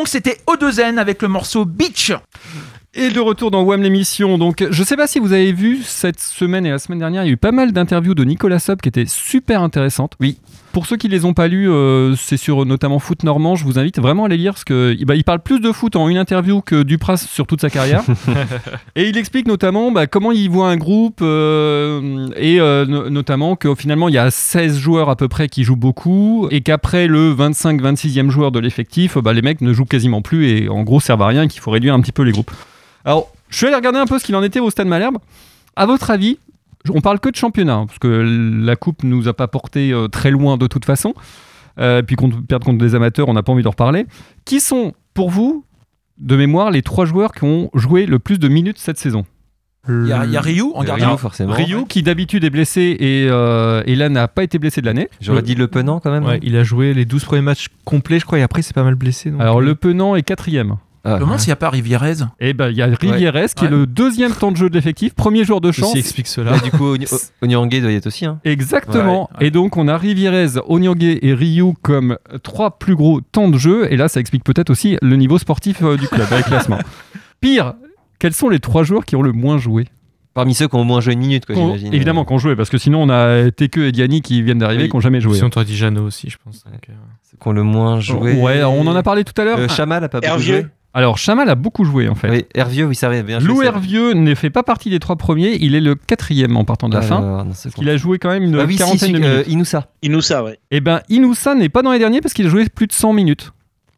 Donc 0.09 0.13
c'était 0.25 0.39
O2N 0.47 0.97
avec 0.97 1.21
le 1.21 1.29
morceau 1.29 1.67
Beach. 1.67 2.13
Et 2.95 3.11
de 3.11 3.21
retour 3.21 3.51
dans 3.51 3.63
WAM 3.63 3.83
l'émission. 3.83 4.39
Donc, 4.39 4.67
je 4.71 4.83
sais 4.83 4.97
pas 4.97 5.07
si 5.07 5.19
vous 5.19 5.35
avez 5.35 5.53
vu 5.53 5.83
cette 5.83 6.19
semaine 6.19 6.65
et 6.65 6.71
la 6.71 6.79
semaine 6.79 6.99
dernière, 6.99 7.25
il 7.25 7.27
y 7.27 7.29
a 7.29 7.33
eu 7.35 7.37
pas 7.37 7.53
mal 7.53 7.73
d'interviews 7.73 8.15
de 8.15 8.25
Nicolas 8.25 8.59
Sob 8.59 8.81
qui 8.81 8.89
étaient 8.89 9.05
super 9.05 9.63
intéressantes. 9.63 10.15
Oui. 10.19 10.39
Pour 10.73 10.87
ceux 10.87 10.97
qui 10.97 11.09
les 11.09 11.25
ont 11.25 11.33
pas 11.35 11.49
lues, 11.49 11.69
euh, 11.71 12.15
c'est 12.15 12.37
sur 12.37 12.65
notamment 12.65 12.99
Foot 12.99 13.25
Normand. 13.25 13.57
Je 13.57 13.65
vous 13.65 13.79
invite 13.79 13.99
vraiment 13.99 14.27
à 14.27 14.29
les 14.29 14.37
lire 14.37 14.53
parce 14.53 14.65
que 14.65 14.97
bah, 15.05 15.17
il 15.17 15.25
parle 15.25 15.41
plus 15.41 15.61
de 15.61 15.73
foot 15.73 15.97
en 15.97 16.09
une 16.09 16.19
interview 16.19 16.61
que 16.61 16.83
Dupras 16.83 17.17
sur 17.17 17.47
toute 17.47 17.61
sa 17.61 17.71
carrière. 17.71 18.03
et 18.95 19.09
il 19.09 19.17
explique 19.17 19.49
notamment 19.49 19.91
bah, 19.91 20.07
comment 20.07 20.31
il 20.31 20.49
voit 20.51 20.69
un 20.69 20.77
groupe 20.77 21.21
euh, 21.23 22.29
et 22.37 22.61
euh, 22.61 22.85
no- 22.87 23.09
notamment 23.11 23.57
que 23.57 23.75
finalement 23.75 24.09
il 24.09 24.15
y 24.15 24.19
a 24.19 24.31
16 24.31 24.79
joueurs 24.79 25.09
à 25.11 25.17
peu 25.17 25.27
près 25.27 25.49
qui 25.49 25.65
jouent 25.65 25.75
beaucoup 25.75 26.47
et 26.51 26.61
qu'après 26.61 27.07
le 27.09 27.35
25-26e 27.35 28.31
joueur 28.31 28.53
de 28.53 28.61
l'effectif, 28.61 29.19
bah, 29.19 29.33
les 29.33 29.43
mecs 29.43 29.63
ne 29.63 29.73
jouent 29.73 29.85
quasiment 29.87 30.23
plus 30.23 30.49
et 30.49 30.69
en 30.69 30.83
gros 30.85 31.01
servent 31.01 31.23
à 31.23 31.27
rien 31.29 31.43
et 31.45 31.49
qu'il 31.49 31.61
faut 31.61 31.71
réduire 31.73 31.95
un 31.95 32.01
petit 32.01 32.13
peu 32.13 32.23
les 32.23 32.33
groupes. 32.33 32.53
Alors, 33.05 33.33
je 33.49 33.57
suis 33.57 33.67
allé 33.67 33.75
regarder 33.75 33.99
un 33.99 34.07
peu 34.07 34.19
ce 34.19 34.25
qu'il 34.25 34.37
en 34.37 34.43
était 34.43 34.61
au 34.61 34.71
Stade 34.71 34.87
Malherbe. 34.87 35.19
À 35.77 35.87
votre 35.87 36.11
avis, 36.11 36.39
on 36.95 37.01
parle 37.01 37.21
que 37.21 37.29
de 37.29 37.37
championnat, 37.37 37.75
hein, 37.75 37.87
parce 37.87 37.99
que 37.99 38.09
la 38.65 38.77
coupe 38.77 39.03
nous 39.05 39.29
a 39.29 39.35
pas 39.35 39.49
porté 39.49 39.93
euh, 39.93 40.09
très 40.09 40.31
loin 40.31 40.57
de 40.57 40.67
toute 40.67 40.85
façon. 40.85 41.15
Euh, 41.79 42.03
puis 42.03 42.17
qu'on 42.17 42.31
perde 42.31 42.65
contre 42.65 42.79
des 42.79 42.95
amateurs, 42.95 43.29
on 43.29 43.35
n'a 43.35 43.43
pas 43.43 43.53
envie 43.53 43.63
d'en 43.63 43.71
reparler. 43.71 44.07
Qui 44.45 44.59
sont, 44.61 44.95
pour 45.15 45.31
vous, 45.31 45.65
de 46.19 46.35
mémoire, 46.37 46.71
les 46.73 46.83
trois 46.83 47.05
joueurs 47.05 47.33
qui 47.33 47.45
ont 47.45 47.71
joué 47.75 48.07
le 48.07 48.19
plus 48.19 48.39
de 48.39 48.49
minutes 48.49 48.79
cette 48.79 48.99
saison? 48.99 49.25
Il 49.89 50.07
y 50.09 50.13
a, 50.13 50.25
il 50.27 50.33
y 50.33 50.37
a 50.37 50.41
Ryu 50.41 50.65
en 50.75 50.83
Euh, 50.83 50.85
gardien. 50.85 51.09
Ryu, 51.11 51.19
forcément. 51.19 51.53
Ryu, 51.55 51.87
qui 51.89 52.03
d'habitude 52.03 52.45
est 52.45 52.51
blessé 52.51 52.97
et, 52.99 53.27
euh, 53.31 53.83
et 53.87 53.95
là 53.95 54.09
n'a 54.09 54.27
pas 54.29 54.43
été 54.43 54.59
blessé 54.59 54.81
de 54.81 54.87
l'année. 54.87 55.09
J'aurais 55.21 55.41
dit 55.43 55.55
Le 55.55 55.67
Penant 55.69 56.01
quand 56.01 56.11
même. 56.11 56.25
Ouais, 56.25 56.41
il 56.43 56.57
a 56.57 56.65
joué 56.65 56.93
les 56.95 57.05
12 57.05 57.25
premiers 57.25 57.43
matchs 57.43 57.69
complets, 57.85 58.19
je 58.19 58.27
crois, 58.27 58.39
et 58.39 58.43
après, 58.43 58.61
c'est 58.63 58.75
pas 58.75 58.83
mal 58.83 58.97
blessé. 58.97 59.31
donc, 59.31 59.41
Alors 59.41 59.59
euh, 59.61 59.65
le 59.65 59.75
Penant 59.77 60.15
est 60.17 60.23
quatrième. 60.23 60.77
Ah, 61.05 61.11
Je 61.11 61.15
me 61.17 61.21
demande 61.21 61.39
s'il 61.39 61.49
n'y 61.49 61.53
a 61.53 61.57
pas 61.57 61.71
Rivierez. 61.71 62.15
Et 62.41 62.53
ben 62.53 62.69
il 62.71 62.77
y 62.77 62.83
a 62.83 62.87
Rivieres 62.87 63.55
qui 63.55 63.65
est 63.65 63.69
Ouais. 63.69 63.75
le 63.75 63.87
deuxième 63.87 64.33
temps 64.33 64.51
de 64.53 64.57
jeu 64.57 64.69
de 64.69 64.75
l'effectif, 64.75 65.15
premier 65.15 65.45
joueur 65.45 65.61
de 65.61 65.71
chance. 65.73 65.89
Ceci 65.89 65.99
explique 66.01 66.27
cela. 66.27 66.53
Là, 66.53 66.59
du 66.59 66.71
coup, 66.71 66.95
Onyangé 67.43 67.81
doit 67.81 67.91
y 67.93 67.95
être 67.95 68.07
aussi. 68.07 68.27
Hein. 68.27 68.41
Exactement. 68.45 69.29
Ouais, 69.35 69.41
ouais. 69.41 69.47
Et 69.47 69.51
donc 69.51 69.77
on 69.77 69.89
a 69.89 69.97
Rivierez, 69.97 70.59
Onyangé 70.67 71.27
et 71.27 71.35
Ryu 71.35 71.75
comme 71.83 72.19
trois 72.43 72.79
plus 72.79 72.95
gros 72.97 73.21
temps 73.21 73.49
de 73.49 73.59
jeu. 73.59 73.87
Et 73.93 73.97
là, 73.97 74.09
ça 74.09 74.21
explique 74.21 74.45
peut-être 74.45 74.71
aussi 74.71 74.97
le 75.03 75.17
niveau 75.17 75.39
sportif 75.39 75.83
euh, 75.83 75.97
du 75.97 76.09
club 76.09 76.27
avec 76.31 76.47
classement. 76.47 76.79
Pire, 77.41 77.75
quels 78.19 78.35
sont 78.35 78.49
les 78.49 78.59
trois 78.61 78.83
joueurs 78.83 79.05
qui 79.05 79.15
ont 79.17 79.23
le 79.23 79.33
moins 79.33 79.59
joué? 79.59 79.87
Parmi 80.35 80.55
ceux 80.55 80.69
qui 80.69 80.77
ont 80.77 80.81
au 80.83 80.85
moins 80.85 81.01
joué 81.01 81.15
une 81.15 81.21
minute, 81.21 81.47
quoi, 81.47 81.55
j'imagine. 81.57 81.93
Évidemment 81.93 82.25
qu'on 82.25 82.39
jouait, 82.39 82.55
parce 82.55 82.71
que 82.71 82.79
sinon 82.79 83.03
on 83.03 83.09
a 83.11 83.51
Teke 83.51 83.79
et 83.79 83.93
Diani 83.93 84.23
qui 84.23 84.41
viennent 84.43 84.59
d'arriver, 84.59 84.85
Oui. 84.85 84.89
qui 84.89 84.97
n'ont 84.97 85.01
jamais 85.01 85.21
joué. 85.21 85.37
Si 85.37 85.43
on 85.43 85.51
t'aurait 85.51 85.67
dit 85.67 85.77
Jeannot 85.77 86.05
aussi, 86.07 86.31
je 86.31 86.37
pense. 86.45 86.63
donc, 86.65 86.75
euh, 86.89 86.93
qui 87.41 87.49
ont 87.49 87.53
le 87.53 87.63
moins 87.65 87.99
joué. 87.99 88.35
Ouais, 88.41 88.63
on 88.63 88.87
en 88.87 88.95
a 88.95 89.03
parlé 89.03 89.25
tout 89.25 89.33
à 89.41 89.45
l'heure. 89.45 89.59
Euh, 89.59 89.69
Chamal 89.69 90.05
a 90.05 90.09
pas 90.09 90.21
beaucoup 90.21 90.39
joué. 90.41 90.67
Alors 90.99 91.17
Chamal 91.17 91.49
a 91.49 91.55
beaucoup 91.55 91.85
joué 91.85 92.09
en 92.09 92.17
fait. 92.17 92.29
Oui, 92.29 92.45
Hervieux, 92.55 92.87
oui, 92.87 92.97
ça 92.97 93.09
va 93.09 93.23
bien 93.23 93.39
joué. 93.39 93.49
Lou. 93.49 93.63
Hervieux 93.63 94.15
ne 94.15 94.35
fait 94.35 94.51
pas 94.51 94.65
partie 94.65 94.91
des 94.91 94.99
trois 94.99 95.15
premiers, 95.15 95.57
il 95.61 95.77
est 95.77 95.81
le 95.81 95.95
quatrième 95.95 96.57
en 96.57 96.65
partant 96.65 96.89
de 96.89 96.95
la 96.97 97.03
fin. 97.03 97.21
Non, 97.21 97.47
Il 97.81 97.89
a 97.89 97.97
joué 97.97 98.19
quand 98.19 98.31
même 98.31 98.43
une 98.43 98.59
Ah 98.59 98.65
oui, 98.67 98.75
quarantaine 98.77 98.99
si, 98.99 99.13
de 99.13 99.19
euh, 99.25 99.31
minutes. 99.35 99.47
Inoussa. 99.49 99.87
Inoussa, 100.03 100.43
ouais. 100.43 100.59
Et 100.73 100.81
ben 100.81 101.01
Inoussa 101.09 101.55
n'est 101.55 101.69
pas 101.69 101.83
dans 101.83 101.93
les 101.93 102.01
derniers 102.01 102.21
parce 102.21 102.35
qu'il 102.35 102.47
a 102.47 102.49
joué 102.49 102.67
plus 102.69 102.89
de 102.89 102.93
100 102.93 103.13
minutes. 103.13 103.53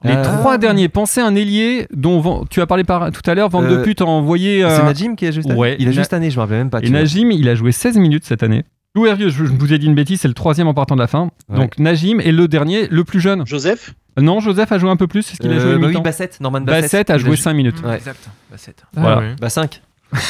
Les 0.05 0.13
Ah. 0.13 0.23
trois 0.23 0.59
derniers, 0.59 0.89
pensez 0.89 1.21
à 1.23 1.27
un 1.27 1.35
ailier 1.35 1.87
dont 1.95 2.45
tu 2.51 2.61
as 2.61 2.67
parlé 2.67 2.85
par, 2.85 3.11
tout 3.13 3.23
à 3.31 3.35
l'heure, 3.35 3.49
Van 3.49 3.63
de 3.63 3.69
Euh, 3.69 3.83
Put 3.83 3.97
a 4.01 4.05
envoyé. 4.05 4.63
euh, 4.63 4.77
C'est 4.77 4.83
Najim 4.83 5.15
qui 5.15 5.27
a 5.27 5.31
joué 5.31 5.43
cette 5.43 5.51
année 5.53 5.61
ouais, 5.61 5.77
Il 5.79 5.87
a 5.89 5.91
Na- 5.91 5.97
juste 5.97 6.13
année, 6.13 6.31
je 6.31 6.37
me 6.37 6.41
rappelle 6.41 6.59
même 6.59 6.71
pas. 6.71 6.81
et 6.83 6.87
vois. 6.89 6.99
Najim, 7.01 7.31
il 7.31 7.49
a 7.49 7.55
joué 7.55 7.73
16 7.73 7.97
minutes 7.99 8.25
cette 8.25 8.43
année. 8.43 8.65
Lou 8.97 9.07
Hervieux, 9.07 9.29
je, 9.29 9.45
je 9.45 9.53
vous 9.53 9.73
ai 9.73 9.79
dit 9.79 9.87
une 9.87 9.95
bêtise, 9.95 10.21
c'est 10.21 10.27
le 10.29 10.35
troisième 10.35 10.67
en 10.67 10.75
partant 10.75 10.97
de 10.97 11.01
la 11.01 11.07
fin. 11.07 11.31
Ouais. 11.49 11.57
Donc 11.59 11.79
Najim 11.79 12.19
est 12.21 12.33
le 12.33 12.49
dernier, 12.49 12.89
le 12.89 13.05
plus 13.05 13.21
jeune. 13.21 13.47
Joseph 13.47 13.95
Non, 14.19 14.41
Joseph 14.41 14.73
a 14.73 14.79
joué 14.79 14.91
un 14.91 14.97
peu 14.97 15.07
plus, 15.07 15.23
c'est 15.23 15.37
ce 15.37 15.41
qu'il 15.41 15.53
a 15.53 15.55
Euh, 15.55 15.61
joué 15.61 15.73
bah 15.75 15.79
oui, 15.83 15.87
mi-temps. 15.89 16.01
Bassett, 16.03 16.41
Norman 16.41 16.61
Bassett. 16.63 16.83
Bassett 16.83 17.11
a 17.11 17.15
Il 17.17 17.21
joué 17.21 17.37
5 17.37 17.53
minutes. 17.55 17.81
Ouais. 17.85 17.97
Exact. 17.97 18.29
Bassett. 18.51 18.83
Voilà. 18.95 19.19
ouais. 19.19 19.37
Bah 19.41 19.49
5. 19.49 19.81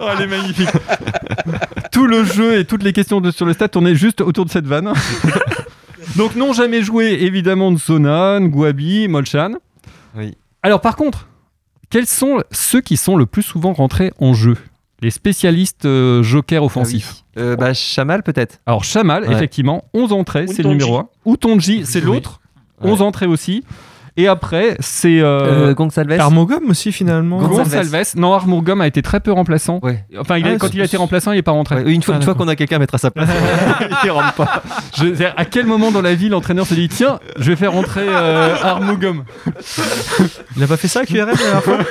Oh, 0.00 0.06
elle 0.16 0.22
est 0.22 0.26
magnifique. 0.26 0.70
Tout 1.92 2.06
le 2.06 2.24
jeu 2.24 2.58
et 2.58 2.64
toutes 2.64 2.82
les 2.82 2.92
questions 2.94 3.20
de- 3.20 3.30
sur 3.30 3.44
le 3.44 3.52
stade 3.52 3.70
tournaient 3.70 3.94
juste 3.94 4.22
autour 4.22 4.46
de 4.46 4.50
cette 4.50 4.66
vanne. 4.66 4.92
Donc, 6.16 6.34
non 6.34 6.52
jamais 6.54 6.82
joué, 6.82 7.22
évidemment, 7.22 7.70
de 7.72 7.76
Sonan, 7.78 8.40
Gwabi, 8.46 9.06
Molchan. 9.08 9.52
Oui. 10.16 10.34
Alors, 10.62 10.80
par 10.80 10.96
contre, 10.96 11.28
quels 11.90 12.06
sont 12.06 12.42
ceux 12.50 12.80
qui 12.80 12.96
sont 12.96 13.16
le 13.16 13.26
plus 13.26 13.42
souvent 13.42 13.72
rentrés 13.74 14.12
en 14.18 14.32
jeu? 14.34 14.56
Les 15.02 15.10
spécialistes 15.10 15.84
euh, 15.84 16.22
jokers 16.22 16.62
offensifs. 16.64 17.24
Euh, 17.36 17.56
bah 17.56 17.74
Chamal 17.74 18.22
peut-être. 18.22 18.58
Alors, 18.66 18.84
Chamal, 18.84 19.24
Ouais. 19.24 19.32
effectivement, 19.34 19.84
11 19.94 20.12
entrées, 20.12 20.46
c'est 20.46 20.62
le 20.62 20.70
numéro 20.70 20.96
1. 20.96 21.08
Outonji, 21.24 21.82
c'est 21.84 22.00
l'autre. 22.00 22.40
Ouais. 22.80 22.90
11 22.90 23.02
entrées 23.02 23.26
aussi. 23.26 23.64
Et 24.18 24.28
après, 24.28 24.76
c'est. 24.80 25.20
euh, 25.20 25.72
Euh. 25.72 26.18
Armogum 26.18 26.68
aussi, 26.68 26.92
finalement. 26.92 27.38
Gonçalves. 27.38 27.88
Gonçalves. 27.90 28.12
Non, 28.16 28.34
Armourgom 28.34 28.80
a 28.82 28.86
été 28.86 29.00
très 29.00 29.20
peu 29.20 29.32
remplaçant. 29.32 29.80
Ouais. 29.82 30.04
Enfin, 30.18 30.36
il 30.36 30.46
Ah, 30.46 30.56
quand 30.58 30.72
il 30.74 30.82
a 30.82 30.84
été 30.84 30.98
remplaçant, 30.98 31.32
il 31.32 31.36
n'est 31.36 31.42
pas 31.42 31.52
rentré. 31.52 31.76
Ouais, 31.76 31.92
une 31.94 32.02
fois, 32.02 32.14
Ah, 32.16 32.18
une 32.18 32.22
fois 32.24 32.34
qu'on 32.34 32.46
a 32.46 32.54
quelqu'un 32.54 32.76
à 32.76 32.78
mettre 32.78 32.94
à 32.94 32.98
sa 32.98 33.10
place, 33.10 33.30
il 34.04 34.10
rentre 34.10 34.34
pas. 34.34 34.62
Je- 34.98 35.24
à 35.34 35.44
quel 35.46 35.64
moment 35.64 35.90
dans 35.90 36.02
la 36.02 36.14
vie 36.14 36.28
l'entraîneur 36.28 36.66
se 36.66 36.74
dit 36.74 36.90
tiens, 36.90 37.20
je 37.38 37.50
vais 37.50 37.56
faire 37.56 37.72
rentrer 37.72 38.04
euh, 38.06 38.54
Il 40.56 40.60
n'a 40.60 40.66
pas 40.66 40.76
fait 40.76 40.88
ça 40.88 41.00
à 41.00 41.06
QRM 41.06 41.28
la 41.30 41.34
dernière 41.34 41.62
fois? 41.64 41.78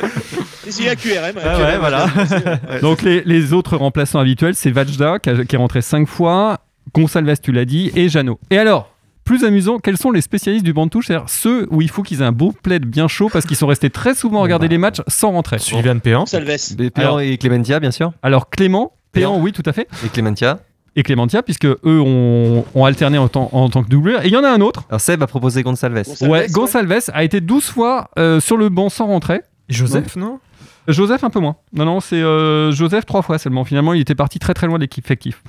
Et 0.68 0.72
c'est 0.72 0.88
à 0.90 0.96
QRM. 0.96 1.36
Ah 1.44 1.58
ouais, 1.60 1.78
voilà. 1.78 2.06
Donc 2.82 3.02
les, 3.02 3.24
les 3.26 3.54
autres 3.54 3.78
remplaçants 3.78 4.20
habituels, 4.20 4.56
c'est 4.56 4.72
Vajda 4.72 5.20
qui, 5.20 5.30
a- 5.30 5.46
qui 5.46 5.56
est 5.56 5.58
rentré 5.60 5.82
5 5.82 6.08
fois, 6.08 6.60
Gonçalves, 6.94 7.40
tu 7.42 7.52
l'as 7.52 7.66
dit, 7.66 7.92
et 7.96 8.10
Jeannot. 8.10 8.40
Et 8.50 8.58
alors 8.58 8.90
plus 9.24 9.44
amusant, 9.44 9.78
quels 9.78 9.98
sont 9.98 10.12
les 10.12 10.20
spécialistes 10.22 10.66
du 10.66 10.74
banc 10.74 10.86
de 10.88 10.90
touche 10.90 11.06
C'est-à-dire 11.08 11.30
ceux 11.30 11.68
où 11.70 11.82
il 11.82 11.90
faut 11.92 12.02
qu'ils 12.02 12.22
aient 12.22 12.26
un 12.26 12.32
beau 12.32 12.52
plaid 12.64 12.84
bien 12.86 13.08
chaud 13.08 13.30
parce 13.32 13.46
qu'ils 13.46 13.56
sont 13.56 13.68
restés 13.68 13.92
très 13.92 14.16
souvent 14.16 14.40
à 14.40 14.42
regarder 14.44 14.68
les 14.68 14.80
matchs 14.80 15.02
sans 15.08 15.32
rentrer. 15.32 15.60
Sullivan 15.60 16.00
Péan. 16.00 16.26
Salves. 16.26 16.50
Péan 16.94 17.20
et 17.20 17.38
Clémentia, 17.38 17.80
bien 17.80 17.92
sûr. 17.92 18.14
Alors 18.24 18.50
Clément, 18.50 18.94
Péan, 19.12 19.38
oui, 19.40 19.52
tout 19.54 19.62
à 19.68 19.74
fait, 19.74 19.88
Et 20.04 20.10
Clémentia. 20.10 20.60
et 20.96 21.04
Clémentia, 21.04 21.44
puisque 21.44 21.66
eux 21.66 21.80
ont, 21.86 22.66
ont 22.74 22.86
alterné 22.86 23.20
en, 23.20 23.28
tant- 23.28 23.50
en 23.54 23.70
tant 23.70 23.84
que 23.84 23.90
doublure. 23.90 24.22
Et 24.24 24.28
il 24.28 24.34
y 24.34 24.38
en 24.38 24.44
a 24.44 24.50
un 24.50 24.60
autre. 24.60 24.84
Alors 24.90 25.00
Seb 25.02 25.22
a 25.22 25.28
proposé 25.28 25.62
Gonçalves. 25.62 26.04
Gonçalves, 26.04 26.30
ouais, 26.32 26.40
ouais. 26.42 26.48
Gonçalves 26.50 27.00
a 27.14 27.24
été 27.24 27.42
12 27.42 27.64
fois 27.66 28.10
euh, 28.18 28.40
sur 28.40 28.58
le 28.58 28.70
banc 28.70 28.90
sans 28.90 29.06
rentrer. 29.06 29.42
Joseph, 29.70 30.16
non? 30.16 30.40
Joseph 30.88 31.24
un 31.24 31.30
peu 31.30 31.40
moins. 31.40 31.56
Non, 31.74 31.86
non, 31.86 32.00
c'est 32.00 32.22
euh, 32.22 32.72
Joseph 32.72 33.06
trois 33.06 33.22
fois 33.22 33.38
seulement. 33.38 33.64
Finalement, 33.66 33.94
il 33.94 34.02
était 34.02 34.16
parti 34.16 34.40
très 34.40 34.54
très 34.54 34.68
loin 34.68 34.78
de 34.78 34.82
l'équipe 34.84 35.06
effectif. 35.06 35.42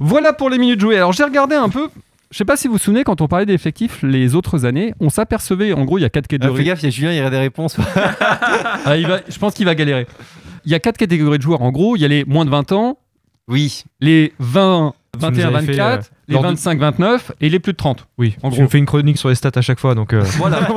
Voilà 0.00 0.32
pour 0.32 0.50
les 0.50 0.58
minutes 0.58 0.80
jouées. 0.80 0.96
Alors 0.96 1.12
j'ai 1.12 1.24
regardé 1.24 1.54
un 1.54 1.68
peu. 1.68 1.88
Je 2.30 2.38
sais 2.38 2.44
pas 2.44 2.56
si 2.56 2.66
vous 2.66 2.74
vous 2.74 2.78
souvenez, 2.78 3.04
quand 3.04 3.20
on 3.20 3.28
parlait 3.28 3.46
d'effectifs 3.46 4.02
les 4.02 4.34
autres 4.34 4.64
années, 4.64 4.92
on 4.98 5.08
s'apercevait, 5.08 5.72
en 5.72 5.84
gros, 5.84 5.98
il 5.98 6.02
y 6.02 6.04
a 6.04 6.08
quatre 6.10 6.24
Ah, 6.24 6.32
fais 6.32 6.38
catégories. 6.38 6.64
gaffe, 6.64 6.82
il 6.82 6.86
y 6.86 6.88
a 6.88 6.90
Julien, 6.90 7.12
il 7.12 7.16
y 7.16 7.20
a 7.20 7.30
des 7.30 7.38
réponses. 7.38 7.76
Ah, 8.86 8.96
il 8.96 9.06
va- 9.06 9.20
je 9.28 9.38
pense 9.38 9.54
qu'il 9.54 9.64
va 9.66 9.74
galérer. 9.74 10.06
Il 10.64 10.72
y 10.72 10.74
a 10.74 10.80
quatre 10.80 10.96
catégories 10.96 11.38
de 11.38 11.42
joueurs. 11.42 11.62
En 11.62 11.70
gros, 11.70 11.94
il 11.96 12.00
y 12.02 12.04
a 12.04 12.08
les 12.08 12.24
moins 12.24 12.44
de 12.44 12.50
20 12.50 12.72
ans, 12.72 12.98
Oui. 13.48 13.84
les 14.00 14.32
20, 14.40 14.92
Tu 14.94 14.94
nous 14.94 15.03
21, 15.20 15.48
avais 15.54 15.66
fait, 15.66 15.72
24, 15.72 15.98
euh, 16.04 16.14
les 16.28 16.34
lors 16.34 16.42
de- 16.42 16.48
25, 16.48 16.78
29 16.78 17.32
et 17.40 17.48
les 17.48 17.58
plus 17.58 17.72
de 17.72 17.76
30. 17.76 18.06
Oui, 18.18 18.36
En 18.42 18.48
gros. 18.50 18.62
nous 18.62 18.68
fais 18.68 18.78
une 18.78 18.86
chronique 18.86 19.18
sur 19.18 19.28
les 19.28 19.34
stats 19.34 19.50
à 19.54 19.60
chaque 19.60 19.80
fois, 19.80 19.94
donc... 19.94 20.12
euh, 20.12 20.22
Voilà. 20.38 20.68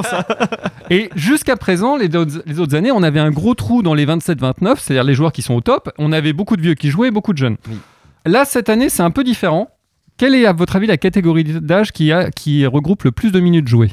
Et 0.89 1.09
jusqu'à 1.15 1.55
présent, 1.57 1.97
les 1.97 2.15
autres, 2.15 2.41
les 2.45 2.59
autres 2.59 2.75
années, 2.75 2.91
on 2.91 3.03
avait 3.03 3.19
un 3.19 3.31
gros 3.31 3.53
trou 3.55 3.81
dans 3.83 3.93
les 3.93 4.05
27-29, 4.05 4.77
c'est-à-dire 4.79 5.03
les 5.03 5.13
joueurs 5.13 5.31
qui 5.31 5.41
sont 5.41 5.53
au 5.55 5.61
top. 5.61 5.89
On 5.97 6.11
avait 6.11 6.33
beaucoup 6.33 6.55
de 6.57 6.61
vieux 6.61 6.75
qui 6.75 6.89
jouaient, 6.89 7.11
beaucoup 7.11 7.33
de 7.33 7.37
jeunes. 7.37 7.57
Oui. 7.69 7.77
Là, 8.25 8.45
cette 8.45 8.69
année, 8.69 8.89
c'est 8.89 9.03
un 9.03 9.11
peu 9.11 9.23
différent. 9.23 9.69
Quelle 10.17 10.33
est, 10.33 10.45
à 10.45 10.53
votre 10.53 10.75
avis, 10.75 10.87
la 10.87 10.97
catégorie 10.97 11.43
d'âge 11.43 11.91
qui, 11.91 12.11
a, 12.11 12.31
qui 12.31 12.65
regroupe 12.65 13.03
le 13.03 13.11
plus 13.11 13.31
de 13.31 13.39
minutes 13.39 13.67
jouées? 13.67 13.91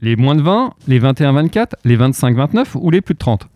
Les 0.00 0.14
moins 0.16 0.34
de 0.34 0.42
20, 0.42 0.74
les 0.88 1.00
21-24, 1.00 1.68
les 1.84 1.96
25-29 1.96 2.66
ou 2.74 2.90
les 2.90 3.00
plus 3.00 3.14
de 3.14 3.18
30 3.18 3.48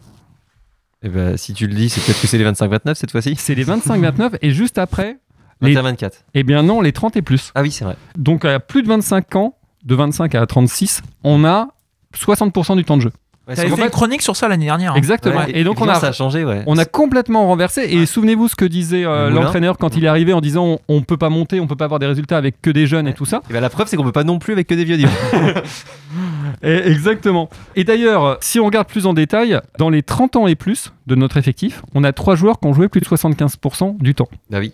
Et 1.03 1.09
ben, 1.11 1.37
si 1.37 1.53
tu 1.53 1.67
le 1.67 1.75
dis, 1.75 1.91
c'est 1.91 2.01
peut-être 2.01 2.21
que 2.21 2.27
c'est 2.27 2.39
les 2.39 2.45
25-29 2.51 2.95
cette 2.95 3.11
fois-ci. 3.11 3.35
C'est 3.37 3.55
les 3.55 3.65
25-29 3.65 4.39
et 4.41 4.51
juste 4.51 4.79
après, 4.79 5.19
les... 5.63 5.75
21-24. 5.75 6.11
eh 6.35 6.43
bien 6.43 6.63
non, 6.63 6.81
les 6.81 6.93
30 6.93 7.17
et 7.17 7.23
plus. 7.23 7.53
Ah 7.55 7.63
oui, 7.63 7.71
c'est 7.71 7.85
vrai. 7.85 7.97
Donc 8.17 8.45
à 8.45 8.61
plus 8.61 8.83
de 8.83 8.89
25 8.89 9.37
ans, 9.37 9.55
de 9.85 9.95
25 9.95 10.35
à 10.35 10.47
36, 10.47 11.03
on 11.25 11.45
a 11.45 11.69
60% 12.17 12.77
du 12.77 12.85
temps 12.85 12.97
de 12.97 13.03
jeu. 13.03 13.13
Ouais, 13.49 13.57
T'avais 13.57 13.71
fait 13.71 13.83
une 13.85 13.91
chronique 13.91 14.23
sur 14.23 14.37
ça 14.37 14.47
l'année 14.47 14.67
dernière. 14.67 14.93
hein. 14.93 14.97
Exactement. 14.97 15.39
Ouais, 15.41 15.51
et 15.59 15.65
donc 15.65 15.81
on 15.81 15.89
a, 15.89 15.95
ça 15.97 16.09
a 16.09 16.13
changé, 16.13 16.45
ouais. 16.45 16.63
On 16.67 16.79
a 16.79 16.85
complètement 16.85 17.47
renversé. 17.47 17.83
Et 17.83 18.07
souvenez-vous 18.07 18.47
ce 18.47 18.55
que 18.55 18.65
disait 18.65 19.05
euh, 19.05 19.29
l'entraîneur 19.31 19.77
quand 19.77 19.97
il 19.97 20.05
est 20.05 20.09
arrivé 20.09 20.33
en 20.33 20.41
disant 20.41 20.65
on, 20.67 20.79
on 20.89 21.03
peut 21.03 21.17
pas 21.17 21.31
monter, 21.31 21.59
on 21.59 21.67
peut 21.67 21.75
pas 21.75 21.87
avoir 21.87 21.99
des 21.99 22.07
résultats 22.07 22.37
avec 22.37 22.61
que 22.63 22.71
des 22.71 22.87
jeunes 22.87 23.09
et 23.09 23.15
tout 23.15 23.25
ça. 23.25 23.41
Et 23.51 23.53
ben, 23.53 23.61
la 23.61 23.71
preuve, 23.71 23.89
c'est 23.89 23.97
qu'on 23.97 24.05
peut 24.05 24.13
pas 24.13 24.23
non 24.25 24.39
plus 24.39 24.53
avec 24.53 24.69
que 24.69 24.75
des 24.75 24.85
vieux. 24.85 24.99
Et- 26.63 26.91
exactement. 26.91 27.49
Et 27.77 27.85
d'ailleurs, 27.85 28.39
si 28.41 28.61
on 28.61 28.67
regarde 28.67 28.87
plus 28.89 29.07
en 29.07 29.15
détail, 29.15 29.59
dans 29.79 29.91
les 29.91 30.03
30 30.03 30.37
ans 30.37 30.47
et 30.47 30.55
plus 30.55 30.93
de 31.07 31.15
notre 31.15 31.37
effectif, 31.37 31.83
on 31.95 32.05
a 32.05 32.13
trois 32.13 32.37
joueurs 32.37 32.61
qui 32.61 32.69
ont 32.69 32.75
joué 32.75 32.89
plus 32.89 33.01
de 33.01 33.07
75% 33.07 33.99
du 33.99 34.15
temps. 34.15 34.29
bah 34.51 34.59
oui. 34.61 34.73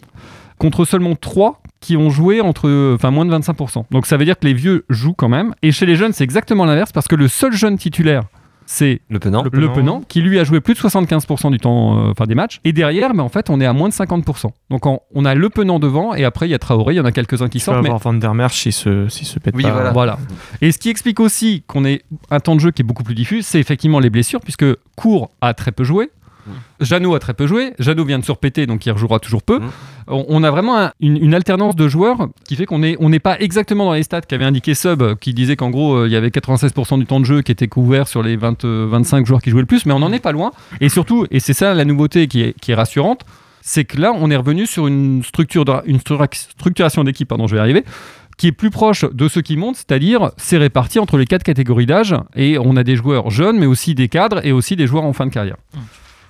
Contre 0.59 0.85
seulement 0.85 1.15
trois 1.17 1.61
qui 1.81 1.97
ont 1.97 2.11
joué 2.11 2.41
entre, 2.41 2.95
enfin, 2.95 3.11
moins 3.11 3.25
de 3.27 3.35
25%. 3.37 3.85
Donc 3.91 4.07
ça 4.07 4.17
veut 4.17 4.25
dire 4.25 4.39
que 4.39 4.47
les 4.47 4.55
vieux 4.55 4.85
jouent 4.89 5.13
quand 5.15 5.29
même. 5.29 5.55
Et 5.63 5.73
chez 5.73 5.87
les 5.87 5.97
jeunes, 5.97 6.13
c'est 6.13 6.25
exactement 6.25 6.65
l'inverse 6.65 6.93
parce 6.93 7.07
que 7.09 7.15
le 7.17 7.29
seul 7.29 7.53
jeune 7.53 7.77
titulaire, 7.79 8.23
c'est 8.69 9.01
Le 9.09 9.21
penant. 9.21 9.45
le 9.45 9.73
Penant, 9.73 10.01
qui 10.09 10.21
lui 10.23 10.41
a 10.41 10.45
joué 10.45 10.61
plus 10.61 10.75
de 10.75 10.79
75% 10.81 11.53
du 11.53 11.59
temps, 11.59 11.99
euh, 11.99 12.11
enfin 12.11 12.25
des 12.27 12.35
matchs. 12.35 12.61
Et 12.65 12.73
derrière, 12.73 13.15
mais 13.15 13.23
en 13.23 13.29
fait, 13.29 13.49
on 13.49 13.61
est 13.61 13.65
à 13.67 13.73
moins 13.73 13.89
de 13.89 13.95
50%. 13.95 14.51
Donc 14.71 14.87
en- 14.87 15.03
on 15.15 15.25
a 15.25 15.37
le 15.37 15.49
Penant 15.51 15.79
devant, 15.79 16.15
et 16.15 16.25
après 16.25 16.49
il 16.49 16.51
y 16.51 16.55
a 16.55 16.59
Traoré, 16.59 16.95
il 16.95 16.97
y 16.97 17.01
en 17.01 17.05
a 17.05 17.13
quelques-uns 17.13 17.49
qui 17.49 17.61
sortent. 17.61 17.85
Mais 17.85 17.91
Van 18.03 18.15
der 18.15 18.35
Merch 18.35 18.63
s'il 18.63 18.73
se, 18.73 19.09
s'il 19.09 19.27
se 19.27 19.39
pète 19.39 19.55
Oui, 19.55 19.63
pas. 19.63 19.71
voilà. 19.71 19.93
voilà. 19.93 20.19
Et 20.63 20.73
ce 20.73 20.79
qui 20.79 20.89
explique 20.89 21.21
aussi 21.21 21.63
qu'on 21.69 21.85
ait 21.85 22.03
un 22.33 22.41
temps 22.41 22.57
de 22.57 22.61
jeu 22.61 22.73
qui 22.73 22.83
est 22.83 22.85
beaucoup 22.85 23.05
plus 23.05 23.15
diffus, 23.15 23.43
c'est 23.43 23.61
effectivement 23.61 24.01
les 24.01 24.11
blessures, 24.11 24.41
puisque 24.41 24.65
Cour 24.97 25.31
a 25.41 25.55
très 25.55 25.71
peu 25.71 25.85
joué. 25.85 26.11
Jeannot 26.81 27.15
a 27.15 27.19
très 27.19 27.35
peu 27.35 27.47
joué. 27.47 27.73
Jeannot 27.79 28.05
vient 28.05 28.19
de 28.19 28.25
se 28.25 28.33
repéter, 28.33 28.67
donc 28.67 28.85
il 28.87 28.91
rejouera 28.93 29.19
toujours 29.19 29.43
peu. 29.43 29.59
Mm. 29.59 29.69
On, 30.09 30.25
on 30.29 30.43
a 30.45 30.51
vraiment 30.51 30.79
un- 30.79 30.93
une, 31.01 31.17
une 31.17 31.35
alternance 31.35 31.75
de 31.77 31.89
joueurs 31.89 32.29
qui 32.45 32.57
fait 32.57 32.67
qu'on 32.67 32.79
n'est 32.81 32.97
on 33.01 33.09
n'est 33.09 33.19
pas 33.19 33.39
exactement 33.41 33.87
dans 33.87 33.93
les 33.95 34.03
stats 34.03 34.21
qu'avait 34.23 34.45
indiqué 34.45 34.75
Sub, 34.75 35.03
qui 35.21 35.35
disait 35.35 35.57
qu'en 35.57 35.71
gros, 35.71 35.95
euh, 35.97 36.07
il 36.07 36.13
y 36.13 36.17
avait 36.17 36.29
96% 36.31 36.99
du 36.99 37.07
temps 37.07 37.21
de 37.21 37.25
jeu 37.25 37.43
qui 37.43 37.53
était 37.53 37.69
couvert 37.69 38.07
sur 38.09 38.23
les 38.23 38.37
20, 38.37 38.65
euh, 38.65 38.87
25 38.91 39.27
joueurs 39.27 39.43
qui 39.43 39.51
jouaient 39.51 39.61
le 39.63 39.67
plus, 39.67 39.87
mais 39.87 39.93
on 39.93 39.99
n'en 39.99 40.13
est 40.13 40.21
pas 40.21 40.33
loin. 40.33 40.53
Et 40.81 40.89
surtout, 40.89 41.27
et 41.31 41.41
c'est 41.41 41.55
ça 41.55 41.75
la 41.75 41.85
nouveauté 41.85 42.29
qui 42.29 42.43
est, 42.43 42.55
qui 42.61 42.73
est 42.73 42.75
rassurante, 42.75 43.23
c'est 43.63 43.85
que 43.85 44.01
là, 44.01 44.13
on 44.15 44.31
est 44.31 44.37
revenu 44.37 44.67
sur 44.67 44.87
une, 44.87 45.25
structure 45.25 45.65
de- 45.65 45.73
une 45.87 45.97
stru- 45.99 46.33
structuration 46.33 47.03
d'équipe, 47.03 47.27
pardon, 47.27 47.49
je 47.49 47.55
vais 47.55 47.59
y 47.59 47.61
arriver, 47.61 47.85
qui 48.37 48.47
est 48.49 48.53
plus 48.53 48.71
proche 48.71 49.05
de 49.11 49.29
ceux 49.29 49.41
qui 49.41 49.57
montent, 49.57 49.77
c'est-à-dire 49.77 50.31
c'est 50.37 50.59
réparti 50.59 50.99
entre 51.01 51.17
les 51.17 51.25
quatre 51.25 51.43
catégories 51.43 51.87
d'âge, 51.87 52.15
et 52.37 52.59
on 52.59 52.77
a 52.77 52.85
des 52.85 52.95
joueurs 52.95 53.31
jeunes, 53.31 53.59
mais 53.59 53.67
aussi 53.67 53.95
des 53.97 54.09
cadres, 54.09 54.41
et 54.47 54.53
aussi 54.53 54.77
des 54.77 54.87
joueurs 54.87 55.05
en 55.05 55.13
fin 55.15 55.25
de 55.27 55.31
carrière. 55.33 55.57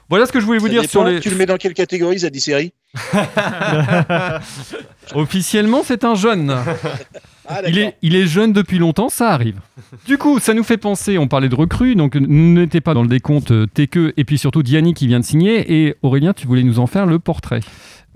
Voilà 0.08 0.26
ce 0.26 0.32
que 0.32 0.40
je 0.40 0.46
voulais 0.46 0.58
vous 0.58 0.66
Ça 0.66 0.72
dire 0.72 0.82
dépend, 0.82 0.90
sur 0.90 1.04
les... 1.04 1.20
Tu 1.20 1.30
le 1.30 1.36
mets 1.36 1.46
dans 1.46 1.56
quelle 1.56 1.74
catégorie, 1.74 2.18
Zadie 2.20 2.40
Série 2.40 2.72
Officiellement, 5.14 5.82
c'est 5.84 6.04
un 6.04 6.14
jeune. 6.14 6.56
Ah, 7.48 7.60
Il 7.68 7.78
est, 7.78 7.96
il 8.02 8.16
est 8.16 8.26
jeune 8.26 8.52
depuis 8.52 8.78
longtemps, 8.78 9.08
ça 9.08 9.30
arrive. 9.30 9.60
Du 10.06 10.18
coup, 10.18 10.38
ça 10.40 10.54
nous 10.54 10.64
fait 10.64 10.78
penser, 10.78 11.18
on 11.18 11.28
parlait 11.28 11.48
de 11.48 11.54
recrues, 11.54 11.94
donc 11.94 12.16
n'était 12.16 12.80
pas 12.80 12.94
dans 12.94 13.02
le 13.02 13.08
décompte 13.08 13.52
euh, 13.52 13.66
Teke 13.72 14.14
et 14.16 14.24
puis 14.24 14.38
surtout 14.38 14.62
Diani 14.62 14.94
qui 14.94 15.06
vient 15.06 15.20
de 15.20 15.24
signer. 15.24 15.86
Et 15.86 15.96
Aurélien, 16.02 16.32
tu 16.32 16.46
voulais 16.46 16.64
nous 16.64 16.78
en 16.80 16.86
faire 16.86 17.06
le 17.06 17.18
portrait. 17.18 17.60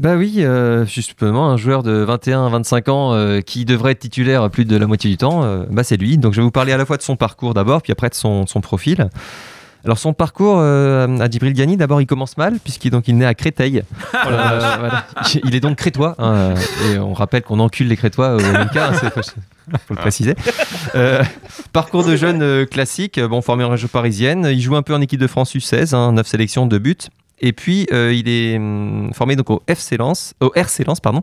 Bah 0.01 0.17
oui, 0.17 0.37
euh, 0.39 0.87
justement, 0.87 1.51
un 1.51 1.59
joueur 1.59 1.83
de 1.83 2.07
21-25 2.07 2.91
ans 2.91 3.13
euh, 3.13 3.43
qui 3.43 3.67
devrait 3.67 3.93
être 3.93 3.99
titulaire 3.99 4.49
plus 4.49 4.65
de 4.65 4.75
la 4.75 4.87
moitié 4.87 5.11
du 5.11 5.19
temps, 5.19 5.45
euh, 5.45 5.65
bah 5.71 5.85
c'est 5.85 5.99
lui. 5.99 6.17
Donc 6.17 6.33
je 6.33 6.39
vais 6.41 6.43
vous 6.43 6.51
parler 6.51 6.73
à 6.73 6.79
la 6.79 6.87
fois 6.87 6.97
de 6.97 7.03
son 7.03 7.17
parcours 7.17 7.53
d'abord, 7.53 7.83
puis 7.83 7.93
après 7.93 8.09
de 8.09 8.15
son, 8.15 8.47
son 8.47 8.63
profil. 8.63 9.11
Alors 9.85 9.99
son 9.99 10.13
parcours 10.13 10.57
euh, 10.59 11.19
à 11.19 11.31
Djibril 11.31 11.53
Diani, 11.53 11.77
d'abord 11.77 12.01
il 12.01 12.07
commence 12.07 12.37
mal 12.37 12.59
puisqu'il 12.63 12.91
donc 12.91 13.09
il 13.09 13.17
naît 13.17 13.27
à 13.27 13.35
Créteil. 13.35 13.83
Euh, 14.27 14.77
voilà. 14.79 15.07
Il 15.45 15.55
est 15.55 15.61
donc 15.61 15.77
crétois 15.77 16.15
hein, 16.19 16.35
euh, 16.35 16.95
et 16.95 16.99
on 16.99 17.15
rappelle 17.15 17.43
qu'on 17.43 17.59
encule 17.59 17.89
les 17.89 17.97
crétois 17.97 18.35
au 18.35 18.41
même 18.41 18.69
cas, 18.69 18.91
hein, 18.91 18.93
c'est- 19.01 19.11
faut, 19.11 19.95
le 19.95 19.97
préciser. 19.97 20.35
Euh, 20.95 21.23
parcours 21.73 22.05
de 22.05 22.17
jeune 22.17 22.43
euh, 22.43 22.67
classique, 22.67 23.19
bon 23.21 23.41
formé 23.41 23.65
en 23.65 23.71
région 23.71 23.89
parisienne, 23.89 24.49
il 24.51 24.61
joue 24.61 24.77
un 24.77 24.83
peu 24.83 24.95
en 24.95 25.01
équipe 25.01 25.21
de 25.21 25.27
France 25.27 25.55
U16, 25.55 25.95
hein, 25.95 26.13
9 26.13 26.27
sélections, 26.27 26.67
2 26.67 26.79
buts. 26.79 26.97
Et 27.41 27.53
puis 27.53 27.87
euh, 27.93 28.13
il 28.13 28.29
est 28.29 28.57
hum, 28.57 29.11
formé 29.15 29.37
donc 29.37 29.51
au 29.51 29.63
FC 29.67 29.97
Lens, 29.97 30.35
au 30.41 30.53
RC 30.55 30.85
Lens 30.85 31.01
pardon, 31.01 31.23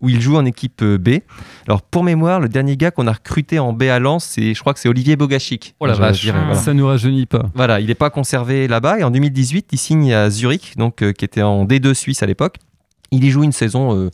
où 0.00 0.08
il 0.08 0.20
joue 0.20 0.36
en 0.36 0.44
équipe 0.44 0.82
euh, 0.82 0.98
B. 0.98 1.20
Alors 1.66 1.82
pour 1.82 2.04
mémoire, 2.04 2.40
le 2.40 2.48
dernier 2.48 2.76
gars 2.76 2.90
qu'on 2.90 3.06
a 3.06 3.12
recruté 3.12 3.58
en 3.58 3.72
B 3.72 3.84
à 3.84 3.98
Lens, 3.98 4.24
c'est 4.24 4.54
je 4.54 4.60
crois 4.60 4.74
que 4.74 4.80
c'est 4.80 4.88
Olivier 4.88 5.16
Bogachic. 5.16 5.74
Oh 5.80 5.86
la 5.86 5.94
vache, 5.94 6.20
dirais, 6.20 6.38
voilà. 6.38 6.54
ça 6.54 6.72
nous 6.72 6.86
rajeunit 6.86 7.26
pas. 7.26 7.46
Voilà, 7.54 7.80
il 7.80 7.86
n'est 7.88 7.94
pas 7.94 8.10
conservé 8.10 8.68
là-bas 8.68 9.00
et 9.00 9.04
en 9.04 9.10
2018, 9.10 9.68
il 9.72 9.78
signe 9.78 10.12
à 10.12 10.30
Zurich, 10.30 10.76
donc 10.76 11.02
euh, 11.02 11.12
qui 11.12 11.24
était 11.24 11.42
en 11.42 11.64
D2 11.64 11.94
suisse 11.94 12.22
à 12.22 12.26
l'époque. 12.26 12.56
Il 13.10 13.24
y 13.24 13.30
joue 13.30 13.44
une 13.44 13.52
saison, 13.52 13.96
euh, 13.96 14.10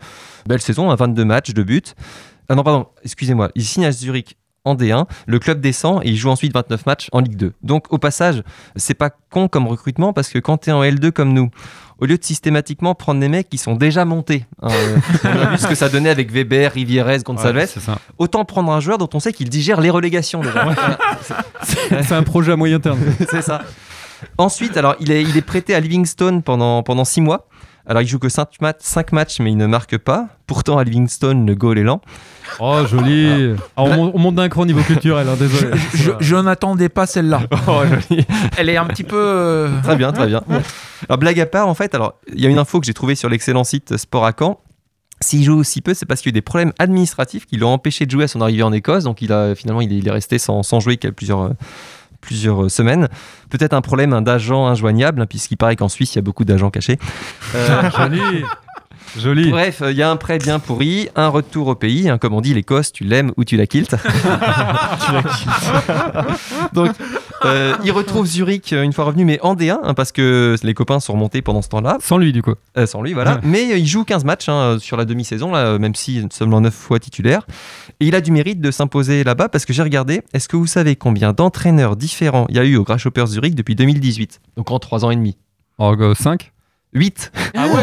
belle 0.46 0.60
saison, 0.60 0.90
à 0.90 0.96
22 0.96 1.24
matchs, 1.24 1.52
de 1.52 1.62
buts. 1.62 1.82
Ah 2.48 2.54
non, 2.54 2.62
pardon, 2.62 2.86
excusez-moi. 3.04 3.50
Il 3.54 3.64
signe 3.64 3.86
à 3.86 3.92
Zurich 3.92 4.36
en 4.64 4.74
D1, 4.74 5.06
le 5.26 5.38
club 5.38 5.60
descend 5.60 6.00
et 6.04 6.10
il 6.10 6.16
joue 6.16 6.30
ensuite 6.30 6.52
29 6.54 6.86
matchs 6.86 7.08
en 7.12 7.20
Ligue 7.20 7.36
2. 7.36 7.52
Donc 7.62 7.92
au 7.92 7.98
passage, 7.98 8.42
c'est 8.76 8.94
pas 8.94 9.10
con 9.30 9.48
comme 9.48 9.66
recrutement 9.66 10.12
parce 10.12 10.28
que 10.28 10.38
quand 10.38 10.58
tu 10.58 10.70
es 10.70 10.72
en 10.72 10.82
L2 10.82 11.10
comme 11.10 11.32
nous, 11.32 11.50
au 11.98 12.06
lieu 12.06 12.18
de 12.18 12.24
systématiquement 12.24 12.94
prendre 12.94 13.20
des 13.20 13.28
mecs 13.28 13.48
qui 13.48 13.58
sont 13.58 13.74
déjà 13.74 14.04
montés, 14.04 14.44
hein, 14.60 14.68
on 15.24 15.28
a 15.28 15.46
vu 15.50 15.58
ce 15.58 15.66
que 15.66 15.74
ça 15.74 15.88
donnait 15.88 16.10
avec 16.10 16.30
Weber, 16.30 16.72
Ouais, 16.74 17.66
c'est 17.66 17.80
ça. 17.80 17.98
autant 18.18 18.44
prendre 18.44 18.72
un 18.72 18.80
joueur 18.80 18.98
dont 18.98 19.08
on 19.14 19.20
sait 19.20 19.32
qu'il 19.32 19.48
digère 19.48 19.80
les 19.80 19.90
relégations 19.90 20.40
déjà. 20.42 20.68
C'est 22.02 22.12
un 22.12 22.22
projet 22.22 22.52
à 22.52 22.56
moyen 22.56 22.80
terme. 22.80 22.98
c'est 23.30 23.42
ça. 23.42 23.62
Ensuite, 24.38 24.76
alors, 24.76 24.94
il 25.00 25.10
est, 25.10 25.22
il 25.22 25.36
est 25.36 25.42
prêté 25.42 25.74
à 25.74 25.80
Livingstone 25.80 26.42
pendant, 26.42 26.82
pendant 26.82 27.04
six 27.04 27.20
mois. 27.20 27.48
Alors, 27.86 28.02
il 28.02 28.06
joue 28.08 28.18
que 28.20 28.28
5 28.28 28.60
matchs, 28.60 28.76
cinq 28.80 29.10
matchs, 29.12 29.40
mais 29.40 29.50
il 29.50 29.56
ne 29.56 29.66
marque 29.66 29.98
pas. 29.98 30.28
Pourtant, 30.46 30.78
à 30.78 30.84
Livingstone, 30.84 31.46
le 31.46 31.54
goal 31.56 31.78
est 31.78 31.82
lent. 31.82 32.00
Oh, 32.60 32.78
joli. 32.86 33.54
Ah, 33.76 33.82
on, 33.82 33.94
monte- 33.96 34.10
on 34.14 34.18
monte 34.18 34.34
d'un 34.36 34.48
cran 34.48 34.64
niveau 34.66 34.82
culturel, 34.82 35.28
hein, 35.28 35.34
désolé. 35.38 35.72
Je, 35.94 36.12
je 36.20 36.36
n'attendais 36.36 36.88
pas 36.88 37.06
celle-là. 37.06 37.42
Oh, 37.66 37.82
joli. 38.08 38.24
Elle 38.56 38.68
est 38.68 38.76
un 38.76 38.86
petit 38.86 39.02
peu. 39.04 39.16
euh, 39.18 39.68
Très 39.82 39.96
bien, 39.96 40.12
très 40.12 40.26
bien. 40.28 40.42
Alors, 41.08 41.18
blague 41.18 41.40
à 41.40 41.46
part, 41.46 41.66
en 41.68 41.74
fait, 41.74 41.94
alors, 41.94 42.14
il 42.32 42.40
y 42.40 42.46
a 42.46 42.50
une 42.50 42.58
info 42.58 42.78
que 42.80 42.86
j'ai 42.86 42.94
trouvée 42.94 43.14
sur 43.16 43.28
l'excellent 43.28 43.64
site 43.64 43.96
Sport 43.96 44.26
à 44.26 44.32
Caen. 44.38 44.60
S'il 45.20 45.44
joue 45.44 45.56
aussi 45.56 45.80
peu, 45.80 45.94
c'est 45.94 46.04
parce 46.06 46.20
qu'il 46.20 46.30
y 46.30 46.32
a 46.32 46.34
eu 46.34 46.40
des 46.40 46.42
problèmes 46.42 46.72
administratifs 46.80 47.46
qui 47.46 47.56
l'ont 47.56 47.70
empêché 47.72 48.06
de 48.06 48.10
jouer 48.10 48.24
à 48.24 48.28
son 48.28 48.40
arrivée 48.40 48.62
en 48.64 48.72
Écosse. 48.72 49.04
Donc, 49.04 49.22
il 49.22 49.32
a, 49.32 49.54
finalement, 49.54 49.80
il 49.80 49.92
est, 49.92 49.98
il 49.98 50.06
est 50.08 50.10
resté 50.12 50.38
sans, 50.38 50.62
sans 50.64 50.80
jouer 50.80 50.96
quelques- 50.96 51.14
plusieurs, 51.16 51.42
euh, 51.42 51.50
plusieurs 52.22 52.64
euh, 52.64 52.68
semaines. 52.70 53.08
Peut-être 53.50 53.74
un 53.74 53.82
problème 53.82 54.14
hein, 54.14 54.22
d'agent 54.22 54.66
injoignable, 54.66 55.20
hein, 55.20 55.26
puisqu'il 55.26 55.56
paraît 55.56 55.76
qu'en 55.76 55.90
Suisse, 55.90 56.14
il 56.14 56.16
y 56.16 56.18
a 56.20 56.22
beaucoup 56.22 56.46
d'agents 56.46 56.70
cachés. 56.70 56.98
Euh, 57.54 57.90
Joli. 57.90 58.44
Joli. 59.18 59.50
Bref, 59.50 59.82
il 59.86 59.96
y 59.96 60.02
a 60.02 60.10
un 60.10 60.16
prêt 60.16 60.38
bien 60.38 60.58
pourri, 60.58 61.10
un 61.16 61.28
retour 61.28 61.66
au 61.66 61.74
pays. 61.74 62.08
hein, 62.08 62.16
comme 62.16 62.32
on 62.32 62.40
dit, 62.40 62.54
l'Écosse, 62.54 62.92
tu 62.92 63.04
l'aimes 63.04 63.30
ou 63.36 63.44
tu 63.44 63.58
la 63.58 63.66
quiltes. 63.66 63.94
Donc, 66.72 66.92
euh, 67.44 67.74
il 67.84 67.92
retrouve 67.92 68.26
Zurich 68.26 68.72
euh, 68.72 68.82
une 68.82 68.92
fois 68.92 69.04
revenu, 69.04 69.24
mais 69.24 69.40
en 69.42 69.54
D1, 69.54 69.78
hein, 69.82 69.94
parce 69.94 70.12
que 70.12 70.56
les 70.62 70.74
copains 70.74 71.00
sont 71.00 71.14
remontés 71.14 71.42
pendant 71.42 71.62
ce 71.62 71.68
temps-là. 71.68 71.98
Sans 72.00 72.18
lui, 72.18 72.32
du 72.32 72.42
coup. 72.42 72.54
Euh, 72.76 72.86
sans 72.86 73.02
lui, 73.02 73.12
voilà. 73.12 73.34
Ouais. 73.34 73.40
Mais 73.44 73.72
euh, 73.72 73.78
il 73.78 73.86
joue 73.86 74.04
15 74.04 74.24
matchs 74.24 74.48
hein, 74.48 74.78
sur 74.80 74.96
la 74.96 75.04
demi-saison, 75.04 75.52
là, 75.52 75.78
même 75.78 75.94
si 75.94 76.26
seulement 76.30 76.60
9 76.60 76.72
fois 76.72 76.98
titulaire. 76.98 77.46
Et 78.00 78.06
il 78.06 78.14
a 78.14 78.20
du 78.20 78.32
mérite 78.32 78.60
de 78.60 78.70
s'imposer 78.70 79.24
là-bas, 79.24 79.48
parce 79.48 79.64
que 79.64 79.72
j'ai 79.72 79.82
regardé, 79.82 80.22
est-ce 80.32 80.48
que 80.48 80.56
vous 80.56 80.66
savez 80.66 80.96
combien 80.96 81.32
d'entraîneurs 81.32 81.96
différents 81.96 82.46
il 82.48 82.56
y 82.56 82.58
a 82.58 82.64
eu 82.64 82.76
au 82.76 82.84
Grasshopper 82.84 83.26
Zurich 83.26 83.54
depuis 83.54 83.74
2018 83.74 84.40
Donc 84.56 84.70
en 84.70 84.78
3 84.78 85.04
ans 85.04 85.10
et 85.10 85.16
demi. 85.16 85.36
Oh, 85.78 85.94
5 86.14 86.52
8 86.94 87.32
Ah 87.56 87.68
ouais 87.68 87.74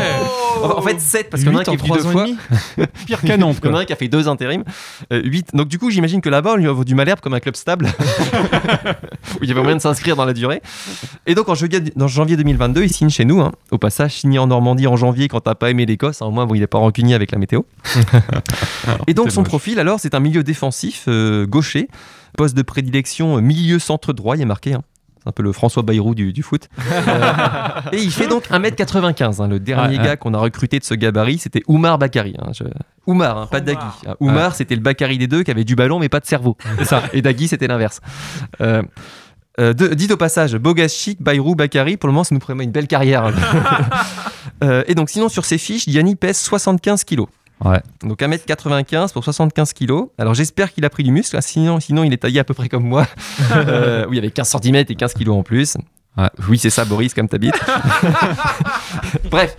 En 0.64 0.78
en 0.78 0.82
fait, 0.82 1.00
7, 1.00 1.30
parce 1.30 1.42
qu'il 1.44 1.52
y 1.52 1.56
en 1.56 1.58
a 1.58 1.62
un 1.62 1.64
qui 1.64 1.72
est 1.74 1.78
venu 1.78 1.90
deux 1.92 2.04
fois. 2.04 2.26
Pire 3.06 3.38
Nantes, 3.40 3.58
Il 3.64 3.68
y 3.68 3.72
en 3.72 3.76
a 3.76 3.80
un 3.80 3.86
qui 3.86 3.94
a 3.94 3.96
fait 3.96 4.08
deux 4.08 4.28
intérims. 4.28 4.64
8. 5.12 5.50
Donc, 5.54 5.68
du 5.68 5.80
coup, 5.80 5.90
j'imagine 5.90 6.22
que 6.22 6.30
là-bas, 6.30 6.54
on 6.54 6.56
lui 6.58 6.68
a 6.68 6.74
du 6.84 6.94
Malherbe 6.96 7.20
comme 7.20 7.34
un 7.34 7.40
club 7.40 7.56
stable. 7.56 7.88
où 9.40 9.44
il 9.44 9.50
y 9.50 9.52
avait 9.52 9.62
moyen 9.62 9.78
de 9.78 9.82
s'inscrire 9.82 10.16
dans 10.16 10.26
la 10.26 10.34
durée. 10.34 10.62
Et 11.26 11.34
donc, 11.34 11.50
en 11.50 11.56
janvier, 11.56 11.80
dans 11.96 12.08
janvier 12.08 12.38
2022, 12.38 12.84
il 12.84 12.92
signe 12.94 13.10
chez 13.10 13.26
nous. 13.26 13.42
hein. 13.42 13.52
Au 13.72 13.78
passage, 13.78 14.14
signé 14.14 14.38
en 14.38 14.48
Normandie 14.48 14.86
en 14.88 14.96
janvier 14.96 15.28
quand 15.28 15.40
t'as 15.42 15.56
pas 15.56 15.70
aimé 15.72 15.86
l'Écosse. 15.86 16.22
hein. 16.22 16.26
Au 16.28 16.32
moins, 16.32 16.46
bon, 16.46 16.54
il 16.56 16.60
n'est 16.60 16.68
pas 16.68 16.78
rancunier 16.80 17.16
avec 17.16 17.32
la 17.32 17.40
météo. 17.40 17.62
Et 19.08 19.14
donc, 19.14 19.32
son 19.32 19.42
moche. 19.42 19.50
profil, 19.50 19.80
alors, 19.80 20.00
c'est 20.00 20.14
un 20.14 20.20
milieu 20.20 20.44
défensif 20.44 21.06
euh, 21.08 21.46
gaucher. 21.48 21.88
Poste 22.38 22.56
de 22.56 22.62
prédilection 22.62 23.38
euh, 23.38 23.42
milieu 23.42 23.80
centre 23.80 24.14
droit, 24.14 24.36
il 24.36 24.42
est 24.42 24.46
marqué. 24.46 24.74
hein. 24.74 24.82
C'est 25.22 25.28
un 25.30 25.32
peu 25.34 25.44
le 25.44 25.52
François 25.52 25.84
Bayrou 25.84 26.16
du, 26.16 26.32
du 26.34 26.44
foot. 26.44 26.70
Euh, 26.92 27.22
et 27.92 27.98
il 28.02 28.12
fait 28.12 28.28
donc 28.28 28.48
1m95. 28.50 29.42
hein. 29.42 29.48
Le 29.48 29.60
dernier 29.60 29.98
gars 29.98 30.16
qu'on 30.18 30.34
a 30.34 30.38
recruté 30.40 30.80
de 30.80 30.84
ce 30.86 30.94
gabarit, 30.94 31.38
c'était 31.40 31.62
Oumar 31.68 31.98
Bakari. 31.98 32.36
hein. 32.40 32.52
Je- 32.54 32.64
Oumar, 33.06 33.38
hein, 33.38 33.48
pas 33.52 33.60
Dagui. 33.60 33.80
Ah, 34.08 34.16
Oumar, 34.22 34.56
c'était 34.56 34.76
le 34.76 34.82
Bakari 34.82 35.18
des 35.18 35.28
deux 35.28 35.44
qui 35.44 35.52
avait 35.52 35.64
du 35.66 35.76
ballon 35.76 36.00
mais 36.00 36.10
pas 36.10 36.20
de 36.22 36.26
cerveau. 36.26 36.56
Ça. 36.84 37.04
Et 37.14 37.22
Dagui, 37.22 37.48
c'était 37.50 37.68
l'inverse. 37.68 38.00
Euh, 38.62 38.82
euh, 39.60 39.74
de- 39.74 39.94
dites 39.94 40.12
au 40.12 40.18
passage, 40.18 40.56
Bogachic, 40.56 41.22
Bayrou, 41.22 41.54
Bakari, 41.56 41.98
pour 41.98 42.08
le 42.08 42.14
moment, 42.14 42.24
ça 42.24 42.34
nous 42.34 42.40
promet 42.40 42.64
une 42.64 42.72
belle 42.72 42.88
carrière. 42.88 43.32
Euh, 44.64 44.84
et 44.88 44.96
donc, 44.96 45.10
sinon, 45.10 45.30
sur 45.30 45.46
ses 45.46 45.58
fiches, 45.58 45.88
Diani 45.88 46.16
pèse 46.18 46.38
75 46.38 47.06
kilos. 47.06 47.28
Ouais. 47.64 47.82
Donc 48.04 48.20
1m95 48.22 49.12
pour 49.14 49.24
75 49.24 49.74
kilos. 49.74 50.08
Alors 50.18 50.34
j'espère 50.34 50.72
qu'il 50.74 50.86
a 50.86 50.90
pris 50.90 51.04
du 51.04 51.12
muscle, 51.12 51.36
hein, 51.36 51.42
sinon, 51.42 51.80
sinon 51.80 52.04
il 52.04 52.14
est 52.14 52.18
taillé 52.18 52.40
à 52.40 52.44
peu 52.44 52.54
près 52.54 52.70
comme 52.70 52.84
moi. 52.86 53.06
Euh, 53.52 54.06
oui, 54.10 54.18
avec 54.18 54.34
15 54.34 54.58
cm 54.62 54.76
et 54.76 54.96
15 54.96 55.14
kilos 55.14 55.36
en 55.36 55.44
plus. 55.44 55.76
Ouais. 56.18 56.30
Oui, 56.50 56.58
c'est 56.58 56.70
ça, 56.70 56.86
Boris, 56.86 57.14
comme 57.14 57.28
t'habites. 57.30 57.54
Bref, 59.32 59.56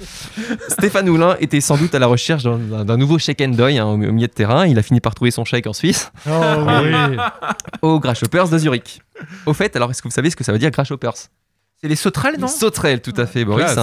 Stéphane 0.69 1.09
Houlin 1.09 1.37
était 1.41 1.61
sans 1.61 1.77
doute 1.77 1.95
à 1.95 1.99
la 1.99 2.07
recherche 2.07 2.45
d'un- 2.45 2.97
nouveau 2.97 3.19
shake 3.19 3.41
and 3.41 3.49
doy 3.51 3.79
hein, 3.79 3.87
au, 3.87 3.93
au 3.95 3.97
milieu 3.97 4.27
de 4.27 4.33
terrain. 4.33 4.67
Il 4.67 4.79
a 4.79 4.83
fini 4.83 5.01
par 5.01 5.15
trouver 5.15 5.31
son 5.31 5.45
shake 5.45 5.67
en 5.67 5.73
Suisse, 5.73 6.11
Oh, 6.29 6.31
oui. 6.83 7.17
au 7.83 7.99
Grasshoppers 8.01 8.49
de 8.49 8.59
Zurich. 8.59 9.01
Au 9.47 9.55
fait, 9.55 9.75
alors 9.77 9.91
est-ce 9.91 10.03
que 10.03 10.09
vous 10.09 10.15
savez 10.15 10.31
ce 10.31 10.37
que 10.37 10.45
ça 10.45 10.53
veut 10.53 10.59
dire 10.59 10.71
Grasshoppers? 10.71 11.29
C'est 11.83 11.89
les 11.89 11.97
sauterelles, 11.97 12.37
non? 12.39 12.47
Sauterelle, 12.47 13.01
tout 13.01 13.15
à 13.17 13.25
fait, 13.25 13.43
Boris. 13.47 13.75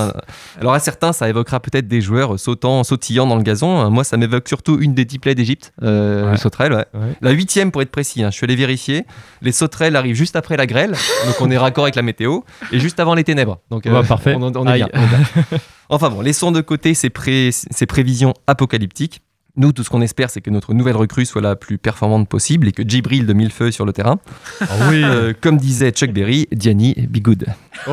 Alors 0.62 0.74
à 0.76 0.80
certains, 0.80 1.14
ça 1.14 1.28
évoquera 1.30 1.60
peut-être 1.60 1.88
des 1.88 2.00
joueurs 2.00 2.40
sautant, 2.40 2.84
sautillant 2.84 3.26
dans 3.26 3.36
le 3.36 3.42
gazon. 3.42 3.86
Euh, 3.86 3.90
Moi, 3.90 4.04
ça 4.04 4.18
m'évoque 4.18 4.48
surtout 4.48 4.78
une 4.80 4.94
des 4.94 5.04
dix 5.04 5.18
plaies 5.18 5.34
d'Égypte, 5.34 5.74
euh, 5.82 6.26
Ouais. 6.26 6.32
le 6.34 6.38
sauterelle. 6.38 6.74
ouais. 6.74 6.86
Ouais. 6.94 7.18
La 7.22 7.32
huitième, 7.32 7.72
pour 7.72 7.82
être 7.82 7.90
précis. 7.90 8.22
hein. 8.24 8.30
Je 8.30 8.36
suis 8.36 8.44
allé 8.44 8.56
vérifier. 8.56 9.08
Les 9.42 9.52
sauterelles 9.52 9.96
arrivent 9.96 10.16
juste 10.16 10.36
après 10.36 10.58
la 10.58 10.68
grêle, 10.68 10.92
donc 11.26 11.42
on 11.42 11.50
est 11.50 11.58
raccord 11.58 11.86
avec 11.86 11.96
la 11.96 12.04
météo, 12.04 12.42
et 12.72 12.80
juste 12.80 13.00
avant 13.00 13.16
les 13.16 13.24
ténèbres. 13.24 13.58
Donc 13.72 13.88
euh, 13.88 13.92
Ouais, 14.02 14.08
parfait. 14.08 14.36
On, 14.38 14.44
on 14.44 14.68
est 14.68 14.72
Aïe. 14.74 14.78
bien. 14.84 14.90
on 14.94 15.02
est 15.04 15.08
bien. 15.08 15.60
enfin 15.90 16.10
bon, 16.12 16.22
laissons 16.22 16.52
de 16.52 16.62
côté 16.62 16.94
ces, 16.94 17.10
pré- 17.10 17.50
ces 17.52 17.86
prévisions 17.88 18.36
apocalyptiques. 18.46 19.22
Nous, 19.58 19.72
tout 19.72 19.84
ce 19.84 19.90
qu'on 19.90 20.02
espère, 20.02 20.30
c'est 20.30 20.42
que 20.42 20.50
notre 20.52 20.74
nouvelle 20.74 20.96
recrue 20.96 21.26
soit 21.26 21.42
la 21.42 21.56
plus 21.56 21.78
performante 21.78 22.30
possible 22.30 22.68
et 22.68 22.72
que 22.72 22.84
Djibril 22.84 23.26
de 23.26 23.34
Millefeuille 23.34 23.74
sur 23.74 23.86
le 23.86 23.92
terrain. 23.94 24.20
Ah 24.62 24.66
oui. 24.90 25.02
Euh, 25.04 25.34
comme 25.42 25.58
disait 25.58 25.92
Chuck 25.92 26.12
Berry, 26.12 26.48
Diani, 26.52 26.94
be 27.10 27.20
good. 27.20 27.46
Oh, 27.88 27.92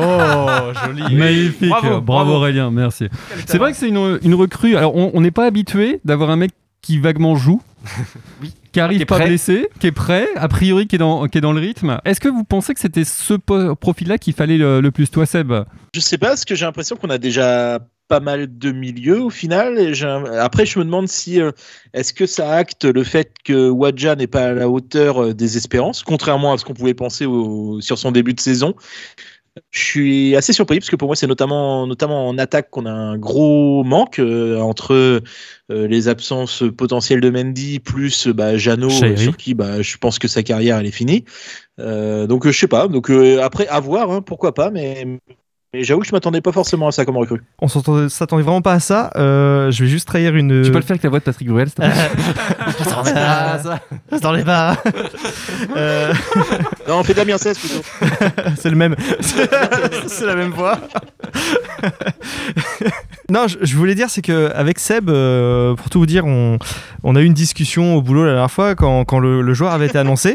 joli. 0.85 1.01
Magnifique. 1.15 1.69
Bravo, 1.69 1.87
Bravo, 1.87 2.01
bravo. 2.01 2.31
Aurélien, 2.33 2.71
merci. 2.71 3.07
C'est 3.47 3.57
vrai 3.57 3.71
que 3.71 3.77
c'est 3.77 3.89
une, 3.89 4.19
une 4.23 4.35
recrue. 4.35 4.75
Alors, 4.75 4.95
on 4.95 5.19
n'est 5.21 5.31
pas 5.31 5.45
habitué 5.45 5.99
d'avoir 6.05 6.29
un 6.29 6.35
mec 6.35 6.51
qui 6.81 6.99
vaguement 6.99 7.35
joue. 7.35 7.61
Qui 8.71 8.81
arrive 8.81 8.97
Qui 8.97 9.03
est 9.03 9.05
pas 9.05 9.15
prêt. 9.19 9.27
blessé, 9.27 9.69
qui 9.79 9.87
est 9.87 9.93
prêt, 9.93 10.27
a 10.35 10.49
priori 10.49 10.85
qui 10.85 10.97
est 10.97 10.99
dans, 10.99 11.27
qui 11.29 11.37
est 11.37 11.41
dans 11.41 11.53
le 11.53 11.61
rythme. 11.61 11.97
Est-ce 12.03 12.19
que 12.19 12.27
vous 12.27 12.43
pensez 12.43 12.73
que 12.73 12.81
c'était 12.81 13.05
ce 13.05 13.35
profil-là 13.73 14.17
qu'il 14.17 14.33
fallait 14.33 14.57
le, 14.57 14.81
le 14.81 14.91
plus, 14.91 15.09
toi 15.09 15.25
Seb? 15.25 15.53
Je 15.93 15.99
sais 16.01 16.17
pas, 16.17 16.27
parce 16.27 16.43
que 16.43 16.55
j'ai 16.55 16.65
l'impression 16.65 16.97
qu'on 16.97 17.09
a 17.09 17.17
déjà 17.17 17.79
pas 18.07 18.19
mal 18.19 18.57
de 18.57 18.71
milieux 18.71 19.21
au 19.21 19.29
final. 19.29 19.79
Et 19.79 19.93
Après, 20.37 20.65
je 20.65 20.79
me 20.79 20.85
demande 20.85 21.07
si 21.07 21.41
euh, 21.41 21.51
est-ce 21.93 22.13
que 22.13 22.25
ça 22.25 22.51
acte 22.51 22.85
le 22.85 23.03
fait 23.03 23.31
que 23.43 23.69
Wadja 23.69 24.15
n'est 24.15 24.27
pas 24.27 24.47
à 24.47 24.53
la 24.53 24.69
hauteur 24.69 25.23
euh, 25.23 25.33
des 25.33 25.57
espérances, 25.57 26.03
contrairement 26.03 26.53
à 26.53 26.57
ce 26.57 26.65
qu'on 26.65 26.73
pouvait 26.73 26.93
penser 26.93 27.25
au- 27.25 27.81
sur 27.81 27.97
son 27.97 28.11
début 28.11 28.33
de 28.33 28.39
saison? 28.39 28.75
Je 29.71 29.79
suis 29.79 30.35
assez 30.35 30.51
surpris 30.51 30.79
parce 30.79 30.89
que 30.89 30.97
pour 30.97 31.07
moi, 31.07 31.15
c'est 31.15 31.27
notamment, 31.27 31.87
notamment 31.87 32.27
en 32.27 32.37
attaque 32.37 32.69
qu'on 32.69 32.85
a 32.85 32.91
un 32.91 33.17
gros 33.17 33.85
manque 33.85 34.19
euh, 34.19 34.59
entre 34.59 34.93
euh, 34.93 35.21
les 35.69 36.09
absences 36.09 36.61
potentielles 36.77 37.21
de 37.21 37.29
Mendy 37.29 37.79
plus 37.79 38.27
bah, 38.27 38.57
Jeannot, 38.57 38.89
sur 38.89 39.37
qui 39.37 39.53
bah, 39.53 39.81
je 39.81 39.95
pense 39.95 40.19
que 40.19 40.27
sa 40.27 40.43
carrière 40.43 40.77
elle 40.77 40.85
est 40.85 40.91
finie. 40.91 41.23
Euh, 41.79 42.27
donc 42.27 42.45
je 42.45 42.51
sais 42.51 42.67
pas. 42.67 42.89
Donc 42.89 43.09
après, 43.41 43.65
à 43.67 43.79
voir, 43.79 44.11
hein, 44.11 44.21
pourquoi 44.21 44.53
pas, 44.53 44.71
mais 44.71 45.19
Mais 45.75 45.83
j'avoue 45.83 45.99
que 45.99 46.07
je 46.07 46.13
m'attendais 46.13 46.39
pas 46.39 46.53
forcément 46.53 46.87
à 46.87 46.93
ça 46.93 47.03
comme 47.03 47.17
recrue. 47.17 47.41
On 47.61 47.67
s'attendait 47.67 48.43
vraiment 48.43 48.61
pas 48.61 48.71
à 48.71 48.79
ça. 48.79 49.11
Euh, 49.17 49.71
je 49.71 49.83
vais 49.83 49.89
juste 49.89 50.07
trahir 50.07 50.33
une. 50.33 50.61
Tu 50.63 50.71
peux 50.71 50.77
le 50.77 50.83
faire 50.83 50.91
avec 50.91 51.03
la 51.03 51.09
voix 51.09 51.19
de 51.19 51.25
Patrick 51.25 51.49
Bruel, 51.49 51.67
s'il 51.67 51.75
te 51.75 51.81
plaît 51.81 51.91
ça. 53.63 53.81
Je 54.09 54.17
t'en 54.19 54.35
ai 54.35 54.43
pas. 54.45 54.77
Euh, 55.75 56.13
Non, 56.87 56.99
on 56.99 57.03
fait 57.03 57.13
Damien 57.13 57.37
16 57.37 57.57
plutôt. 57.57 57.81
c'est 58.57 58.69
le 58.69 58.75
même. 58.75 58.95
c'est 60.07 60.25
la 60.25 60.35
même 60.35 60.51
voix. 60.51 60.77
non, 63.29 63.47
je, 63.47 63.57
je 63.61 63.75
voulais 63.75 63.95
dire, 63.95 64.09
c'est 64.09 64.21
que 64.21 64.51
avec 64.53 64.79
Seb, 64.79 65.09
euh, 65.09 65.75
pour 65.75 65.89
tout 65.89 65.99
vous 65.99 66.05
dire, 66.05 66.25
on, 66.25 66.57
on 67.03 67.15
a 67.15 67.21
eu 67.21 67.25
une 67.25 67.33
discussion 67.33 67.95
au 67.95 68.01
boulot 68.01 68.25
la 68.25 68.31
dernière 68.31 68.51
fois 68.51 68.75
quand, 68.75 69.05
quand 69.05 69.19
le, 69.19 69.41
le 69.41 69.53
joueur 69.53 69.71
avait 69.73 69.87
été 69.87 69.97
annoncé. 69.97 70.29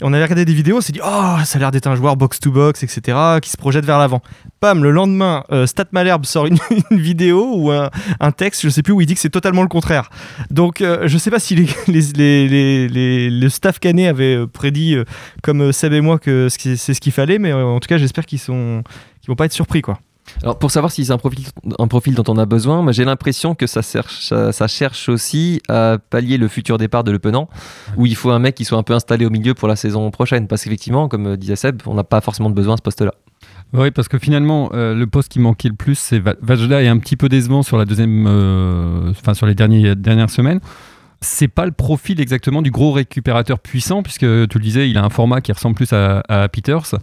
Et 0.00 0.02
on 0.02 0.12
avait 0.12 0.22
regardé 0.22 0.44
des 0.44 0.54
vidéos, 0.54 0.78
on 0.78 0.80
s'est 0.80 0.92
dit, 0.92 1.00
oh, 1.04 1.36
ça 1.44 1.56
a 1.56 1.58
l'air 1.58 1.70
d'être 1.70 1.86
un 1.86 1.96
joueur 1.96 2.16
box-to-box, 2.16 2.82
etc., 2.82 3.18
qui 3.42 3.50
se 3.50 3.56
projette 3.56 3.84
vers 3.84 3.98
l'avant. 3.98 4.22
Pam, 4.60 4.84
le 4.84 4.90
lendemain, 4.90 5.44
euh, 5.52 5.66
Stat 5.66 5.86
Malherbe 5.92 6.26
sort 6.26 6.44
une, 6.44 6.58
vidéo 6.90 7.50
ou 7.54 7.70
un, 7.70 8.30
texte, 8.32 8.60
je 8.60 8.68
sais 8.68 8.82
plus, 8.82 8.92
où 8.92 9.00
il 9.00 9.06
dit 9.06 9.14
que 9.14 9.20
c'est 9.20 9.30
totalement 9.30 9.62
le 9.62 9.68
contraire. 9.68 10.10
Donc, 10.50 10.82
euh, 10.82 11.08
je 11.08 11.16
sais 11.16 11.30
pas 11.30 11.38
si 11.38 11.56
le 11.88 13.48
staff 13.48 13.78
canet 13.78 14.08
avait 14.08 14.36
euh, 14.36 14.46
prédit, 14.46 14.96
euh, 14.96 15.04
comme 15.42 15.72
Seb 15.72 15.94
et 15.94 16.02
moi, 16.02 16.18
que 16.18 16.48
c'est 16.50 16.76
ce 16.76 17.00
qu'il 17.00 17.12
fallait, 17.12 17.38
mais 17.38 17.54
en 17.54 17.80
tout 17.80 17.88
cas, 17.88 17.96
j'espère 17.96 18.26
qu'ils 18.26 18.38
sont, 18.38 18.82
vont 19.26 19.34
pas 19.34 19.46
être 19.46 19.52
surpris, 19.54 19.80
quoi. 19.80 19.98
Alors 20.42 20.58
pour 20.58 20.70
savoir 20.70 20.92
si 20.92 21.04
c'est 21.04 21.12
un 21.12 21.18
profil, 21.18 21.46
un 21.78 21.88
profil 21.88 22.14
dont 22.14 22.22
on 22.28 22.36
a 22.38 22.46
besoin, 22.46 22.92
j'ai 22.92 23.04
l'impression 23.04 23.56
que 23.56 23.66
ça 23.66 23.82
cherche, 23.82 24.28
ça, 24.28 24.68
cherche 24.68 25.08
aussi 25.08 25.60
à 25.68 25.98
pallier 26.10 26.38
le 26.38 26.46
futur 26.46 26.78
départ 26.78 27.02
de 27.02 27.10
Le 27.10 27.18
Penant, 27.18 27.48
où 27.96 28.06
il 28.06 28.14
faut 28.14 28.30
un 28.30 28.38
mec 28.38 28.54
qui 28.54 28.64
soit 28.64 28.78
un 28.78 28.84
peu 28.84 28.92
installé 28.92 29.26
au 29.26 29.30
milieu 29.30 29.54
pour 29.54 29.66
la 29.66 29.74
saison 29.74 30.08
prochaine. 30.10 30.46
Parce 30.46 30.62
qu'effectivement, 30.62 31.08
comme 31.08 31.36
disait 31.36 31.56
Seb, 31.56 31.82
on 31.86 31.94
n'a 31.94 32.04
pas 32.04 32.20
forcément 32.20 32.48
de 32.48 32.54
besoin 32.54 32.74
à 32.74 32.76
ce 32.76 32.82
poste-là. 32.82 33.14
Oui, 33.72 33.90
parce 33.92 34.08
que 34.08 34.18
finalement, 34.18 34.70
euh, 34.74 34.94
le 34.94 35.06
poste 35.06 35.30
qui 35.30 35.38
manquait 35.38 35.68
le 35.68 35.76
plus, 35.76 35.94
c'est 35.96 36.18
Va- 36.18 36.34
Vajda 36.42 36.82
est 36.82 36.88
un 36.88 36.98
petit 36.98 37.16
peu 37.16 37.28
décevant 37.28 37.62
sur 37.62 37.78
la 37.78 37.84
deuxième, 37.84 38.26
euh, 38.26 39.10
enfin 39.10 39.34
sur 39.34 39.46
les 39.46 39.54
derniers, 39.54 39.94
dernières 39.94 40.30
semaines. 40.30 40.60
C'est 41.20 41.48
pas 41.48 41.66
le 41.66 41.72
profil 41.72 42.20
exactement 42.20 42.62
du 42.62 42.70
gros 42.70 42.90
récupérateur 42.92 43.60
puissant, 43.60 44.02
puisque 44.02 44.20
tu 44.22 44.58
le 44.58 44.60
disais, 44.60 44.90
il 44.90 44.96
a 44.98 45.04
un 45.04 45.10
format 45.10 45.40
qui 45.40 45.52
ressemble 45.52 45.76
plus 45.76 45.92
à, 45.92 46.48
Peters. 46.50 46.94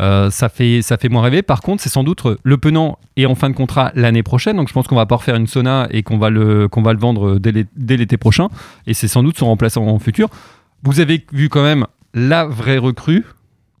Euh, 0.00 0.30
ça, 0.30 0.48
fait, 0.48 0.80
ça 0.82 0.96
fait 0.96 1.10
moins 1.10 1.22
rêver. 1.22 1.42
Par 1.42 1.60
contre, 1.60 1.82
c'est 1.82 1.90
sans 1.90 2.02
doute 2.02 2.22
le 2.42 2.56
Penant 2.56 2.98
est 3.16 3.26
en 3.26 3.34
fin 3.34 3.50
de 3.50 3.54
contrat 3.54 3.92
l'année 3.94 4.22
prochaine, 4.22 4.56
donc 4.56 4.68
je 4.68 4.72
pense 4.72 4.86
qu'on 4.88 4.96
va 4.96 5.04
pas 5.04 5.16
refaire 5.16 5.36
une 5.36 5.46
Sona 5.46 5.86
et 5.90 6.02
qu'on 6.02 6.16
va 6.16 6.30
le, 6.30 6.68
va 6.74 6.92
le 6.94 6.98
vendre 6.98 7.38
dès 7.38 7.96
l'été 7.96 8.16
prochain. 8.16 8.48
Et 8.86 8.94
c'est 8.94 9.08
sans 9.08 9.22
doute 9.22 9.38
son 9.38 9.46
remplaçant 9.46 9.86
en 9.86 9.98
futur. 9.98 10.28
Vous 10.82 11.00
avez 11.00 11.24
vu 11.32 11.50
quand 11.50 11.62
même 11.62 11.86
la 12.14 12.46
vraie 12.46 12.78
recrue, 12.78 13.26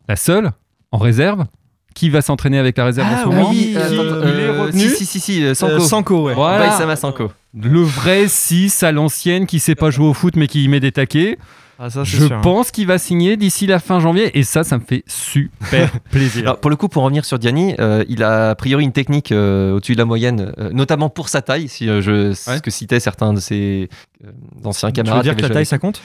la 0.08 0.16
seule, 0.16 0.50
en 0.92 0.98
réserve, 0.98 1.46
qui 1.94 2.08
va 2.10 2.22
s'entraîner 2.22 2.58
avec 2.58 2.76
la 2.78 2.84
réserve 2.86 3.08
Ah 3.10 3.16
en 3.16 3.22
ce 3.22 3.26
moment. 3.26 3.50
oui, 3.50 3.74
euh, 3.76 3.88
il 4.24 4.40
est 4.40 4.44
Euh, 4.48 4.62
retenu. 4.62 4.80
si, 4.88 4.96
si, 4.96 5.06
si, 5.06 5.20
si, 5.20 5.44
euh, 5.44 5.54
Sanko. 5.54 5.72
Euh, 5.74 5.80
Sanko, 5.80 6.22
ouais. 6.26 6.34
Voilà. 6.34 6.70
Baisama 6.70 6.96
Sanko. 6.96 7.30
Le 7.60 7.80
vrai 7.82 8.26
6 8.28 8.82
à 8.82 8.92
l'ancienne 8.92 9.46
qui 9.46 9.58
sait 9.58 9.74
pas 9.74 9.90
jouer 9.90 10.06
au 10.06 10.14
foot 10.14 10.36
mais 10.36 10.46
qui 10.46 10.62
y 10.64 10.68
met 10.68 10.80
des 10.80 10.92
taquets. 10.92 11.36
Ah, 11.82 11.88
ça, 11.88 12.04
Je 12.04 12.26
sûr. 12.26 12.40
pense 12.42 12.70
qu'il 12.70 12.86
va 12.86 12.98
signer 12.98 13.38
d'ici 13.38 13.66
la 13.66 13.78
fin 13.78 14.00
janvier 14.00 14.38
et 14.38 14.42
ça, 14.42 14.64
ça 14.64 14.76
me 14.76 14.82
fait 14.84 15.02
super 15.06 15.90
plaisir. 16.10 16.42
Alors, 16.42 16.60
pour 16.60 16.68
le 16.68 16.76
coup, 16.76 16.88
pour 16.88 17.02
revenir 17.04 17.24
sur 17.24 17.38
Diani, 17.38 17.74
euh, 17.80 18.04
il 18.06 18.22
a 18.22 18.50
a 18.50 18.54
priori 18.54 18.84
une 18.84 18.92
technique 18.92 19.32
euh, 19.32 19.72
au-dessus 19.76 19.94
de 19.94 19.98
la 19.98 20.04
moyenne, 20.04 20.52
euh, 20.58 20.70
notamment 20.74 21.08
pour 21.08 21.30
sa 21.30 21.40
taille, 21.40 21.68
si 21.68 21.88
euh, 21.88 22.02
je 22.02 22.34
ce 22.34 22.50
Ouais. 22.50 22.60
que 22.60 22.70
citaient 22.70 23.00
certains 23.00 23.32
de 23.32 23.40
ses 23.40 23.88
euh, 24.26 24.30
anciens 24.62 24.90
Tu 24.92 25.00
veux 25.00 25.04
camarades. 25.04 25.22
dire 25.24 25.36
que 25.36 25.40
la 25.40 25.48
taille, 25.48 25.56
joué 25.64 25.64
ça 25.64 25.78
compte? 25.78 26.02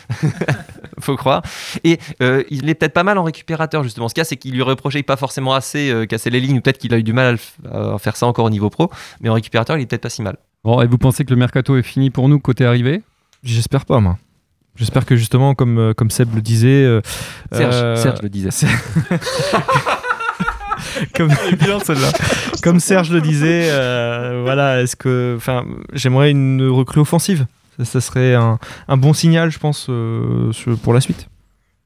Faut 1.01 1.17
croire. 1.17 1.41
Et 1.83 1.99
euh, 2.21 2.43
il 2.49 2.69
est 2.69 2.75
peut-être 2.75 2.93
pas 2.93 3.03
mal 3.03 3.17
en 3.17 3.23
récupérateur, 3.23 3.83
justement. 3.83 4.07
Ce 4.07 4.13
cas, 4.13 4.23
c'est 4.23 4.37
qu'il 4.37 4.53
lui 4.53 4.61
reprochait 4.61 5.03
pas 5.03 5.17
forcément 5.17 5.53
assez 5.55 5.89
euh, 5.91 6.05
casser 6.05 6.29
les 6.29 6.39
lignes, 6.39 6.57
ou 6.59 6.61
peut-être 6.61 6.77
qu'il 6.77 6.93
a 6.93 6.97
eu 6.97 7.03
du 7.03 7.11
mal 7.11 7.37
à, 7.69 7.95
à 7.95 7.97
faire 7.99 8.15
ça 8.15 8.27
encore 8.27 8.45
au 8.45 8.49
niveau 8.49 8.69
pro, 8.69 8.89
mais 9.19 9.27
en 9.27 9.33
récupérateur, 9.33 9.77
il 9.77 9.81
est 9.81 9.85
peut-être 9.87 10.03
pas 10.03 10.09
si 10.09 10.21
mal. 10.21 10.37
Bon, 10.63 10.81
et 10.81 10.87
vous 10.87 10.97
pensez 10.97 11.25
que 11.25 11.31
le 11.31 11.35
mercato 11.35 11.75
est 11.75 11.83
fini 11.83 12.11
pour 12.11 12.29
nous 12.29 12.39
côté 12.39 12.65
arrivé 12.65 13.01
J'espère 13.43 13.85
pas, 13.85 13.99
moi. 13.99 14.17
J'espère 14.75 15.05
que 15.05 15.15
justement, 15.15 15.55
comme, 15.55 15.77
euh, 15.77 15.93
comme 15.93 16.09
Seb 16.09 16.35
le 16.35 16.41
disait. 16.41 16.67
euh, 16.83 17.01
Serge, 17.51 17.75
euh, 17.75 17.95
Serge 17.95 18.21
le 18.21 18.29
disait. 18.29 18.49
comme, 21.15 21.31
comme 22.61 22.79
Serge 22.79 23.11
le 23.11 23.21
disait, 23.21 23.69
euh, 23.71 24.41
voilà, 24.43 24.81
est-ce 24.81 24.95
que, 24.95 25.35
enfin, 25.37 25.65
j'aimerais 25.93 26.31
une 26.31 26.67
recrue 26.67 26.99
offensive. 26.99 27.45
Ça, 27.77 27.85
ça 27.85 28.01
serait 28.01 28.35
un, 28.35 28.59
un 28.87 28.97
bon 28.97 29.13
signal, 29.13 29.51
je 29.51 29.59
pense, 29.59 29.87
euh, 29.89 30.51
pour 30.83 30.93
la 30.93 31.01
suite. 31.01 31.27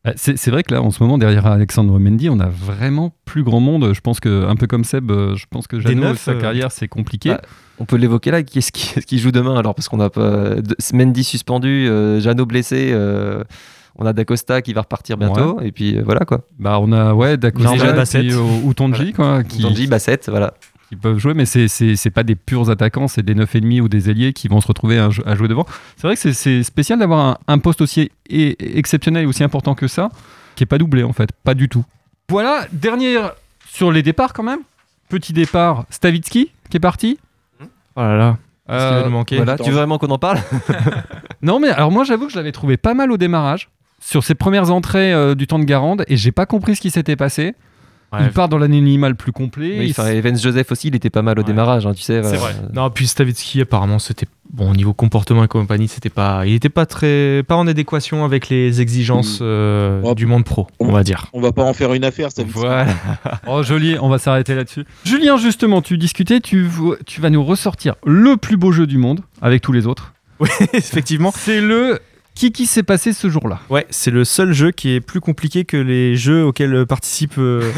Euh, 0.07 0.13
C'est 0.15 0.37
c'est 0.37 0.51
vrai 0.51 0.63
que 0.63 0.73
là, 0.73 0.81
en 0.81 0.91
ce 0.91 1.03
moment, 1.03 1.17
derrière 1.17 1.45
Alexandre 1.47 1.97
Mendy, 1.99 2.29
on 2.29 2.39
a 2.39 2.47
vraiment 2.49 3.13
plus 3.25 3.43
grand 3.43 3.59
monde. 3.59 3.93
Je 3.93 4.01
pense 4.01 4.19
que, 4.19 4.45
un 4.47 4.55
peu 4.55 4.65
comme 4.67 4.83
Seb, 4.83 5.11
je 5.11 5.45
pense 5.49 5.67
que 5.67 5.79
Jeannot, 5.79 6.15
sa 6.15 6.35
carrière, 6.35 6.71
c'est 6.71 6.87
compliqué. 6.87 7.31
Ah, 7.31 7.41
On 7.79 7.85
peut 7.85 7.95
l'évoquer 7.97 8.31
là. 8.31 8.43
Qui 8.43 8.59
est-ce 8.59 8.71
qui, 8.71 9.17
joue 9.19 9.31
demain 9.31 9.55
alors 9.57 9.75
Parce 9.75 9.87
qu'on 9.89 9.97
n'a 9.97 10.09
pas. 10.09 10.55
de- 10.55 10.75
Mendy 10.93 11.23
suspendu, 11.23 11.87
euh, 11.87 12.19
Jeannot 12.19 12.45
blessé. 12.45 12.89
euh, 12.91 13.43
on 14.01 14.05
a 14.05 14.13
Dacosta 14.13 14.61
qui 14.61 14.71
va 14.73 14.81
repartir 14.81 15.17
bientôt. 15.17 15.59
Et 15.61 15.71
puis 15.71 15.97
euh, 15.97 16.01
voilà 16.03 16.21
quoi. 16.25 16.41
Bah, 16.57 16.79
on 16.81 16.91
a 16.91 17.13
ouais, 17.13 17.37
Dacosta 17.37 17.69
et 18.21 18.31
euh, 18.31 18.39
ou 18.63 18.73
Tonji, 18.73 19.11
quoi, 19.13 19.43
qui, 19.43 19.61
Tanji, 19.61 19.87
Bassett, 19.87 20.29
voilà. 20.29 20.53
qui 20.87 20.95
peuvent 20.95 21.17
jouer, 21.17 21.33
mais 21.33 21.45
c'est- 21.45 21.67
c'est 21.67 22.09
pas 22.09 22.23
des 22.23 22.35
purs 22.35 22.69
attaquants, 22.69 23.07
c'est 23.09 23.23
des 23.23 23.35
9,5 23.35 23.81
ou 23.81 23.89
des 23.89 24.09
ailiers 24.09 24.31
qui 24.31 24.47
vont 24.47 24.61
se 24.61 24.67
retrouver 24.67 24.97
à, 24.99 25.09
jou- 25.09 25.23
à 25.25 25.35
jouer 25.35 25.47
devant. 25.49 25.65
C'est 25.97 26.07
vrai 26.07 26.15
que 26.15 26.31
c'est- 26.33 26.63
spécial 26.63 26.97
d'avoir 26.99 27.19
un, 27.19 27.37
un 27.47 27.57
poste 27.59 27.81
aussi 27.81 28.09
e- 28.31 28.53
exceptionnel 28.59 29.23
et 29.23 29.25
aussi 29.27 29.43
important 29.43 29.75
que 29.75 29.87
ça, 29.87 30.09
qui 30.55 30.63
est 30.63 30.67
pas 30.67 30.77
doublé 30.77 31.03
en 31.03 31.11
fait, 31.13 31.31
pas 31.43 31.53
du 31.53 31.67
tout. 31.67 31.83
Voilà, 32.29 32.67
dernière 32.71 33.33
sur 33.67 33.91
les 33.91 34.01
départs 34.03 34.31
quand 34.33 34.43
même. 34.43 34.59
Petit 35.09 35.33
départ, 35.33 35.85
Stavitsky 35.89 36.51
qui 36.69 36.77
est 36.77 36.79
parti. 36.79 37.17
Oh 37.99 38.01
là 38.01 38.15
là, 38.17 38.37
ce 38.69 38.73
qui 38.73 38.79
va 38.79 38.99
Euh, 38.99 39.03
nous 39.05 39.09
manquer. 39.11 39.35
Voilà. 39.35 39.53
Attends. 39.53 39.63
Tu 39.65 39.71
veux 39.71 39.75
vraiment 39.77 39.97
qu'on 39.97 40.07
en 40.09 40.17
parle 40.19 40.39
non 41.41 41.59
mais 41.59 41.69
alors 41.69 41.91
moi 41.91 42.03
j'avoue 42.05 42.25
que 42.27 42.31
je 42.31 42.37
l'avais 42.37 42.51
trouvé 42.53 42.77
pas 42.77 42.93
mal 42.93 43.11
au 43.11 43.17
démarrage 43.17 43.69
sur 43.99 44.23
ses 44.23 44.35
premières 44.35 44.71
entrées 44.71 45.11
euh, 45.13 45.35
du 45.35 45.47
temps 45.47 45.59
de 45.59 45.65
Garande 45.65 46.05
et 46.07 46.15
j'ai 46.15 46.31
pas 46.31 46.45
compris 46.45 46.75
ce 46.77 46.81
qui 46.81 46.89
s'était 46.91 47.15
passé. 47.17 47.55
Ouais. 48.11 48.19
Il 48.23 48.31
part 48.31 48.49
dans 48.49 48.57
l'anonymat 48.57 49.09
le 49.09 49.15
plus 49.15 49.31
complet. 49.31 49.77
Oui, 49.79 49.85
il 49.87 49.91
enfin, 49.91 50.07
Evans 50.07 50.37
Joseph 50.37 50.71
aussi, 50.71 50.87
il 50.87 50.95
était 50.95 51.09
pas 51.11 51.21
mal 51.21 51.37
au 51.37 51.41
Ouais. 51.41 51.47
démarrage, 51.47 51.85
hein, 51.85 51.93
tu 51.93 52.01
sais. 52.01 52.23
C'est 52.23 52.35
euh, 52.35 52.37
vrai. 52.37 52.55
Non, 52.73 52.89
puis 52.89 53.05
Stavitsky, 53.07 53.61
apparemment, 53.61 53.99
c'était 53.99 54.25
bon 54.51 54.71
au 54.71 54.75
niveau 54.75 54.93
comportement 54.93 55.43
et 55.43 55.47
compagnie, 55.47 55.87
c'était 55.87 56.09
pas, 56.09 56.45
il 56.47 56.55
était 56.55 56.69
pas 56.69 56.87
très, 56.87 57.43
pas 57.47 57.55
en 57.55 57.67
adéquation 57.67 58.25
avec 58.25 58.49
les 58.49 58.81
exigences 58.81 59.39
euh, 59.41 60.01
Hop. 60.03 60.17
du 60.17 60.25
monde 60.25 60.43
pro, 60.43 60.67
on 60.79 60.91
va 60.91 61.03
dire. 61.03 61.27
On 61.33 61.41
va 61.41 61.51
pas 61.51 61.63
en 61.63 61.73
faire 61.73 61.93
une 61.93 62.03
affaire, 62.03 62.31
ça 62.31 62.43
Voilà. 62.47 62.87
oh, 63.47 63.61
joli, 63.61 63.95
on 64.01 64.09
va 64.09 64.17
s'arrêter 64.17 64.55
là-dessus. 64.55 64.85
Julien, 65.05 65.37
justement, 65.37 65.81
tu 65.83 65.97
discutais, 65.97 66.39
tu, 66.39 66.67
tu 67.05 67.21
vas 67.21 67.29
nous 67.29 67.43
ressortir 67.43 67.95
le 68.05 68.37
plus 68.37 68.57
beau 68.57 68.71
jeu 68.71 68.87
du 68.87 68.97
monde 68.97 69.21
avec 69.41 69.61
tous 69.61 69.71
les 69.71 69.85
autres. 69.85 70.13
Oui, 70.39 70.49
effectivement. 70.73 71.31
C'est 71.35 71.61
le 71.61 71.99
qui 72.39 72.53
qui 72.53 72.67
s'est 72.67 72.83
passé 72.83 73.11
ce 73.11 73.29
jour-là. 73.29 73.59
Ouais, 73.69 73.85
c'est 73.89 74.11
le 74.11 74.23
seul 74.23 74.53
jeu 74.53 74.71
qui 74.71 74.91
est 74.95 75.01
plus 75.01 75.19
compliqué 75.19 75.65
que 75.65 75.75
les 75.75 76.15
jeux 76.15 76.45
auxquels 76.45 76.73
euh, 76.73 76.85
participe 76.85 77.33
euh, 77.37 77.69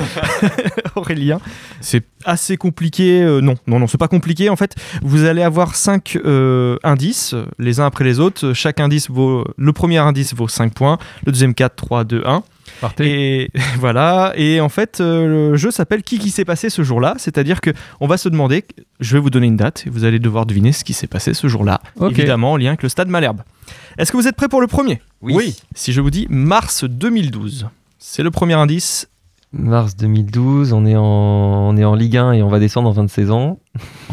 Aurélien. 0.96 1.40
C'est 1.80 2.04
assez 2.26 2.58
compliqué. 2.58 3.24
euh, 3.24 3.42
non, 3.42 3.56
non, 3.66 3.80
non, 3.80 3.88
c'est 3.88 3.98
pas 3.98 4.08
compliqué. 4.08 4.50
En 4.50 4.56
fait, 4.56 4.76
vous 5.02 5.24
allez 5.26 5.42
avoir 5.42 5.74
cinq 5.74 6.16
euh, 6.26 6.78
indices, 6.84 7.34
euh, 7.34 7.46
les 7.58 7.80
uns 7.80 7.88
après 7.88 8.04
les 8.04 8.20
autres. 8.20 8.54
Chaque 8.54 8.80
indice 8.80 9.10
vaut. 9.10 9.46
Le 9.58 9.74
premier 9.74 9.98
indice 9.98 10.36
vaut 10.36 10.48
5 10.48 10.76
points, 10.76 11.00
le 11.26 11.32
deuxième 11.32 11.56
4, 11.56 11.76
3, 11.76 12.04
2, 12.04 12.22
1. 12.24 12.44
Partez. 12.82 13.42
Et 13.42 13.52
voilà. 13.80 14.34
Et 14.36 14.62
en 14.62 14.70
fait, 14.70 15.00
euh, 15.02 15.50
le 15.52 15.58
jeu 15.58 15.72
s'appelle 15.72 16.04
Qui 16.04 16.20
qui 16.20 16.30
s'est 16.30 16.46
passé 16.46 16.70
ce 16.70 16.84
jour-là? 16.84 17.16
C'est-à-dire 17.18 17.62
que 17.62 17.72
on 18.00 18.06
va 18.06 18.18
se 18.18 18.30
demander. 18.30 18.66
Je 19.00 19.14
vais 19.18 19.20
vous 19.20 19.32
donner 19.32 19.48
une 19.48 19.58
date 19.58 19.86
et 19.88 19.90
vous 19.90 20.04
allez 20.04 20.20
devoir 20.20 20.46
deviner 20.46 20.72
ce 20.72 20.84
qui 20.84 20.94
s'est 20.94 21.08
passé 21.08 21.34
ce 21.34 21.48
jour-là. 21.48 21.82
Évidemment, 22.00 22.52
en 22.52 22.58
lien 22.58 22.68
avec 22.70 22.84
le 22.84 22.90
stade 22.90 23.08
Malherbe. 23.08 23.42
Est-ce 23.98 24.12
que 24.12 24.18
vous 24.18 24.28
êtes 24.28 24.36
prêts 24.36 24.48
pour 24.50 24.62
le 24.62 24.68
premier 24.68 25.02
Oui. 25.22 25.56
Si 25.76 25.94
je 25.94 26.02
vous 26.02 26.10
dis 26.12 26.28
mars 26.30 26.84
2012, 26.84 27.68
c'est 28.00 28.24
le 28.24 28.32
premier 28.32 28.54
indice. 28.56 29.08
Mars 29.54 29.96
2012, 29.98 30.72
on 30.74 30.86
est, 30.86 30.96
en, 30.96 31.04
on 31.04 31.76
est 31.78 31.84
en 31.84 31.94
Ligue 31.96 32.16
1 32.18 32.32
et 32.34 32.42
on 32.44 32.48
va 32.50 32.60
descendre 32.60 32.90
en 32.90 32.94
fin 32.94 33.04
de 33.04 33.10
saison. 33.10 33.60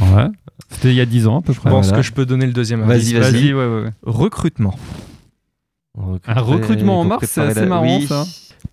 Ouais. 0.00 0.26
C'était 0.70 0.88
il 0.88 0.94
y 0.96 1.00
a 1.00 1.06
10 1.06 1.28
ans 1.28 1.38
à 1.38 1.42
peu 1.42 1.54
près. 1.54 1.70
Je 1.70 1.74
pense 1.74 1.86
voilà. 1.86 2.02
que 2.02 2.06
je 2.06 2.12
peux 2.12 2.26
donner 2.26 2.46
le 2.46 2.52
deuxième 2.52 2.82
Vas-y, 2.82 3.16
indice. 3.16 3.32
vas-y. 3.32 3.54
ouais, 3.54 3.66
ouais, 3.66 3.82
ouais. 3.84 3.90
Recrutement. 4.02 4.76
Un 6.26 6.40
recrutement 6.40 7.00
en 7.00 7.04
mars, 7.04 7.24
c'est 7.28 7.40
assez 7.40 7.60
la- 7.60 7.66
marrant, 7.66 7.98
oui. 7.98 8.06
ça. 8.06 8.24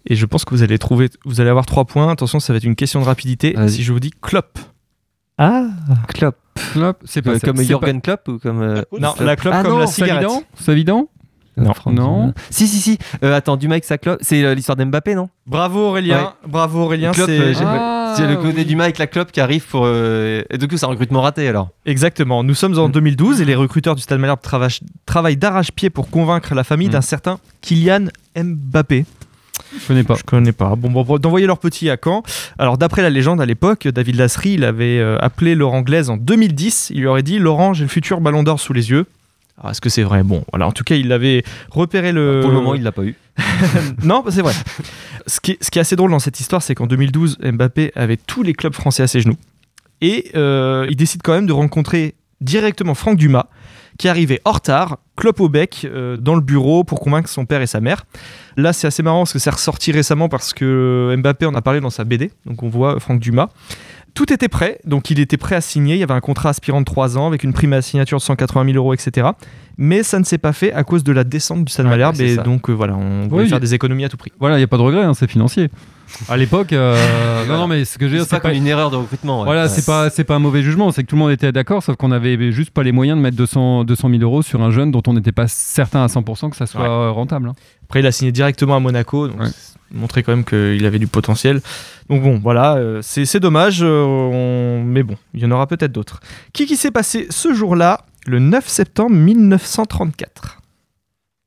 Et 0.08 0.16
je 0.16 0.26
pense 0.26 0.46
que 0.46 0.54
vous 0.54 0.62
allez 0.64 0.78
trouver, 0.78 1.10
vous 1.26 1.42
allez 1.42 1.50
avoir 1.50 1.66
trois 1.66 1.86
points. 1.86 2.12
Attention, 2.12 2.40
ça 2.40 2.54
va 2.54 2.58
être 2.58 2.64
une 2.64 2.76
question 2.76 3.00
de 3.00 3.06
rapidité. 3.06 3.54
Vas-y. 3.54 3.70
Si 3.72 3.84
je 3.84 3.92
vous 3.94 4.00
dis 4.00 4.12
Klopp. 4.22 4.60
Ah, 5.38 5.68
Klopp. 6.10 6.36
Klopp, 6.74 7.02
c'est 7.06 7.22
pas 7.22 7.32
Euh, 7.32 7.40
ça- 7.40 7.48
comme 7.48 7.62
Jürgen 7.62 8.02
Klopp 8.02 8.28
ou 8.28 8.38
comme. 8.40 8.62
euh, 8.62 8.82
Non, 9.00 9.14
Klopp. 9.14 9.20
la 9.28 9.36
Klopp 9.36 9.54
Ah 9.58 9.62
comme 9.64 9.72
non, 9.74 9.78
la 9.80 9.86
pas- 9.86 9.92
cigarette. 9.92 10.28
Savidan 10.60 11.08
Non. 11.58 11.72
Non. 11.88 12.34
Si, 12.50 12.68
si, 12.68 12.80
si. 12.82 12.98
Euh, 13.24 13.34
attends, 13.36 13.56
Dumas 13.56 13.76
avec 13.76 13.86
sa 13.86 13.98
Klopp. 13.98 14.20
C'est 14.22 14.44
euh, 14.44 14.54
l'histoire 14.56 14.76
d'Mbappé, 14.76 15.16
non? 15.16 15.30
Bravo 15.48 15.88
Aurélien. 15.90 16.34
Bravo 16.46 16.82
Aurélien. 16.84 17.14
C'est- 17.14 17.22
euh, 17.30 17.54
j'ai- 17.54 17.64
Ah, 17.66 18.14
C'est 18.18 18.28
le 18.28 18.36
côté 18.38 18.58
oui. 18.60 18.66
Dumas 18.66 18.86
avec 18.86 18.98
la 18.98 19.08
Klopp 19.08 19.32
qui 19.32 19.42
arrive 19.42 19.66
pour. 19.68 19.84
euh, 19.86 20.42
Et 20.50 20.58
du 20.58 20.68
coup, 20.68 20.78
c'est 20.78 20.86
un 20.86 20.90
recrutement 20.90 21.22
raté 21.22 21.48
alors. 21.48 21.70
Exactement. 21.86 22.44
Nous 22.44 22.54
sommes 22.56 22.78
en 22.80 22.88
Mm. 22.88 22.92
2012 22.92 23.42
et 23.42 23.46
les 23.46 23.56
recruteurs 23.56 23.96
du 23.96 24.02
Stade 24.02 24.20
Malherbe 24.20 24.40
travaillent, 24.42 24.80
travaillent 25.06 25.38
d'arrache-pied 25.38 25.90
pour 25.90 26.10
convaincre 26.10 26.56
la 26.56 26.64
famille 26.64 26.88
Mm. 26.88 26.92
d'un 26.92 27.02
certain 27.02 27.40
Kylian 27.62 28.06
Mbappé. 28.38 29.06
Je 29.80 29.88
connais 29.88 30.04
pas. 30.04 30.16
Je 30.16 30.24
connais 30.24 30.52
pas. 30.52 30.76
Bon, 30.76 30.90
bon, 30.90 31.04
bon, 31.04 31.18
d'envoyer 31.18 31.48
leur 31.48 31.60
petit 31.60 31.90
à 31.90 31.98
Caen. 32.02 32.24
Alors, 32.58 32.78
d'après 32.78 33.02
la 33.02 33.10
légende, 33.10 33.42
à 33.42 33.46
l'époque, 33.46 33.88
David 33.88 34.16
Lasserie, 34.16 34.54
il 34.54 34.64
avait 34.64 35.00
euh, 35.00 35.18
appelé 35.20 35.56
Laurent 35.56 35.82
Glaise 35.82 36.10
en 36.10 36.18
2010. 36.18 36.92
Il 36.94 37.02
lui 37.02 37.08
aurait 37.08 37.24
dit 37.24 37.40
Laurent, 37.40 37.74
j'ai 37.74 37.84
le 37.84 37.90
futur 37.90 38.22
ballon 38.22 38.44
d'or 38.44 38.60
sous 38.60 38.74
les 38.74 38.90
yeux. 38.90 39.06
Alors, 39.58 39.72
est-ce 39.72 39.82
que 39.82 39.90
c'est 39.90 40.04
vrai? 40.04 40.24
Bon, 40.24 40.44
voilà. 40.52 40.68
En 40.68 40.72
tout 40.72 40.84
cas, 40.84 40.96
il 40.96 41.12
avait 41.12 41.44
repéré 41.70 42.12
le. 42.12 42.40
Pour 42.42 42.52
le 42.52 42.58
moment, 42.58 42.76
il 42.76 42.84
l'a 42.84 42.92
pas 42.92 43.04
eu. 43.04 43.16
non, 44.04 44.22
bah, 44.24 44.32
c'est 44.32 44.42
vrai. 44.42 44.54
Ce 45.28 45.40
qui, 45.40 45.52
est, 45.52 45.64
ce 45.64 45.72
qui 45.72 45.80
est 45.80 45.82
assez 45.82 45.96
drôle 45.96 46.12
dans 46.12 46.20
cette 46.20 46.40
histoire, 46.40 46.62
c'est 46.62 46.76
qu'en 46.76 46.88
2012, 46.88 47.38
Mbappé 47.42 47.92
avait 47.96 48.18
tous 48.18 48.44
les 48.44 48.54
clubs 48.54 48.74
français 48.74 49.04
à 49.04 49.08
ses 49.08 49.22
genoux. 49.22 49.38
Et 50.02 50.32
euh, 50.36 50.86
il 50.90 50.96
décide 50.96 51.22
quand 51.24 51.34
même 51.34 51.48
de 51.48 51.54
rencontrer 51.54 52.16
directement 52.42 52.94
Franck 52.94 53.18
Dumas, 53.18 53.48
qui 53.98 54.08
arrivait 54.08 54.42
en 54.46 54.52
retard, 54.52 54.98
clope 55.16 55.40
au 55.40 55.50
bec, 55.50 55.86
euh, 55.86 56.18
dans 56.18 56.36
le 56.36 56.42
bureau 56.42 56.84
pour 56.84 57.00
convaincre 57.00 57.30
son 57.30 57.46
père 57.46 57.62
et 57.62 57.68
sa 57.68 57.80
mère. 57.80 58.06
Là, 58.58 58.74
c'est 58.74 58.88
assez 58.88 59.04
marrant 59.04 59.20
parce 59.20 59.34
que 59.34 59.40
c'est 59.40 59.50
ressorti 59.50 59.92
récemment 59.92 60.28
parce 60.28 60.54
que 60.54 61.16
Mbappé 61.18 61.46
en 61.46 61.56
a 61.56 61.62
parlé 61.62 61.80
dans 61.80 61.90
sa 61.90 62.04
BD. 62.04 62.32
Donc 62.46 62.64
on 62.64 62.70
voit 62.70 63.00
Franck 63.00 63.20
Dumas. 63.20 63.50
Tout 64.16 64.32
était 64.32 64.48
prêt, 64.48 64.80
donc 64.86 65.10
il 65.12 65.20
était 65.20 65.36
prêt 65.38 65.56
à 65.56 65.62
signer. 65.62 65.96
Il 65.96 66.00
y 66.00 66.04
avait 66.04 66.14
un 66.14 66.22
contrat 66.22 66.50
aspirant 66.50 66.80
de 66.80 66.86
3 66.86 67.18
ans 67.18 67.28
avec 67.28 67.44
une 67.44 67.52
prime 67.54 67.74
à 67.74 67.82
signature 67.82 68.18
de 68.18 68.24
180 68.24 68.64
000 68.66 68.78
euros, 68.78 68.94
etc. 68.94 69.28
Mais 69.78 70.04
ça 70.04 70.20
ne 70.20 70.24
s'est 70.24 70.38
pas 70.38 70.54
fait 70.54 70.72
à 70.72 70.86
cause 70.86 71.04
de 71.04 71.12
la 71.12 71.26
descente 71.26 71.66
du 71.66 71.72
Stade 71.72 71.86
Ouais, 71.88 71.92
Malherbe. 71.92 72.20
et 72.22 72.36
ça. 72.36 72.42
donc 72.44 72.70
euh, 72.70 72.74
voilà, 72.74 72.96
on 72.96 73.28
voulait 73.28 73.44
Oui. 73.44 73.50
faire 73.50 73.60
des 73.60 73.74
économies 73.74 74.06
à 74.06 74.10
tout 74.10 74.16
prix. 74.16 74.32
Voilà, 74.40 74.56
il 74.56 74.60
n'y 74.60 74.64
a 74.64 74.68
pas 74.68 74.78
de 74.78 74.84
regret, 74.84 75.04
hein, 75.04 75.14
c'est 75.14 75.30
financier. 75.30 75.70
À 76.30 76.38
l'époque, 76.38 76.72
euh, 76.72 77.46
non, 77.50 77.58
non, 77.58 77.68
mais 77.68 77.84
ce 77.84 77.98
que 77.98 78.06
je 78.06 78.12
veux 78.12 78.18
dire, 78.20 78.24
C'est 78.26 78.30
pas 78.30 78.36
c'est 78.38 78.54
pas. 78.54 78.54
une 78.54 78.68
erreur 78.68 78.90
de 78.90 78.96
recrutement. 78.96 79.40
ouais. 79.40 79.46
Voilà, 79.46 79.64
Ouais. 79.64 79.68
c'est 79.70 79.86
pas 79.86 80.10
c'est 80.10 80.24
pas 80.24 80.36
un 80.36 80.40
mauvais 80.40 80.62
jugement, 80.64 80.92
c'est 80.94 81.04
que 81.04 81.08
tout 81.10 81.16
le 81.18 81.22
monde 81.22 81.32
était 81.32 81.52
d'accord, 81.52 81.84
sauf 81.84 81.98
qu'on 81.98 82.12
avait 82.14 82.54
juste 82.54 82.72
pas 82.72 82.84
les 82.84 82.94
moyens 82.94 83.18
de 83.18 83.22
mettre 83.22 83.36
200 83.36 83.84
200 83.84 84.10
000 84.12 84.22
euros 84.22 84.42
sur 84.44 84.62
un 84.62 84.72
jeune 84.72 84.92
dont 84.92 85.04
on 85.08 85.14
n'était 85.14 85.34
pas 85.34 85.50
certain 85.50 86.06
à 86.06 86.08
100% 86.08 86.50
que 86.52 86.56
ça 86.56 86.68
soit 86.68 86.82
Ouais. 86.84 87.10
rentable. 87.12 87.50
hein. 87.50 87.54
Après, 87.84 88.00
il 88.00 88.06
a 88.06 88.14
signé 88.14 88.32
directement 88.32 88.78
à 88.78 88.80
Monaco, 88.80 89.28
donc 89.28 89.42
Montrer 89.92 90.24
quand 90.24 90.36
même 90.36 90.46
qu'il 90.46 90.86
avait 90.86 91.00
du 91.00 91.08
potentiel. 91.08 91.62
Donc 92.10 92.24
bon, 92.24 92.40
voilà, 92.40 92.76
euh, 92.76 93.02
c'est 93.02 93.26
c'est 93.26 93.40
dommage, 93.40 93.82
euh, 93.84 94.04
on- 94.04 94.84
mais 94.84 95.04
bon, 95.04 95.16
il 95.34 95.42
y 95.42 95.46
en 95.46 95.52
aura 95.52 95.68
peut-être 95.68 95.92
d'autres. 95.92 96.20
Qui 96.54 96.66
qui 96.66 96.76
s'est 96.78 96.92
passé 96.92 97.28
ce 97.30 97.54
jour-là, 97.54 98.06
le 98.26 98.40
9 98.40 98.68
septembre 98.68 99.16
1934 99.16 100.60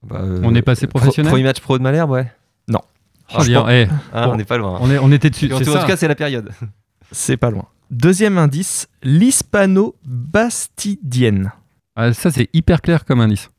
Bah, 0.06 0.20
euh, 0.22 0.40
On 0.44 0.54
est 0.54 0.62
passé 0.62 0.86
pro- 0.86 0.98
professionnel 1.00 1.30
Premier 1.32 1.44
match 1.44 1.60
pro 1.60 1.78
de 1.78 1.82
Malherbe, 1.82 2.10
ouais. 2.10 2.30
Oh, 3.36 3.42
dis 3.44 3.52
donc, 3.52 3.66
eh, 3.68 3.86
Ah, 4.14 4.24
Bon. 4.26 4.32
On 4.32 4.36
n'est 4.36 4.46
pas 4.46 4.56
loin. 4.56 4.78
on, 4.80 4.90
est, 4.90 4.96
on 4.98 5.12
était 5.12 5.28
dessus. 5.28 5.52
En 5.52 5.58
tout 5.60 5.70
cas, 5.86 5.98
c'est 5.98 6.08
la 6.08 6.14
période. 6.14 6.50
C'est 7.12 7.36
pas 7.36 7.50
loin. 7.50 7.66
Deuxième 7.90 8.38
indice, 8.38 8.88
l'hispano-bastidienne. 9.02 11.52
Ah, 11.96 12.12
ça, 12.12 12.30
c'est 12.30 12.48
hyper 12.52 12.80
clair 12.80 13.04
comme 13.04 13.20
indice. 13.20 13.50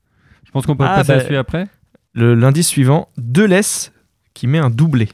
Je 0.46 0.52
pense 0.52 0.66
qu'on 0.66 0.76
peut 0.76 0.86
Ah, 0.88 0.96
passer 0.96 1.12
à 1.12 1.18
bah, 1.18 1.24
celui 1.24 1.38
après. 1.38 1.68
Le 2.14 2.36
L'indice 2.36 2.68
suivant, 2.68 3.10
Deleuze 3.18 3.92
qui 4.40 4.48
met 4.48 4.60
un 4.60 4.70
doublé. 4.70 5.10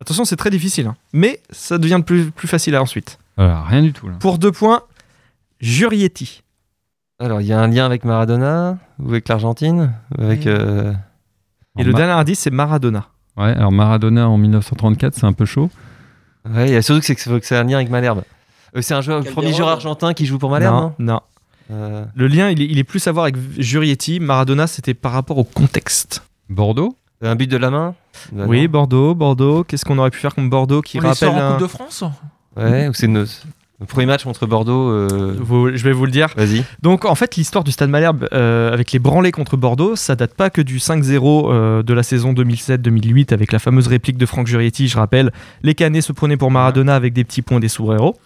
Attention, 0.00 0.24
c'est 0.24 0.36
très 0.36 0.48
difficile, 0.48 0.86
hein, 0.86 0.96
mais 1.12 1.40
ça 1.50 1.76
devient 1.76 1.96
de 1.98 2.04
plus, 2.04 2.30
plus 2.30 2.48
facile 2.48 2.74
à 2.74 2.80
ensuite. 2.82 3.18
Rien 3.36 3.82
du 3.82 3.92
tout. 3.92 4.08
Là. 4.08 4.14
Pour 4.18 4.38
deux 4.38 4.52
points, 4.52 4.82
Jurietti. 5.60 6.42
Alors, 7.18 7.40
il 7.42 7.46
y 7.46 7.52
a 7.52 7.60
un 7.60 7.68
lien 7.68 7.84
avec 7.84 8.04
Maradona 8.04 8.78
ou 8.98 9.10
avec 9.10 9.28
l'Argentine 9.28 9.92
ou 10.16 10.22
avec. 10.22 10.46
euh, 10.46 10.94
Et 11.78 11.84
le 11.84 11.92
dernier 11.92 12.12
indice, 12.12 12.40
c'est 12.40 12.50
Maradona. 12.50 13.08
Ouais, 13.36 13.52
alors 13.54 13.70
Maradona 13.72 14.28
en 14.28 14.38
1934, 14.38 15.14
c'est 15.14 15.24
un 15.26 15.32
peu 15.34 15.44
chaud. 15.44 15.70
Ouais, 16.48 16.80
surtout 16.80 17.00
que 17.00 17.06
c'est 17.06 17.14
que 17.14 17.46
c'est 17.46 17.56
un 17.56 17.64
lien 17.64 17.76
avec 17.76 17.90
Malherbe. 17.90 18.22
Euh, 18.76 18.80
c'est 18.82 18.94
un 18.94 19.02
joueur, 19.02 19.20
le 19.22 19.30
premier 19.30 19.52
joueur 19.52 19.68
argentin 19.68 20.14
qui 20.14 20.24
joue 20.24 20.38
pour 20.38 20.50
Malherbe, 20.50 20.74
non, 20.74 20.94
non, 20.98 21.12
non. 21.14 21.20
Euh, 21.72 22.04
Le 22.14 22.26
lien, 22.26 22.48
il 22.48 22.62
est, 22.62 22.66
il 22.66 22.78
est 22.78 22.84
plus 22.84 23.06
à 23.06 23.12
voir 23.12 23.24
avec 23.24 23.36
Jurietti. 23.58 24.18
Maradona, 24.20 24.66
c'était 24.66 24.94
par 24.94 25.12
rapport 25.12 25.36
au 25.38 25.44
contexte. 25.44 26.22
Bordeaux? 26.48 26.96
Un 27.22 27.36
but 27.36 27.46
de 27.50 27.58
la 27.58 27.70
main? 27.70 27.94
Bah, 28.32 28.44
oui, 28.46 28.62
non. 28.64 28.68
Bordeaux, 28.70 29.14
Bordeaux. 29.14 29.64
Qu'est-ce 29.64 29.84
qu'on 29.84 29.98
aurait 29.98 30.10
pu 30.10 30.18
faire 30.18 30.34
comme 30.34 30.50
Bordeaux 30.50 30.82
qui 30.82 30.98
On 30.98 31.02
les 31.02 31.08
rappelle 31.08 31.28
sort 31.28 31.34
en 31.36 31.40
un- 31.40 31.52
Coupe 31.52 31.60
de 31.62 31.66
France 31.66 32.04
Ouais, 32.56 32.88
ou 32.88 32.94
c'est 32.94 33.06
nos- 33.06 33.24
le 33.80 33.86
premier 33.86 34.04
match 34.06 34.24
contre 34.24 34.46
Bordeaux. 34.46 34.90
euh, 34.90 35.34
Vous- 35.40 35.74
Je 35.74 35.82
vais 35.84 35.92
vous 35.92 36.04
le 36.04 36.10
dire. 36.10 36.28
Vas-y. 36.36 36.64
Donc, 36.82 37.06
en 37.06 37.14
fait, 37.14 37.36
l'histoire 37.36 37.64
du 37.64 37.72
Stade 37.72 37.88
Malherbe 37.88 38.28
euh, 38.34 38.72
avec 38.72 38.92
les 38.92 38.98
branlés 38.98 39.32
contre 39.32 39.56
Bordeaux, 39.56 39.96
ça 39.96 40.16
date 40.16 40.34
pas 40.34 40.50
que 40.50 40.60
du 40.60 40.78
5-0 40.78 41.50
euh, 41.50 41.82
de 41.82 41.94
la 41.94 42.02
saison 42.02 42.32
2007-2008 42.34 43.32
avec 43.32 43.52
la 43.52 43.58
fameuse 43.58 43.86
réplique 43.86 44.18
de 44.18 44.26
Franck 44.26 44.46
Jurietti. 44.48 44.86
Je 44.88 44.98
rappelle, 44.98 45.32
les 45.62 45.74
Canets 45.74 46.02
se 46.02 46.12
prenaient 46.12 46.36
pour 46.36 46.50
Maradona 46.50 46.94
avec 46.94 47.12
des 47.14 47.24
petits 47.24 47.40
points 47.42 47.56
et 47.56 47.60
des 47.60 47.68
soubreros. 47.68 48.16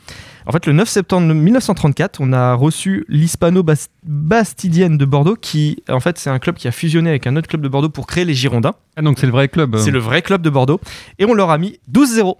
En 0.47 0.53
fait, 0.53 0.67
le 0.67 0.75
9 0.75 0.87
septembre 0.89 1.33
1934, 1.33 2.21
on 2.21 2.33
a 2.33 2.53
reçu 2.55 3.07
l'Hispano-Bastidienne 3.09 4.99
de 4.99 5.05
Bordeaux, 5.07 5.37
qui, 5.41 5.83
en 5.89 6.01
fait, 6.01 6.19
c'est 6.19 6.29
un 6.31 6.39
club 6.39 6.57
qui 6.57 6.69
a 6.69 6.73
fusionné 6.73 7.09
avec 7.11 7.27
un 7.27 7.35
autre 7.37 7.49
club 7.49 7.63
de 7.63 7.69
Bordeaux 7.69 7.89
pour 7.89 8.07
créer 8.07 8.25
les 8.27 8.35
Girondins. 8.35 8.75
Ah, 8.97 9.03
donc 9.03 9.19
c'est 9.19 9.27
le 9.27 9.33
vrai 9.33 9.49
club. 9.49 9.77
C'est 9.79 9.91
le 9.91 9.99
vrai 9.99 10.21
club 10.23 10.43
de 10.43 10.51
Bordeaux. 10.51 10.81
Et 11.19 11.25
on 11.25 11.33
leur 11.33 11.51
a 11.51 11.57
mis 11.59 11.79
12-0. 11.91 12.37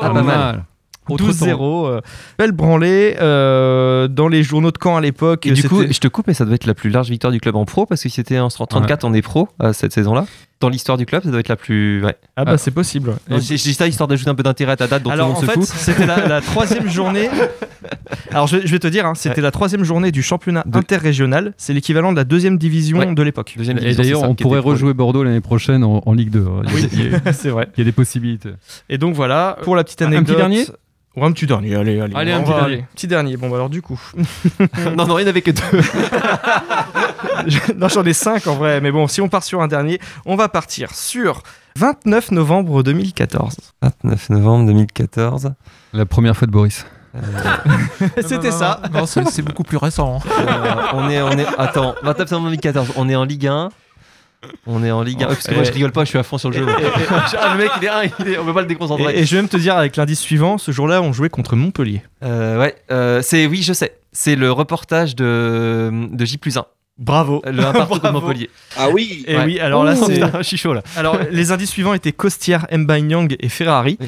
Ah, 0.00 0.10
pas 0.10 0.22
mal. 0.22 0.64
Autre 1.08 1.30
12-0. 1.30 1.86
euh, 1.88 2.00
belle 2.38 2.52
branlée 2.52 3.16
euh, 3.20 4.06
dans 4.06 4.28
les 4.28 4.42
journaux 4.44 4.70
de 4.70 4.78
Caen 4.80 4.96
à 4.96 5.00
l'époque. 5.00 5.46
Et 5.46 5.50
du 5.52 5.68
coup, 5.68 5.82
je 5.82 5.98
te 5.98 6.08
coupe, 6.08 6.28
et 6.28 6.34
ça 6.34 6.44
doit 6.44 6.54
être 6.54 6.64
la 6.66 6.74
plus 6.74 6.90
large 6.90 7.10
victoire 7.10 7.32
du 7.32 7.40
club 7.40 7.56
en 7.56 7.64
pro, 7.64 7.86
parce 7.86 8.02
que 8.02 8.08
si 8.08 8.14
c'était 8.14 8.38
en 8.38 8.48
34, 8.48 9.04
on 9.04 9.12
est 9.12 9.20
pro 9.22 9.48
euh, 9.62 9.72
cette 9.72 9.92
saison-là. 9.92 10.26
Dans 10.62 10.68
l'histoire 10.68 10.96
du 10.96 11.06
club, 11.06 11.22
ça 11.24 11.30
doit 11.30 11.40
être 11.40 11.48
la 11.48 11.56
plus. 11.56 12.02
Ouais. 12.04 12.16
ah 12.36 12.44
bah 12.44 12.52
Ah. 12.54 12.56
c'est 12.58 12.70
possible. 12.70 13.10
ouais. 13.28 13.40
J'ai 13.40 13.56
dit 13.56 13.74
ça 13.74 13.86
histoire 13.88 14.06
d'ajouter 14.08 14.30
un 14.30 14.34
peu 14.36 14.44
d'intérêt 14.44 14.72
à 14.72 14.76
ta 14.76 14.86
date 14.86 15.02
dont 15.02 15.10
Alors 15.10 15.30
tout 15.34 15.38
en 15.38 15.40
le 15.42 15.46
monde 15.58 15.66
fait, 15.66 15.66
se 15.66 15.72
fout. 15.72 15.80
c'était 15.94 16.06
la, 16.06 16.26
la 16.28 16.40
troisième 16.40 16.88
journée. 16.88 17.28
Alors 18.30 18.46
je, 18.46 18.58
je 18.64 18.70
vais 18.70 18.78
te 18.78 18.86
dire, 18.86 19.04
hein, 19.06 19.14
c'était 19.14 19.40
la 19.40 19.50
troisième 19.50 19.84
journée 19.84 20.10
du 20.12 20.22
championnat 20.22 20.62
De- 20.66 20.78
interrégional. 20.78 21.52
C'est 21.56 21.72
l'équivalent 21.74 22.12
de 22.12 22.16
la 22.16 22.24
deuxième 22.24 22.58
division 22.58 22.98
Ouais. 22.98 23.12
de 23.14 23.22
l'époque. 23.22 23.54
Et 23.58 23.94
d'ailleurs, 23.94 24.22
on 24.22 24.34
pourrait 24.34 24.60
rejouer 24.60 24.94
Bordeaux 24.94 25.24
l'année 25.24 25.40
prochaine 25.40 25.82
en, 25.84 26.02
en 26.06 26.12
Ligue 26.14 26.30
2. 26.30 26.46
Il 26.64 26.70
y 26.78 26.82
a- 27.14 27.16
Oui, 27.16 27.20
c'est 27.32 27.50
vrai. 27.50 27.68
il 27.76 27.80
y 27.80 27.82
a 27.82 27.84
des 27.84 27.92
possibilités. 27.92 28.50
Et 28.88 28.98
donc 28.98 29.14
voilà, 29.14 29.58
pour 29.62 29.76
la 29.76 29.84
petite 29.84 30.02
Un- 30.02 30.06
un 30.06 30.08
anecdote. 30.08 30.28
petit 30.36 30.40
dernier 30.40 30.64
Ouais, 31.14 31.24
un 31.26 31.32
petit 31.32 31.46
dernier, 31.46 31.74
allez, 31.76 32.00
allez. 32.00 32.14
Allez, 32.16 32.32
un 32.32 32.40
petit 32.42 32.54
dernier. 32.54 32.84
Petit 32.94 33.06
dernier, 33.06 33.36
bon 33.36 33.50
bah 33.50 33.56
alors 33.56 33.68
du 33.68 33.82
coup. 33.82 34.00
non, 34.96 35.06
non, 35.06 35.18
il 35.18 35.22
n'y 35.22 35.26
en 35.26 35.30
avait 35.30 35.42
que 35.42 35.50
deux. 35.50 35.62
Non, 37.76 37.88
j'en 37.88 38.04
ai 38.04 38.12
5 38.12 38.46
en 38.46 38.54
vrai, 38.54 38.80
mais 38.80 38.92
bon, 38.92 39.06
si 39.08 39.20
on 39.20 39.28
part 39.28 39.42
sur 39.42 39.62
un 39.62 39.68
dernier, 39.68 39.98
on 40.26 40.36
va 40.36 40.48
partir 40.48 40.94
sur 40.94 41.42
29 41.76 42.30
novembre 42.32 42.82
2014. 42.82 43.56
29 43.82 44.30
novembre 44.30 44.66
2014. 44.66 45.52
La 45.92 46.06
première 46.06 46.36
fois 46.36 46.46
de 46.46 46.52
Boris. 46.52 46.86
C'était 48.16 48.50
Non, 48.50 48.76
non, 48.92 49.06
ça. 49.06 49.22
Non, 49.22 49.30
c'est 49.30 49.42
beaucoup 49.42 49.64
plus 49.64 49.76
récent. 49.76 50.18
hein. 50.24 50.28
Euh, 50.40 50.74
on 50.94 51.10
est, 51.10 51.20
on 51.20 51.30
est, 51.32 51.46
attends, 51.58 51.94
29 52.02 52.30
novembre 52.30 52.48
2014. 52.50 52.92
On 52.96 53.08
est 53.08 53.16
en 53.16 53.24
Ligue 53.24 53.46
1. 53.48 53.70
On 54.66 54.82
est 54.84 54.90
en 54.90 55.02
Ligue 55.02 55.22
1. 55.22 55.26
parce 55.26 55.46
que 55.46 55.54
moi, 55.54 55.64
je 55.64 55.72
rigole 55.72 55.92
pas, 55.92 56.04
je 56.04 56.10
suis 56.10 56.18
à 56.18 56.22
fond 56.22 56.38
sur 56.38 56.50
le 56.50 56.58
jeu. 56.58 56.66
Ah, 56.68 57.54
le 57.56 57.58
mec, 57.62 57.70
il 57.80 57.84
est, 57.84 57.88
un, 57.88 58.02
il 58.20 58.28
est- 58.28 58.38
on 58.38 58.44
peut 58.44 58.54
pas 58.54 58.60
le 58.62 58.66
déconcentrer. 58.66 59.14
Et, 59.16 59.20
et 59.20 59.24
je 59.24 59.34
vais 59.36 59.42
même 59.42 59.48
te 59.48 59.56
dire 59.56 59.76
avec 59.76 59.96
l'indice 59.96 60.20
suivant, 60.20 60.58
ce 60.58 60.72
jour-là, 60.72 61.00
on 61.02 61.12
jouait 61.12 61.28
contre 61.30 61.56
Montpellier. 61.56 62.02
Euh, 62.24 62.58
ouais, 62.58 62.74
euh, 62.90 63.20
c'est, 63.22 63.46
oui, 63.46 63.62
je 63.62 63.72
sais. 63.72 63.96
C'est 64.12 64.36
le 64.36 64.50
reportage 64.52 65.14
de, 65.16 65.90
de 66.12 66.24
J 66.24 66.38
plus 66.38 66.56
1. 66.56 66.64
Bravo. 66.98 67.40
Le 67.46 67.64
1 67.64 67.72
partout 67.72 67.98
de. 67.98 68.08
Montpellier. 68.10 68.50
Ah 68.76 68.90
oui 68.90 69.24
Et 69.26 69.34
Ouais. 69.36 69.44
oui, 69.46 69.58
alors 69.60 69.82
là, 69.82 69.96
c'est. 69.96 70.12
putain, 70.12 70.30
je 70.38 70.42
suis 70.42 70.58
chaud 70.58 70.74
là. 70.74 70.82
Alors, 70.96 71.16
les 71.30 71.50
indices 71.50 71.70
suivants 71.70 71.94
étaient 71.94 72.12
Costière, 72.12 72.66
Mbanyang 72.70 73.34
et 73.40 73.48
Ferrari. 73.48 73.98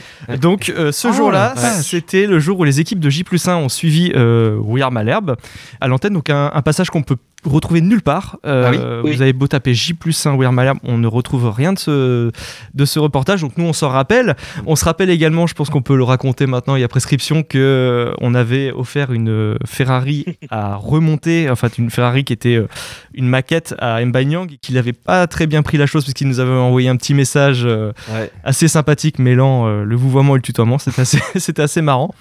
Donc, 0.41 0.71
euh, 0.77 0.93
ce 0.93 1.09
Oh, 1.09 1.13
jour-là, 1.13 1.55
c'était 1.57 2.27
le 2.27 2.39
jour 2.39 2.59
où 2.59 2.65
les 2.65 2.81
équipes 2.81 3.01
de 3.01 3.09
J 3.09 3.25
1 3.47 3.57
ont 3.57 3.69
suivi 3.71 4.13
euh, 4.15 4.57
We 4.59 4.83
Are 4.85 4.93
Malherbe 4.93 5.37
à 5.81 5.89
l'antenne. 5.89 6.13
Donc, 6.13 6.29
un, 6.29 6.51
un 6.53 6.63
passage 6.63 6.91
qu'on 6.91 7.03
peut 7.03 7.17
retrouver 7.45 7.81
nulle 7.81 8.03
part. 8.03 8.39
Euh, 8.47 8.65
Ah 8.67 8.71
oui 8.71 8.79
Oui. 9.11 9.17
Vous 9.17 9.23
avez 9.23 9.33
beau 9.33 9.47
taper 9.47 9.75
J 9.75 9.95
1 10.25 10.35
We 10.35 10.47
Are 10.47 10.53
Malherbe, 10.53 10.79
on 10.85 10.99
ne 10.99 11.07
retrouve 11.07 11.51
rien 11.51 11.73
de 11.73 11.79
ce, 11.79 12.31
de 12.75 12.85
ce 12.85 12.99
reportage. 12.99 13.41
Donc, 13.41 13.57
nous, 13.57 13.65
on 13.65 13.73
s'en 13.73 13.89
rappelle. 13.89 14.37
On 14.67 14.77
se 14.77 14.85
rappelle 14.85 15.11
également, 15.11 15.47
je 15.47 15.55
pense 15.55 15.71
qu'on 15.71 15.83
peut 15.83 15.97
le 15.97 16.05
raconter 16.05 16.47
maintenant, 16.47 16.77
il 16.77 16.81
y 16.81 16.85
a 16.85 16.89
prescription, 16.89 17.43
que 17.43 17.59
euh, 17.59 18.13
on 18.21 18.35
avait 18.35 18.73
offert 18.73 19.13
une 19.13 19.57
Ferrari 19.67 20.25
à 20.51 20.77
remonter, 20.77 21.49
enfin, 21.51 21.69
une 21.79 21.91
Ferrari 21.91 22.25
qui 22.25 22.33
était 22.33 22.57
euh, 22.57 22.69
une 23.15 23.29
maquette 23.29 23.75
à 23.79 24.05
Mbanyang, 24.05 24.57
qu'il 24.63 24.75
n'avait 24.77 24.93
pas 24.93 25.27
très 25.27 25.47
bien 25.47 25.63
pris 25.63 25.77
la 25.79 25.87
chose 25.87 26.05
parce 26.05 26.15
qu'il 26.15 26.29
nous 26.29 26.41
avait 26.41 26.51
envoyé 26.53 26.89
un 26.89 26.97
petit 26.97 27.15
message 27.15 27.65
euh, 27.65 27.93
Ouais. 28.13 28.31
assez 28.45 28.69
sympathique 28.69 29.19
mêlant 29.19 29.67
euh, 29.67 29.85
le 29.85 29.97
vouvoiement 29.97 30.35
et 30.35 30.39
le 30.39 30.43
tutoiement. 30.43 30.79
C'était 30.79 31.03
assez, 31.03 31.19
c'était 31.37 31.63
assez 31.63 31.83
marrant. 31.83 32.15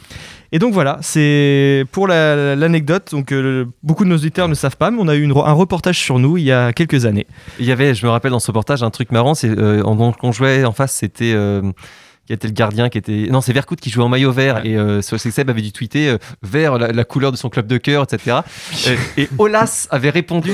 Et 0.55 0.59
donc 0.59 0.71
voilà, 0.73 0.99
c'est 1.01 1.83
pour 1.91 2.07
la- 2.07 2.55
l'anecdote. 2.55 3.09
Donc 3.11 3.31
euh, 3.31 3.65
beaucoup 3.81 4.03
de 4.05 4.09
nos 4.09 4.15
auditeurs 4.17 4.47
ne 4.47 4.53
savent 4.53 4.77
pas, 4.77 4.91
mais 4.91 4.97
on 5.01 5.07
a 5.07 5.15
eu 5.15 5.25
un 5.29 5.51
reportage 5.51 5.97
sur 5.99 6.19
nous 6.19 6.37
il 6.37 6.43
y 6.43 6.51
a 6.51 6.71
quelques 6.73 7.05
années. 7.05 7.25
Il 7.59 7.65
y 7.65 7.71
avait, 7.71 7.95
je 7.95 8.05
me 8.05 8.11
rappelle 8.11 8.29
dans 8.31 8.39
ce 8.39 8.47
reportage, 8.47 8.83
un 8.83 8.91
truc 8.91 9.11
marrant. 9.11 9.33
C'est 9.33 9.49
euh, 9.49 9.81
on 9.85 10.31
jouait 10.31 10.63
en 10.63 10.71
face, 10.71 10.93
c'était 10.93 11.33
qui 12.25 12.31
était 12.31 12.47
le 12.47 12.53
gardien, 12.53 12.87
qui 12.87 12.97
était. 12.97 13.27
Non, 13.29 13.41
c'est 13.41 13.51
Vercoute 13.51 13.81
qui 13.81 13.89
jouait 13.89 14.03
en 14.03 14.09
maillot 14.09 14.31
vert. 14.31 14.65
Et 14.65 14.77
euh, 14.77 15.01
Seb 15.01 15.49
avait 15.49 15.61
dû 15.61 15.73
tweeter 15.73 16.09
euh, 16.09 16.17
vert, 16.41 16.77
la, 16.77 17.03
couleur 17.03 17.33
de 17.33 17.37
son 17.37 17.49
club 17.49 17.67
de 17.67 17.77
cœur, 17.77 18.03
etc. 18.03 18.37
Euh, 18.87 18.95
et, 19.17 19.27
Olas 19.37 19.87
avait 19.91 20.09
répondu. 20.09 20.51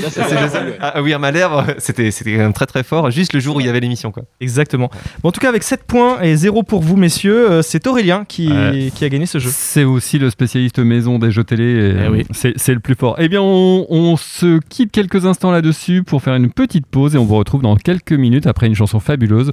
Ah, 0.80 1.00
oui, 1.00 1.12
à 1.12 1.18
ma 1.18 1.30
lèvre, 1.30 1.66
c'était 1.78 2.10
quand 2.10 2.38
même 2.38 2.52
très 2.52 2.66
très 2.66 2.82
fort, 2.82 3.10
juste 3.10 3.32
le 3.32 3.40
jour 3.40 3.56
où 3.56 3.60
il 3.60 3.66
y 3.66 3.68
avait 3.68 3.80
l'émission. 3.80 4.10
quoi. 4.10 4.24
Exactement. 4.40 4.90
En 5.22 5.30
tout 5.30 5.40
cas, 5.40 5.48
avec 5.48 5.62
7 5.62 5.84
points 5.84 6.20
et 6.22 6.34
0 6.34 6.64
pour 6.64 6.80
vous, 6.82 6.96
messieurs, 6.96 7.50
euh, 7.50 7.62
c'est 7.62 7.86
Aurélien 7.86 8.24
qui, 8.26 8.50
qui 8.94 9.04
a 9.04 9.08
gagné 9.08 9.26
ce 9.26 9.38
jeu. 9.38 9.50
C'est 9.52 9.84
aussi 9.84 10.18
le 10.18 10.30
spécialiste 10.30 10.80
maison 10.80 11.18
des 11.18 11.30
jeux 11.30 11.44
télé. 11.44 11.94
Eh 12.12 12.26
c'est 12.32 12.74
le 12.74 12.80
plus 12.80 12.94
fort. 12.96 13.14
Eh 13.18 13.28
bien, 13.28 13.42
on 13.42 14.16
se 14.16 14.58
quitte 14.68 14.90
quelques 14.90 15.26
instants 15.26 15.52
là-dessus 15.52 16.02
pour 16.02 16.22
faire 16.22 16.34
une 16.34 16.50
petite 16.50 16.86
pause 16.86 17.14
et 17.14 17.18
on 17.18 17.24
vous 17.24 17.36
retrouve 17.36 17.62
dans 17.62 17.76
quelques 17.76 18.12
minutes 18.12 18.46
après 18.46 18.66
une 18.66 18.74
chanson 18.74 18.98
fabuleuse 18.98 19.52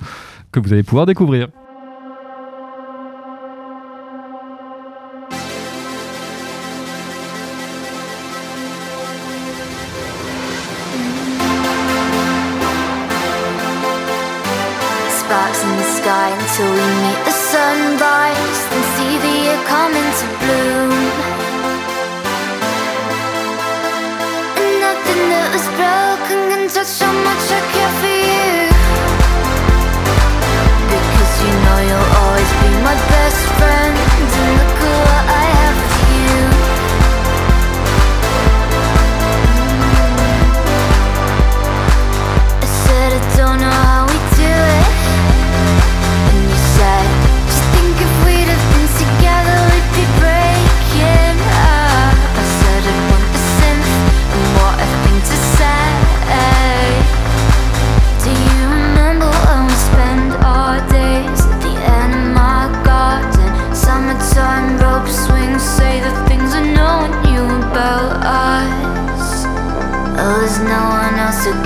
que 0.51 0.59
vous 0.59 0.73
allez 0.73 0.83
pouvoir 0.83 1.05
découvrir. 1.05 1.47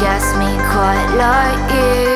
gets 0.02 0.34
me 0.36 0.58
quite 0.72 1.14
like 1.16 1.72
you. 1.72 2.11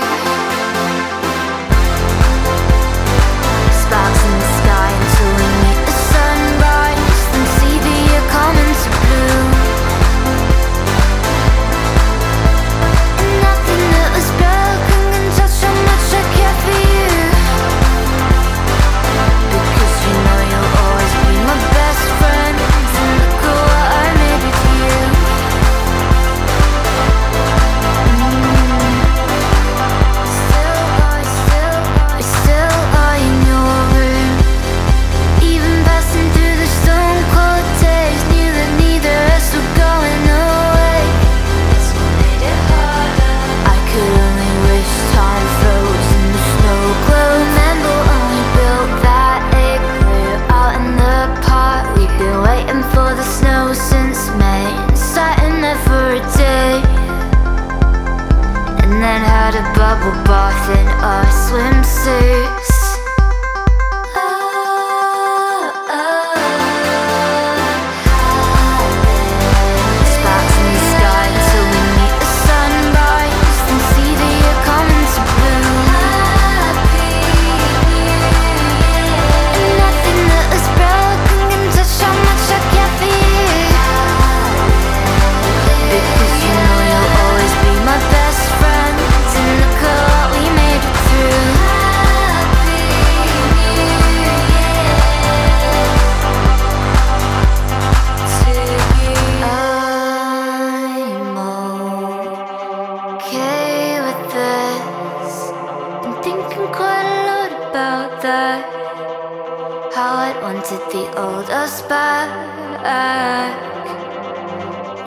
How 109.95 110.13
I 110.27 110.31
wanted 110.41 110.83
the 110.91 111.05
old 111.17 111.49
us 111.49 111.81
back. 111.83 112.29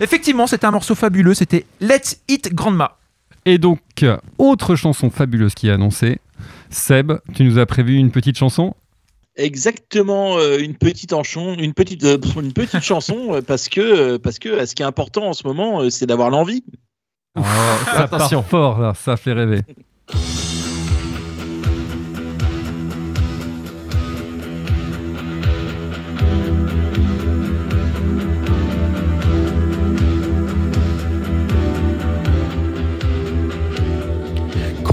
Effectivement, 0.00 0.46
c'était 0.46 0.66
un 0.66 0.70
morceau 0.70 0.94
fabuleux, 0.94 1.34
c'était 1.34 1.66
Let's 1.80 2.20
Eat 2.28 2.54
Grandma. 2.54 2.98
Et 3.44 3.58
donc, 3.58 3.80
autre 4.38 4.76
chanson 4.76 5.10
fabuleuse 5.10 5.54
qui 5.54 5.68
est 5.68 5.72
annoncée. 5.72 6.18
Seb, 6.70 7.12
tu 7.34 7.44
nous 7.44 7.58
as 7.58 7.66
prévu 7.66 7.94
une 7.96 8.10
petite 8.10 8.36
chanson? 8.36 8.74
Exactement, 9.36 10.36
euh, 10.38 10.58
une 10.58 10.74
petite 10.74 11.12
enchon, 11.12 11.54
une 11.54 11.72
petite, 11.72 12.02
euh, 12.04 12.18
une 12.36 12.52
petite 12.52 12.80
chanson 12.82 13.34
euh, 13.34 13.40
parce 13.40 13.68
que, 13.68 14.16
parce 14.16 14.40
que 14.40 14.66
ce 14.66 14.74
qui 14.74 14.82
est 14.82 14.86
important 14.86 15.28
en 15.28 15.32
ce 15.32 15.46
moment, 15.46 15.88
c'est 15.90 16.06
d'avoir 16.06 16.28
l'envie. 16.28 16.64
Oh, 17.38 17.42
ça 17.84 18.08
part 18.08 18.44
fort 18.44 18.80
là, 18.80 18.94
ça 18.94 19.16
fait 19.16 19.32
rêver. 19.32 19.62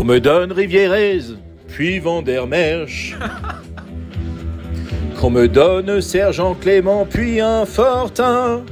me 0.06 0.20
donne 0.20 0.52
Rivierez, 0.52 1.22
puis 1.68 1.98
Vandermerch. 1.98 3.18
Qu'on 5.20 5.32
me 5.32 5.48
donne 5.48 6.00
Sergent 6.00 6.54
Clément, 6.54 7.08
puis 7.10 7.42
un 7.42 7.66
Fortin. 7.66 8.64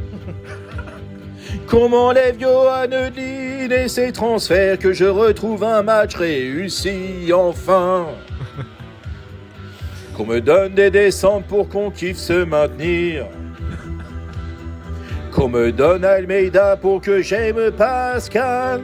Qu'on 1.68 1.90
m'enlève 1.90 2.40
Johan 2.40 2.92
et 3.18 3.88
ses 3.88 4.12
transferts, 4.12 4.78
que 4.78 4.94
je 4.94 5.06
retrouve 5.06 5.64
un 5.64 5.82
match 5.82 6.16
réussi 6.16 7.32
enfin. 7.34 8.06
Qu'on 10.16 10.28
me 10.28 10.40
donne 10.40 10.76
des 10.76 10.92
descentes 10.92 11.46
pour 11.46 11.68
qu'on 11.68 11.90
kiffe 11.90 12.18
se 12.18 12.44
maintenir. 12.44 13.26
Qu'on 15.32 15.48
me 15.48 15.72
donne 15.72 16.06
Almeida 16.06 16.78
pour 16.78 17.02
que 17.02 17.24
j'aime 17.24 17.72
Pascal. 17.72 18.82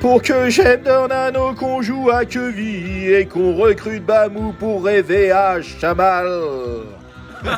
Pour 0.00 0.22
que 0.22 0.48
j'aime 0.48 0.82
Dornano, 0.82 1.54
qu'on 1.54 1.82
joue 1.82 2.08
à 2.10 2.24
Queville 2.24 3.14
et 3.14 3.26
qu'on 3.26 3.56
recrute 3.56 4.04
Bamou 4.06 4.52
pour 4.52 4.84
rêver 4.84 5.32
à 5.32 5.60
Chamal. 5.60 6.28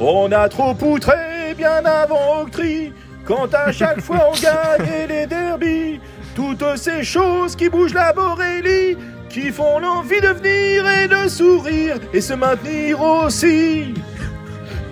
On 0.00 0.30
a 0.32 0.48
trop 0.48 0.74
poutré 0.74 1.54
bien 1.56 1.84
avant 1.84 2.42
Octri, 2.42 2.92
quand 3.24 3.54
à 3.54 3.70
chaque 3.70 4.00
fois 4.00 4.28
on 4.28 4.32
gagne 4.32 5.06
les 5.08 5.26
derbies. 5.26 6.00
Toutes 6.34 6.76
ces 6.76 7.04
choses 7.04 7.54
qui 7.54 7.68
bougent 7.68 7.94
la 7.94 8.12
Borélie, 8.12 8.98
qui 9.28 9.52
font 9.52 9.78
l'envie 9.78 10.20
de 10.20 10.28
venir 10.28 10.88
et 10.88 11.06
de 11.08 11.28
sourire 11.28 11.96
et 12.12 12.20
se 12.20 12.34
maintenir 12.34 13.00
aussi. 13.00 13.94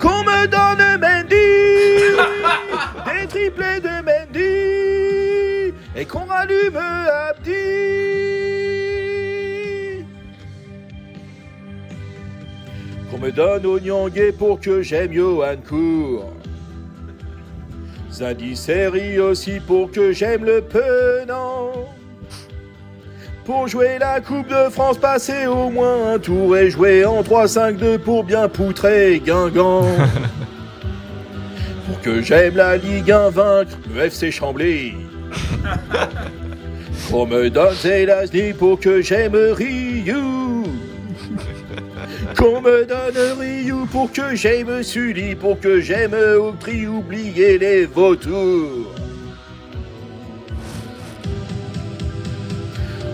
Qu'on 0.03 0.21
me 0.25 0.47
donne 0.47 0.99
Mendy, 0.99 2.17
des 3.21 3.25
triplés 3.25 3.79
de 3.79 4.03
Mendy, 4.03 5.73
et 5.95 6.03
qu'on 6.05 6.25
rallume 6.25 6.75
Abdi. 6.75 7.53
Qu'on 13.09 13.17
me 13.17 13.31
donne 13.31 13.65
Onyangé 13.65 14.33
pour 14.33 14.59
que 14.59 14.81
j'aime 14.81 15.13
Johan 15.13 15.55
Cour. 15.65 16.33
Zadi 18.11 18.57
Seri 18.57 19.19
aussi 19.19 19.61
pour 19.65 19.89
que 19.89 20.11
j'aime 20.11 20.43
le 20.43 20.59
penant. 20.59 21.71
Pour 23.45 23.67
jouer 23.67 23.97
la 23.99 24.21
Coupe 24.21 24.47
de 24.47 24.69
France, 24.69 24.97
passer 24.97 25.47
au 25.47 25.69
moins 25.69 26.13
un 26.13 26.19
tour 26.19 26.55
et 26.55 26.69
jouer 26.69 27.03
en 27.03 27.21
3-5-2 27.21 27.97
pour 27.97 28.23
bien 28.23 28.47
poutrer 28.47 29.21
Guingamp. 29.23 29.81
pour 31.87 32.01
que 32.01 32.21
j'aime 32.21 32.55
la 32.55 32.77
Ligue 32.77 33.11
1 33.11 33.29
vaincre 33.31 33.77
le 33.93 34.05
FC 34.05 34.31
Chambly. 34.31 34.93
Qu'on 37.11 37.25
me 37.25 37.49
donne 37.49 37.75
Zelazny 37.75 38.53
pour 38.53 38.79
que 38.79 39.01
j'aime 39.01 39.35
Ryu. 39.35 40.05
Qu'on 42.37 42.61
me 42.61 42.85
donne 42.85 43.39
Ryu 43.39 43.85
pour 43.91 44.09
que 44.09 44.35
j'aime 44.35 44.81
Sully, 44.83 45.35
pour 45.35 45.59
que 45.59 45.81
j'aime 45.81 46.13
Octri, 46.13 46.87
oublier 46.87 47.57
les 47.57 47.85
vautours. 47.87 48.92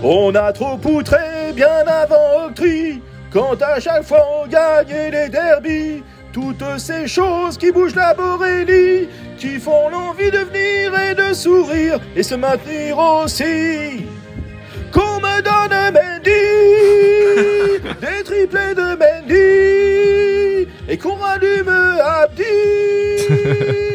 On 0.01 0.33
a 0.33 0.53
trop 0.53 0.77
poutré 0.77 1.51
bien 1.53 1.85
avant 1.85 2.45
Octri, 2.45 3.01
quand 3.33 3.61
à 3.61 3.79
chaque 3.81 4.03
fois 4.03 4.25
on 4.41 4.47
gagne 4.47 5.11
les 5.11 5.27
derbies. 5.27 6.03
Toutes 6.31 6.77
ces 6.77 7.07
choses 7.07 7.57
qui 7.57 7.71
bougent 7.71 7.95
la 7.95 8.13
Borélie, 8.13 9.09
qui 9.37 9.59
font 9.59 9.89
l'envie 9.89 10.31
de 10.31 10.37
venir 10.37 10.97
et 10.99 11.15
de 11.15 11.33
sourire 11.33 11.99
et 12.15 12.23
se 12.23 12.35
maintenir 12.35 12.97
aussi. 12.97 14.05
Qu'on 14.93 15.19
me 15.19 15.41
donne 15.41 15.93
Mendy, 15.93 16.29
des 18.01 18.23
triplés 18.23 18.75
de 18.75 18.95
Mendy, 18.95 20.69
et 20.87 20.97
qu'on 20.97 21.15
rallume 21.15 21.69
Abdi. 22.23 22.43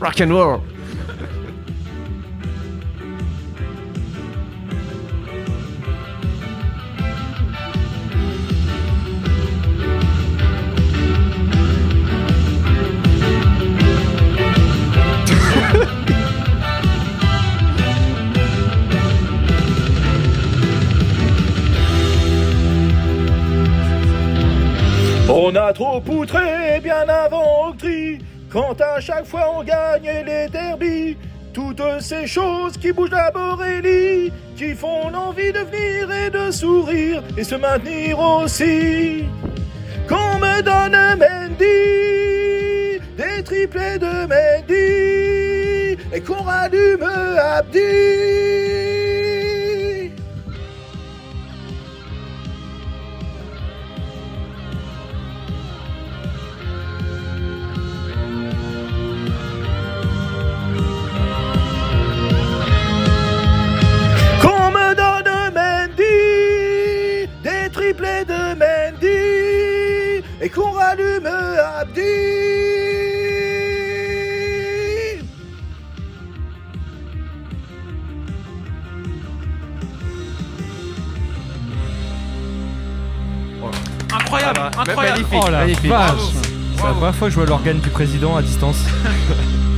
Rock 0.00 0.20
and 0.20 0.32
roll. 0.32 0.62
On 25.28 25.54
a 25.56 25.72
trop 25.72 26.00
poutré 26.00 26.80
bien 26.82 27.08
avant 27.08 27.68
Octri, 27.68 27.99
quand 28.52 28.80
à 28.80 29.00
chaque 29.00 29.26
fois 29.26 29.54
on 29.56 29.62
gagne 29.62 30.24
les 30.26 30.48
derbies. 30.48 31.16
Toutes 31.52 31.82
ces 32.00 32.26
choses 32.26 32.76
qui 32.76 32.92
bougent 32.92 33.10
la 33.10 33.30
Borélie, 33.30 34.32
qui 34.56 34.72
font 34.74 35.10
l'envie 35.10 35.52
de 35.52 35.58
venir 35.58 36.10
et 36.12 36.30
de 36.30 36.50
sourire 36.50 37.22
et 37.36 37.42
se 37.42 37.56
maintenir 37.56 38.20
aussi. 38.20 39.24
Qu'on 40.08 40.38
me 40.38 40.62
donne 40.62 40.96
Mendy, 41.18 43.00
des 43.16 43.42
triplés 43.42 43.98
de 43.98 44.26
Mendy, 44.26 45.98
et 46.12 46.20
qu'on 46.20 46.42
rallume 46.42 47.02
Abdi. 47.02 48.89
Et 70.50 70.52
qu'on 70.52 70.70
rallume 70.72 71.26
Abdi. 71.26 72.00
Incroyable, 84.12 84.58
Ah 84.62 84.70
bah, 84.74 84.82
incroyable. 84.88 85.18
magnifique, 85.20 85.42
Oh 85.46 85.50
la 85.50 85.58
magnifique. 85.60 85.90
vache 85.90 86.20
C'est 86.76 86.82
la 86.84 86.92
première 86.92 87.14
fois 87.14 87.28
que 87.28 87.34
je 87.34 87.38
vois 87.38 87.46
l'organe 87.46 87.78
du 87.80 87.90
président 87.90 88.36
à 88.36 88.42
distance. 88.42 88.78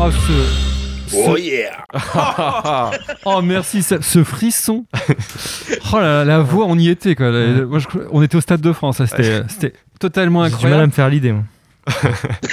Oh, 0.00 0.10
ce... 0.10 1.14
Oh 1.14 1.36
yeah 1.36 1.84
Oh 3.26 3.42
merci, 3.42 3.82
ce, 3.82 4.00
ce 4.00 4.24
frisson. 4.24 4.86
Oh 5.92 5.98
la, 6.00 6.24
la 6.24 6.38
voix, 6.40 6.64
on 6.66 6.78
y 6.78 6.88
était 6.88 7.14
quoi. 7.14 7.30
La- 7.30 7.66
moi, 7.66 7.78
je- 7.78 7.86
on 8.10 8.22
était 8.22 8.36
au 8.36 8.40
Stade 8.40 8.62
de 8.62 8.72
France, 8.72 9.02
c'était 9.04 9.74
totalement 10.02 10.44
J'ai 10.44 10.50
du 10.50 10.54
mal 10.56 10.62
à 10.62 10.66
incroyable. 10.66 10.86
me 10.88 10.92
faire 10.92 11.08
l'idée. 11.08 11.32
moi. 11.32 11.42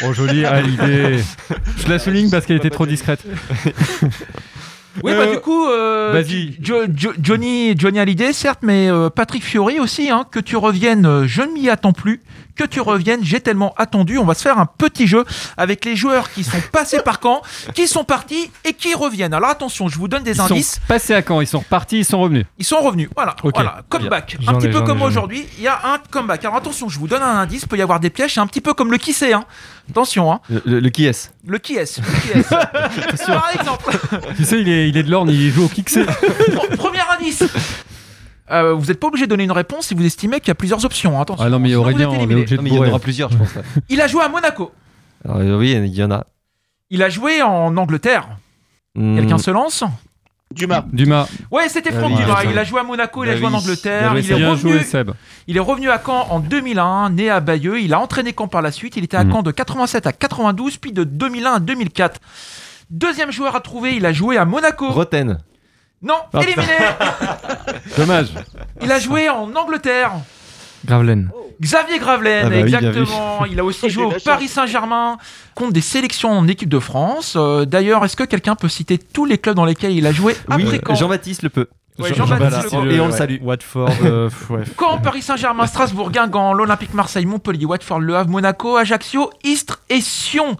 Oh 0.06 0.14
joli, 0.14 0.45
ah, 0.45 0.62
l'idée. 0.62 1.20
Je 1.78 1.88
la 1.89 2.00
souligne 2.00 2.30
parce 2.32 2.45
qu'elle 2.45 2.58
était 2.58 2.70
trop 2.70 2.86
discrète. 2.86 3.24
Oui, 5.04 5.12
Euh, 5.14 5.26
bah 5.26 5.32
du 5.32 5.39
coup, 5.39 5.66
euh, 5.68 6.10
vas-y. 6.12 6.58
Jo- 6.62 6.88
Jo- 6.93 7.14
Johnny, 7.22 7.74
Johnny 7.78 8.00
Hallyday, 8.00 8.34
certes, 8.34 8.62
mais 8.64 8.89
euh, 8.89 9.10
Patrick 9.10 9.43
Fiori 9.45 9.80
aussi, 9.80 10.10
hein, 10.10 10.26
que 10.30 10.39
tu 10.39 10.58
reviennes, 10.58 11.06
euh, 11.06 11.28
je 11.28 11.41
ne 11.43 11.54
m'y 11.54 11.70
attends 11.70 11.93
plus, 11.93 12.22
que 12.60 12.66
tu 12.66 12.82
reviennes, 12.82 13.22
j'ai 13.24 13.39
tellement 13.39 13.74
attendu. 13.78 14.18
On 14.18 14.26
va 14.26 14.34
se 14.34 14.41
faire 14.41 14.60
un 14.60 14.66
petit 14.66 15.07
jeu 15.07 15.24
avec 15.55 15.86
les 15.86 15.95
joueurs 15.95 16.30
qui 16.30 16.43
sont 16.43 16.60
passés 16.74 16.99
par 16.99 17.20
Caen, 17.24 17.41
qui 17.74 17.88
sont 17.88 18.03
partis 18.03 18.51
et 18.66 18.74
qui 18.74 18.93
reviennent. 18.93 19.34
Alors 19.34 19.49
attention, 19.49 19.88
je 19.88 19.97
vous 19.97 20.10
donne 20.10 20.24
des 20.24 20.36
Ils 20.36 20.41
indices. 20.41 20.74
sont 20.74 20.82
passés 20.88 21.14
à 21.14 21.22
quand 21.22 21.39
Ils 21.39 21.47
sont 21.47 21.60
repartis, 21.60 21.99
ils 21.99 22.05
sont 22.05 22.20
revenus. 22.20 22.45
Ils 22.57 22.66
sont 22.66 22.80
revenus. 22.82 23.07
Voilà, 23.16 23.36
Ok. 23.43 23.53
voilà. 23.55 23.82
Comeback. 23.88 24.36
Un 24.45 24.55
petit 24.55 24.68
peu 24.68 24.82
comme 24.82 25.01
aujourd'hui, 25.01 25.45
il 25.57 25.64
y 25.64 25.68
a 25.70 25.80
un 25.93 25.99
comeback. 26.12 26.43
Alors 26.43 26.57
attention, 26.57 26.89
je 26.89 26.99
vous 26.99 27.07
donne 27.07 27.24
un 27.24 27.38
indice, 27.39 27.66
peut 27.66 27.78
y 27.78 27.82
avoir 27.82 28.01
des 28.01 28.10
pièges, 28.10 28.34
c'est 28.34 28.41
un 28.41 28.47
petit 28.47 28.62
peu 28.62 28.74
comme 28.74 28.91
le 28.91 28.97
qui 28.97 29.14
c'est. 29.14 29.32
Hein. 29.32 29.45
Attention, 29.89 30.32
hein. 30.34 30.41
Le, 30.49 30.62
le- 30.66 30.80
le 30.82 30.89
qui 30.89 31.05
est 31.05 31.32
Le 31.47 31.57
qui 31.60 31.76
est 31.76 31.97
le 31.97 32.12
qui 32.22 32.38
est 32.39 32.49
Par 33.26 33.49
exemple, 33.57 33.97
Tu 34.36 34.43
sais, 34.43 34.60
il 34.60 34.68
est, 34.70 34.89
il 34.89 34.97
est 34.97 35.03
de 35.03 35.10
l'Orne, 35.10 35.30
il 35.30 35.49
joue 35.51 35.66
au 35.66 35.68
Kixé. 35.70 36.03
Bon, 36.53 36.76
premier 36.78 36.99
indice. 37.18 37.43
Euh, 38.52 38.74
vous 38.74 38.88
n'êtes 38.88 39.00
pas 39.00 39.08
obligé 39.08 39.26
de 39.26 39.30
donner 39.30 39.43
une 39.43 39.52
réponse 39.52 39.88
si 39.88 39.93
vous 39.93 40.06
estimez 40.06 40.39
qu'il 40.39 40.47
y 40.50 40.52
a 40.52 40.56
plusieurs 40.56 40.84
options. 40.86 41.18
hein. 41.18 41.22
Attention. 41.22 41.45
Ah 41.45 41.50
non, 41.50 41.60
mais 41.60 41.70
Sinon, 41.70 41.82
vous 41.84 41.89
Aurélien, 41.89 42.00
êtes 42.02 42.08
on 42.08 42.14
est 42.14 42.16
éliminé. 42.24 42.41
obligé 42.41 42.56
de 42.56 42.58
Non, 42.58 42.64
mais 42.64 42.70
il 42.70 42.74
y 42.74 42.76
en 42.76 42.78
bourrer. 42.80 42.89
aura 42.89 43.00
plusieurs, 43.00 43.32
je 43.32 43.38
pense. 43.38 43.56
ouais. 43.56 43.62
Il 43.89 44.02
a 44.02 44.08
joué 44.08 44.24
à 44.24 44.30
Monaco. 44.30 44.72
Alors, 45.26 45.38
euh, 45.38 45.58
oui, 45.60 45.72
il 45.74 45.88
y 45.95 46.04
en 46.04 46.12
a. 46.12 46.26
Il 46.89 47.04
a 47.04 47.10
joué 47.10 47.41
en 47.41 47.76
Angleterre. 47.78 48.28
Hmm, 48.95 49.16
Quelqu'un 49.18 49.38
se 49.38 49.52
lance 49.52 49.84
Dumas. 50.52 50.84
Dumas. 50.91 51.28
Ouais, 51.52 51.70
c'était 51.70 51.91
Franck 51.91 52.12
Ah 52.16 52.18
oui, 52.18 52.24
Dumas. 52.26 52.43
Il 52.52 52.58
a 52.58 52.64
joué 52.64 52.80
à 52.80 52.84
Monaco, 52.84 53.24
il 53.24 53.30
a 53.30 53.34
Bah 53.34 53.38
joué 53.38 53.47
en 53.47 53.52
oui. 53.52 53.56
Angleterre. 53.58 54.14
Il 54.18 54.32
est, 54.32 54.36
Bien 54.36 54.50
revenu, 54.50 54.72
joué, 54.74 54.84
Seb. 54.84 55.12
il 55.45 55.56
est 55.58 55.60
revenu 55.60 55.91
à 55.91 56.02
Caen 56.04 56.26
en 56.32 56.39
2001, 56.39 57.12
né 57.12 57.30
à 57.30 57.39
Bayeux. 57.39 57.80
Il 57.80 57.93
a 57.93 58.00
entraîné 58.00 58.34
Caen 58.36 58.47
par 58.47 58.64
la 58.64 58.72
suite. 58.72 58.95
Il 58.97 59.04
était 59.04 59.18
à 59.18 59.24
Mhm. 59.24 59.32
Caen 59.32 59.43
de 59.43 59.52
87 59.52 60.08
à 60.08 60.12
92, 60.12 60.78
puis 60.78 60.91
de 60.91 61.04
2001 61.04 61.54
à 61.54 61.60
2004. 61.60 62.20
Deuxième 62.89 63.32
joueur 63.32 63.56
à 63.56 63.60
trouver, 63.62 63.95
il 63.95 64.06
a 64.08 64.12
joué 64.12 64.38
à 64.38 64.45
Monaco. 64.45 64.89
Roten. 64.89 65.38
Non, 66.02 66.16
Ah, 66.34 66.41
éliminé. 66.41 66.64
Dommage. 67.97 68.28
Il 68.82 68.91
a 68.91 69.00
joué 69.00 69.30
en 69.30 69.54
Angleterre. 69.56 70.14
Gravelaine. 70.86 71.30
Xavier 71.62 72.00
Gravelaine, 72.00 72.45
Ah 72.45 72.50
bah 72.50 72.56
oui, 72.56 72.62
exactement. 72.62 73.45
Il 73.52 73.60
a 73.60 73.66
aussi 73.66 73.89
joué 73.89 74.06
au. 74.06 74.14
Paris 74.24 74.47
Saint-Germain, 74.47 75.18
contre 75.56 75.74
des 75.74 75.82
sélections 75.82 76.32
en 76.32 76.47
équipe 76.47 76.70
de 76.70 76.80
France. 76.80 77.34
Euh, 77.36 77.66
D'ailleurs, 77.66 78.06
est-ce 78.06 78.16
que 78.16 78.24
quelqu'un 78.24 78.56
peut 78.56 78.70
citer 78.70 78.97
tous 78.97 79.26
les 79.26 79.38
clubs 79.38 79.56
dans 79.58 79.66
lesquels 79.66 79.91
il 79.91 80.08
a 80.08 80.14
joué 80.14 80.38
Oui, 80.56 80.66
Jean-Baptiste 80.95 81.43
le 81.43 81.50
peut. 81.50 81.68
Ouais, 82.00 82.14
Jean-Baptiste 82.14 82.72
Jean- 82.72 82.84
Le 82.84 82.91
Et 82.93 83.00
on 83.00 83.08
le 83.08 83.12
salue. 83.12 83.38
Watford. 83.41 83.89
euh, 84.04 84.30
pff, 84.30 84.50
ouais. 84.50 84.64
Caen, 84.80 84.97
Paris 85.00 85.22
Saint-Germain, 85.22 85.66
Strasbourg, 85.68 86.12
Guingamp, 86.12 86.54
l'Olympique 86.54 86.93
Marseille, 86.93 87.26
Montpellier, 87.26 87.66
Watford, 87.66 88.00
Le 88.00 88.16
Havre, 88.16 88.30
Monaco, 88.30 88.78
Ajaccio, 88.78 89.30
Istres 89.43 89.82
et 89.89 90.02
Sion. 90.02 90.58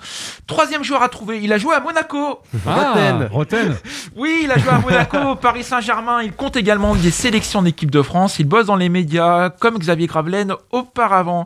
Troisième 0.48 0.84
joueur 0.84 1.02
à 1.04 1.10
trouver, 1.10 1.40
il 1.42 1.52
a 1.54 1.58
joué 1.58 1.76
à 1.76 1.80
Monaco. 1.80 2.40
Ah, 2.68 2.94
Roten. 3.32 3.76
Oui, 4.16 4.42
il 4.44 4.52
a 4.52 4.58
joué 4.58 4.70
à 4.72 4.80
Monaco, 4.80 5.36
Paris 5.42 5.64
Saint-Germain. 5.64 6.22
Il 6.24 6.34
compte 6.34 6.56
également 6.56 6.96
des 6.96 7.12
sélections 7.12 7.62
d'équipe 7.62 7.92
de 7.92 8.02
France. 8.02 8.40
Il 8.40 8.46
bosse 8.46 8.66
dans 8.66 8.76
les 8.76 8.90
médias, 8.90 9.50
comme 9.50 9.78
Xavier 9.78 10.08
Gravelaine 10.08 10.54
auparavant. 10.72 11.46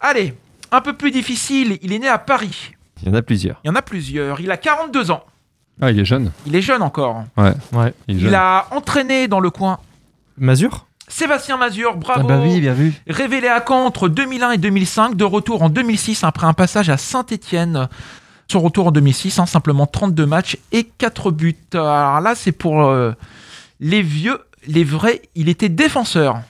Allez, 0.00 0.34
un 0.70 0.80
peu 0.80 0.92
plus 0.94 1.10
difficile, 1.10 1.78
il 1.82 1.92
est 1.92 1.98
né 1.98 2.08
à 2.08 2.18
Paris. 2.18 2.72
Il 3.02 3.08
y 3.08 3.10
en 3.10 3.14
a 3.14 3.22
plusieurs. 3.22 3.60
Il 3.64 3.68
y 3.68 3.70
en 3.70 3.74
a 3.74 3.82
plusieurs. 3.82 4.40
Il 4.40 4.50
a 4.50 4.56
42 4.56 5.10
ans. 5.10 5.24
Ah, 5.80 5.90
il 5.90 5.98
est 5.98 6.04
jeune. 6.04 6.30
Il 6.46 6.54
est 6.54 6.62
jeune 6.62 6.82
encore. 6.82 7.24
Ouais. 7.36 7.52
Il 8.08 8.16
est 8.16 8.18
Il 8.18 8.20
jeune. 8.20 8.34
a 8.34 8.66
entraîné 8.70 9.26
dans 9.28 9.40
le 9.40 9.50
coin 9.50 9.78
Mazur? 10.38 10.86
Sébastien 11.08 11.56
Mazur, 11.56 11.96
bravo. 11.96 12.20
Ah 12.24 12.26
bah 12.28 12.40
oui, 12.42 12.60
bien 12.60 12.72
vu. 12.72 12.94
Révélé 13.06 13.48
à 13.48 13.62
Caen 13.66 13.84
entre 13.84 14.08
2001 14.08 14.52
et 14.52 14.58
2005, 14.58 15.14
de 15.16 15.24
retour 15.24 15.62
en 15.62 15.68
2006 15.68 16.24
après 16.24 16.46
un 16.46 16.52
passage 16.54 16.88
à 16.88 16.96
Saint-Étienne. 16.96 17.88
Son 18.50 18.60
retour 18.60 18.86
en 18.86 18.92
2006, 18.92 19.38
hein, 19.38 19.46
simplement 19.46 19.86
32 19.86 20.24
matchs 20.26 20.56
et 20.72 20.84
4 20.84 21.30
buts. 21.30 21.56
Alors 21.74 22.20
là, 22.20 22.34
c'est 22.34 22.52
pour 22.52 22.82
euh, 22.84 23.12
les 23.80 24.02
vieux, 24.02 24.38
les 24.66 24.84
vrais. 24.84 25.22
Il 25.34 25.48
était 25.48 25.68
défenseur. 25.68 26.40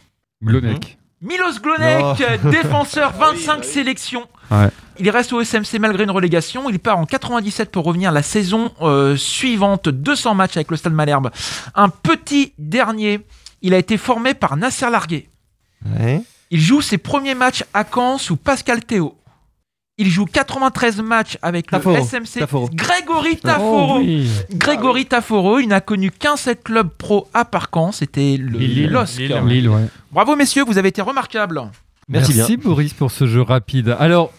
Glonek. 0.44 0.98
Milos 1.22 1.60
Glonek, 1.62 2.42
défenseur, 2.50 3.12
25 3.12 3.64
sélections. 3.64 4.26
Ouais. 4.50 4.68
Il 4.98 5.08
reste 5.08 5.32
au 5.32 5.42
SMC 5.42 5.78
malgré 5.78 6.04
une 6.04 6.10
relégation. 6.10 6.68
Il 6.68 6.78
part 6.78 6.98
en 6.98 7.06
97 7.06 7.70
pour 7.70 7.84
revenir 7.84 8.12
la 8.12 8.22
saison 8.22 8.72
euh, 8.82 9.16
suivante. 9.16 9.88
200 9.88 10.34
matchs 10.34 10.56
avec 10.56 10.70
le 10.70 10.76
Stade 10.76 10.92
Malherbe. 10.92 11.30
Un 11.74 11.88
petit 11.88 12.52
dernier. 12.58 13.20
Il 13.62 13.72
a 13.72 13.78
été 13.78 13.96
formé 13.96 14.34
par 14.34 14.56
Nasser 14.56 14.90
Larguet. 14.90 15.28
Ouais. 15.86 16.22
Il 16.50 16.60
joue 16.60 16.82
ses 16.82 16.98
premiers 16.98 17.34
matchs 17.34 17.64
à 17.72 17.84
Caen 17.84 18.18
sous 18.18 18.36
Pascal 18.36 18.84
Théo. 18.84 19.16
Il 19.98 20.08
joue 20.08 20.24
93 20.24 21.02
matchs 21.02 21.36
avec 21.42 21.70
le 21.70 21.78
Taforo. 21.78 22.02
SMC. 22.02 22.38
Taforo. 22.38 22.70
Grégory 22.72 23.36
Taforo. 23.36 23.96
Oh, 23.96 23.98
oui. 23.98 24.26
Grégory 24.52 25.04
Taforo, 25.04 25.58
il 25.58 25.68
n'a 25.68 25.82
connu 25.82 26.10
qu'un 26.10 26.36
seul 26.36 26.56
club 26.56 26.88
pro 26.96 27.28
à 27.34 27.44
part 27.44 27.68
Caen, 27.72 27.92
c'était 27.92 28.38
le 28.38 28.58
Lille. 28.58 28.90
LOSC. 28.90 29.18
Lille. 29.18 29.42
Lille, 29.46 29.68
ouais. 29.68 29.84
Bravo 30.10 30.34
messieurs, 30.34 30.64
vous 30.66 30.78
avez 30.78 30.88
été 30.88 31.02
remarquables. 31.02 31.60
Merci 32.08 32.34
Merci 32.34 32.56
Boris 32.56 32.94
pour 32.94 33.10
ce 33.10 33.26
jeu 33.26 33.42
rapide. 33.42 33.94
Alors, 33.98 34.32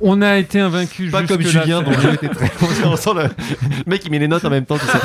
on 0.00 0.22
a 0.22 0.38
été 0.38 0.58
invaincu 0.58 1.08
Pas 1.10 1.22
comme. 1.22 1.40
Julien, 1.40 1.82
dont 1.82 1.92
le 1.92 2.00
jeu 2.00 2.14
était 2.14 2.28
très. 2.28 2.50
On 2.84 2.96
sent 2.96 3.10
le... 3.14 3.28
mec, 3.86 4.02
il 4.04 4.10
met 4.10 4.18
les 4.18 4.28
notes 4.28 4.44
en 4.44 4.50
même 4.50 4.66
temps. 4.66 4.78
tu 4.78 4.86
sais. 4.86 4.98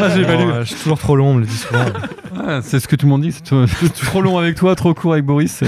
Ah, 0.00 0.08
j'ai 0.14 0.24
je 0.24 0.64
suis 0.64 0.76
toujours 0.76 0.98
trop 0.98 1.14
long, 1.14 1.28
on 1.28 1.34
me 1.34 1.40
le 1.40 1.46
dit 1.46 1.56
souvent. 1.56 1.84
Ah, 2.36 2.60
c'est 2.62 2.80
ce 2.80 2.88
que 2.88 2.96
tout 2.96 3.06
le 3.06 3.10
monde 3.10 3.22
dit. 3.22 3.32
Trop 4.04 4.20
long 4.20 4.36
avec 4.36 4.56
toi, 4.56 4.74
trop 4.74 4.92
court 4.94 5.12
avec 5.12 5.24
Boris. 5.24 5.62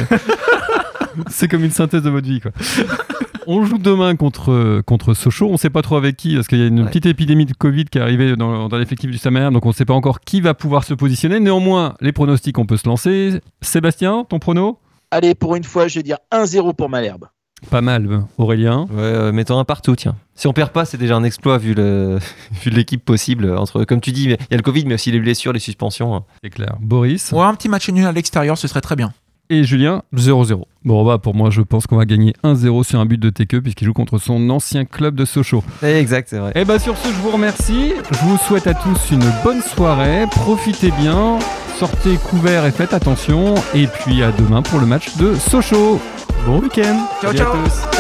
C'est, 1.28 1.48
comme 1.48 1.64
une 1.64 1.70
synthèse 1.70 2.02
de 2.02 2.10
votre 2.10 2.26
vie, 2.28 2.40
quoi. 2.40 2.52
On 3.50 3.64
joue 3.64 3.78
demain 3.78 4.14
contre, 4.14 4.82
contre 4.82 5.14
Sochaux. 5.14 5.48
On 5.50 5.56
sait 5.56 5.70
pas 5.70 5.80
trop 5.80 5.96
avec 5.96 6.16
qui, 6.18 6.34
parce 6.34 6.46
qu'il 6.48 6.58
y 6.58 6.62
a 6.62 6.66
une 6.66 6.80
Ouais. 6.80 6.86
petite 6.88 7.06
épidémie 7.06 7.46
de 7.46 7.54
Covid 7.54 7.86
qui 7.86 7.96
est 7.96 8.00
arrivée 8.02 8.36
dans, 8.36 8.68
dans 8.68 8.76
l'effectif 8.76 9.10
du 9.10 9.16
Samaire, 9.16 9.50
donc 9.52 9.64
on 9.64 9.70
ne 9.70 9.74
sait 9.74 9.86
pas 9.86 9.94
encore 9.94 10.20
qui 10.20 10.42
va 10.42 10.52
pouvoir 10.52 10.84
se 10.84 10.92
positionner. 10.92 11.40
Néanmoins, 11.40 11.94
les 12.02 12.12
pronostics, 12.12 12.58
on 12.58 12.66
peut 12.66 12.76
se 12.76 12.86
lancer. 12.86 13.40
Sébastien, 13.62 14.26
ton 14.28 14.38
prono? 14.38 14.78
Allez, 15.10 15.34
pour 15.34 15.56
une 15.56 15.64
fois, 15.64 15.88
je 15.88 15.98
vais 15.98 16.02
dire 16.02 16.18
1-0 16.30 16.74
pour 16.74 16.90
Malherbe. 16.90 17.24
Pas 17.70 17.80
mal, 17.80 18.22
Aurélien. 18.36 18.82
Ouais, 18.90 18.96
euh, 18.98 19.32
mettons 19.32 19.58
un 19.58 19.64
partout, 19.64 19.96
tiens. 19.96 20.14
Si 20.34 20.46
on 20.46 20.52
perd 20.52 20.70
pas, 20.70 20.84
c'est 20.84 20.98
déjà 20.98 21.16
un 21.16 21.24
exploit 21.24 21.56
vu 21.56 21.72
le 21.72 22.18
vu 22.62 22.68
l'équipe 22.70 23.02
possible. 23.02 23.50
Entre, 23.56 23.84
comme 23.84 24.02
tu 24.02 24.12
dis, 24.12 24.24
il 24.24 24.30
y 24.32 24.54
a 24.54 24.56
le 24.58 24.62
Covid, 24.62 24.84
mais 24.84 24.94
aussi 24.94 25.10
les 25.10 25.18
blessures, 25.20 25.54
les 25.54 25.58
suspensions. 25.58 26.14
hein. 26.14 26.24
C'est 26.44 26.50
clair. 26.50 26.76
Boris? 26.82 27.32
Ouais, 27.32 27.40
un 27.44 27.54
petit 27.54 27.70
match 27.70 27.88
nul 27.88 28.04
à 28.04 28.12
l'extérieur, 28.12 28.58
ce 28.58 28.68
serait 28.68 28.82
très 28.82 28.94
bien. 28.94 29.12
Et 29.50 29.64
Julien 29.64 30.02
0-0. 30.14 30.62
Bon, 30.84 31.04
bah, 31.04 31.18
pour 31.18 31.34
moi, 31.34 31.50
je 31.50 31.60
pense 31.62 31.86
qu'on 31.86 31.96
va 31.96 32.04
gagner 32.04 32.34
1-0 32.44 32.82
sur 32.84 33.00
un 33.00 33.06
but 33.06 33.18
de 33.18 33.30
Teke, 33.30 33.60
puisqu'il 33.60 33.84
joue 33.84 33.92
contre 33.92 34.18
son 34.18 34.48
ancien 34.50 34.84
club 34.84 35.14
de 35.14 35.24
Sochaux. 35.24 35.62
Exact, 35.82 36.28
c'est 36.30 36.38
vrai. 36.38 36.52
Et 36.54 36.64
bah 36.64 36.78
sur 36.78 36.96
ce, 36.96 37.08
je 37.08 37.14
vous 37.20 37.30
remercie. 37.30 37.92
Je 38.10 38.18
vous 38.24 38.36
souhaite 38.38 38.66
à 38.66 38.74
tous 38.74 39.10
une 39.10 39.24
bonne 39.44 39.60
soirée. 39.62 40.24
Profitez 40.30 40.90
bien. 40.92 41.38
Sortez 41.78 42.16
couverts 42.16 42.66
et 42.66 42.72
faites 42.72 42.92
attention. 42.92 43.54
Et 43.74 43.86
puis 43.86 44.22
à 44.22 44.32
demain 44.32 44.62
pour 44.62 44.80
le 44.80 44.86
match 44.86 45.16
de 45.16 45.34
Sochaux. 45.34 46.00
Bon 46.46 46.60
week-end. 46.60 47.06
Ciao, 47.20 47.32
Salut 47.32 47.40
à 47.40 47.44
ciao. 47.44 47.52
tous. 47.52 47.96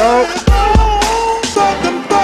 Ciao 1.54 2.17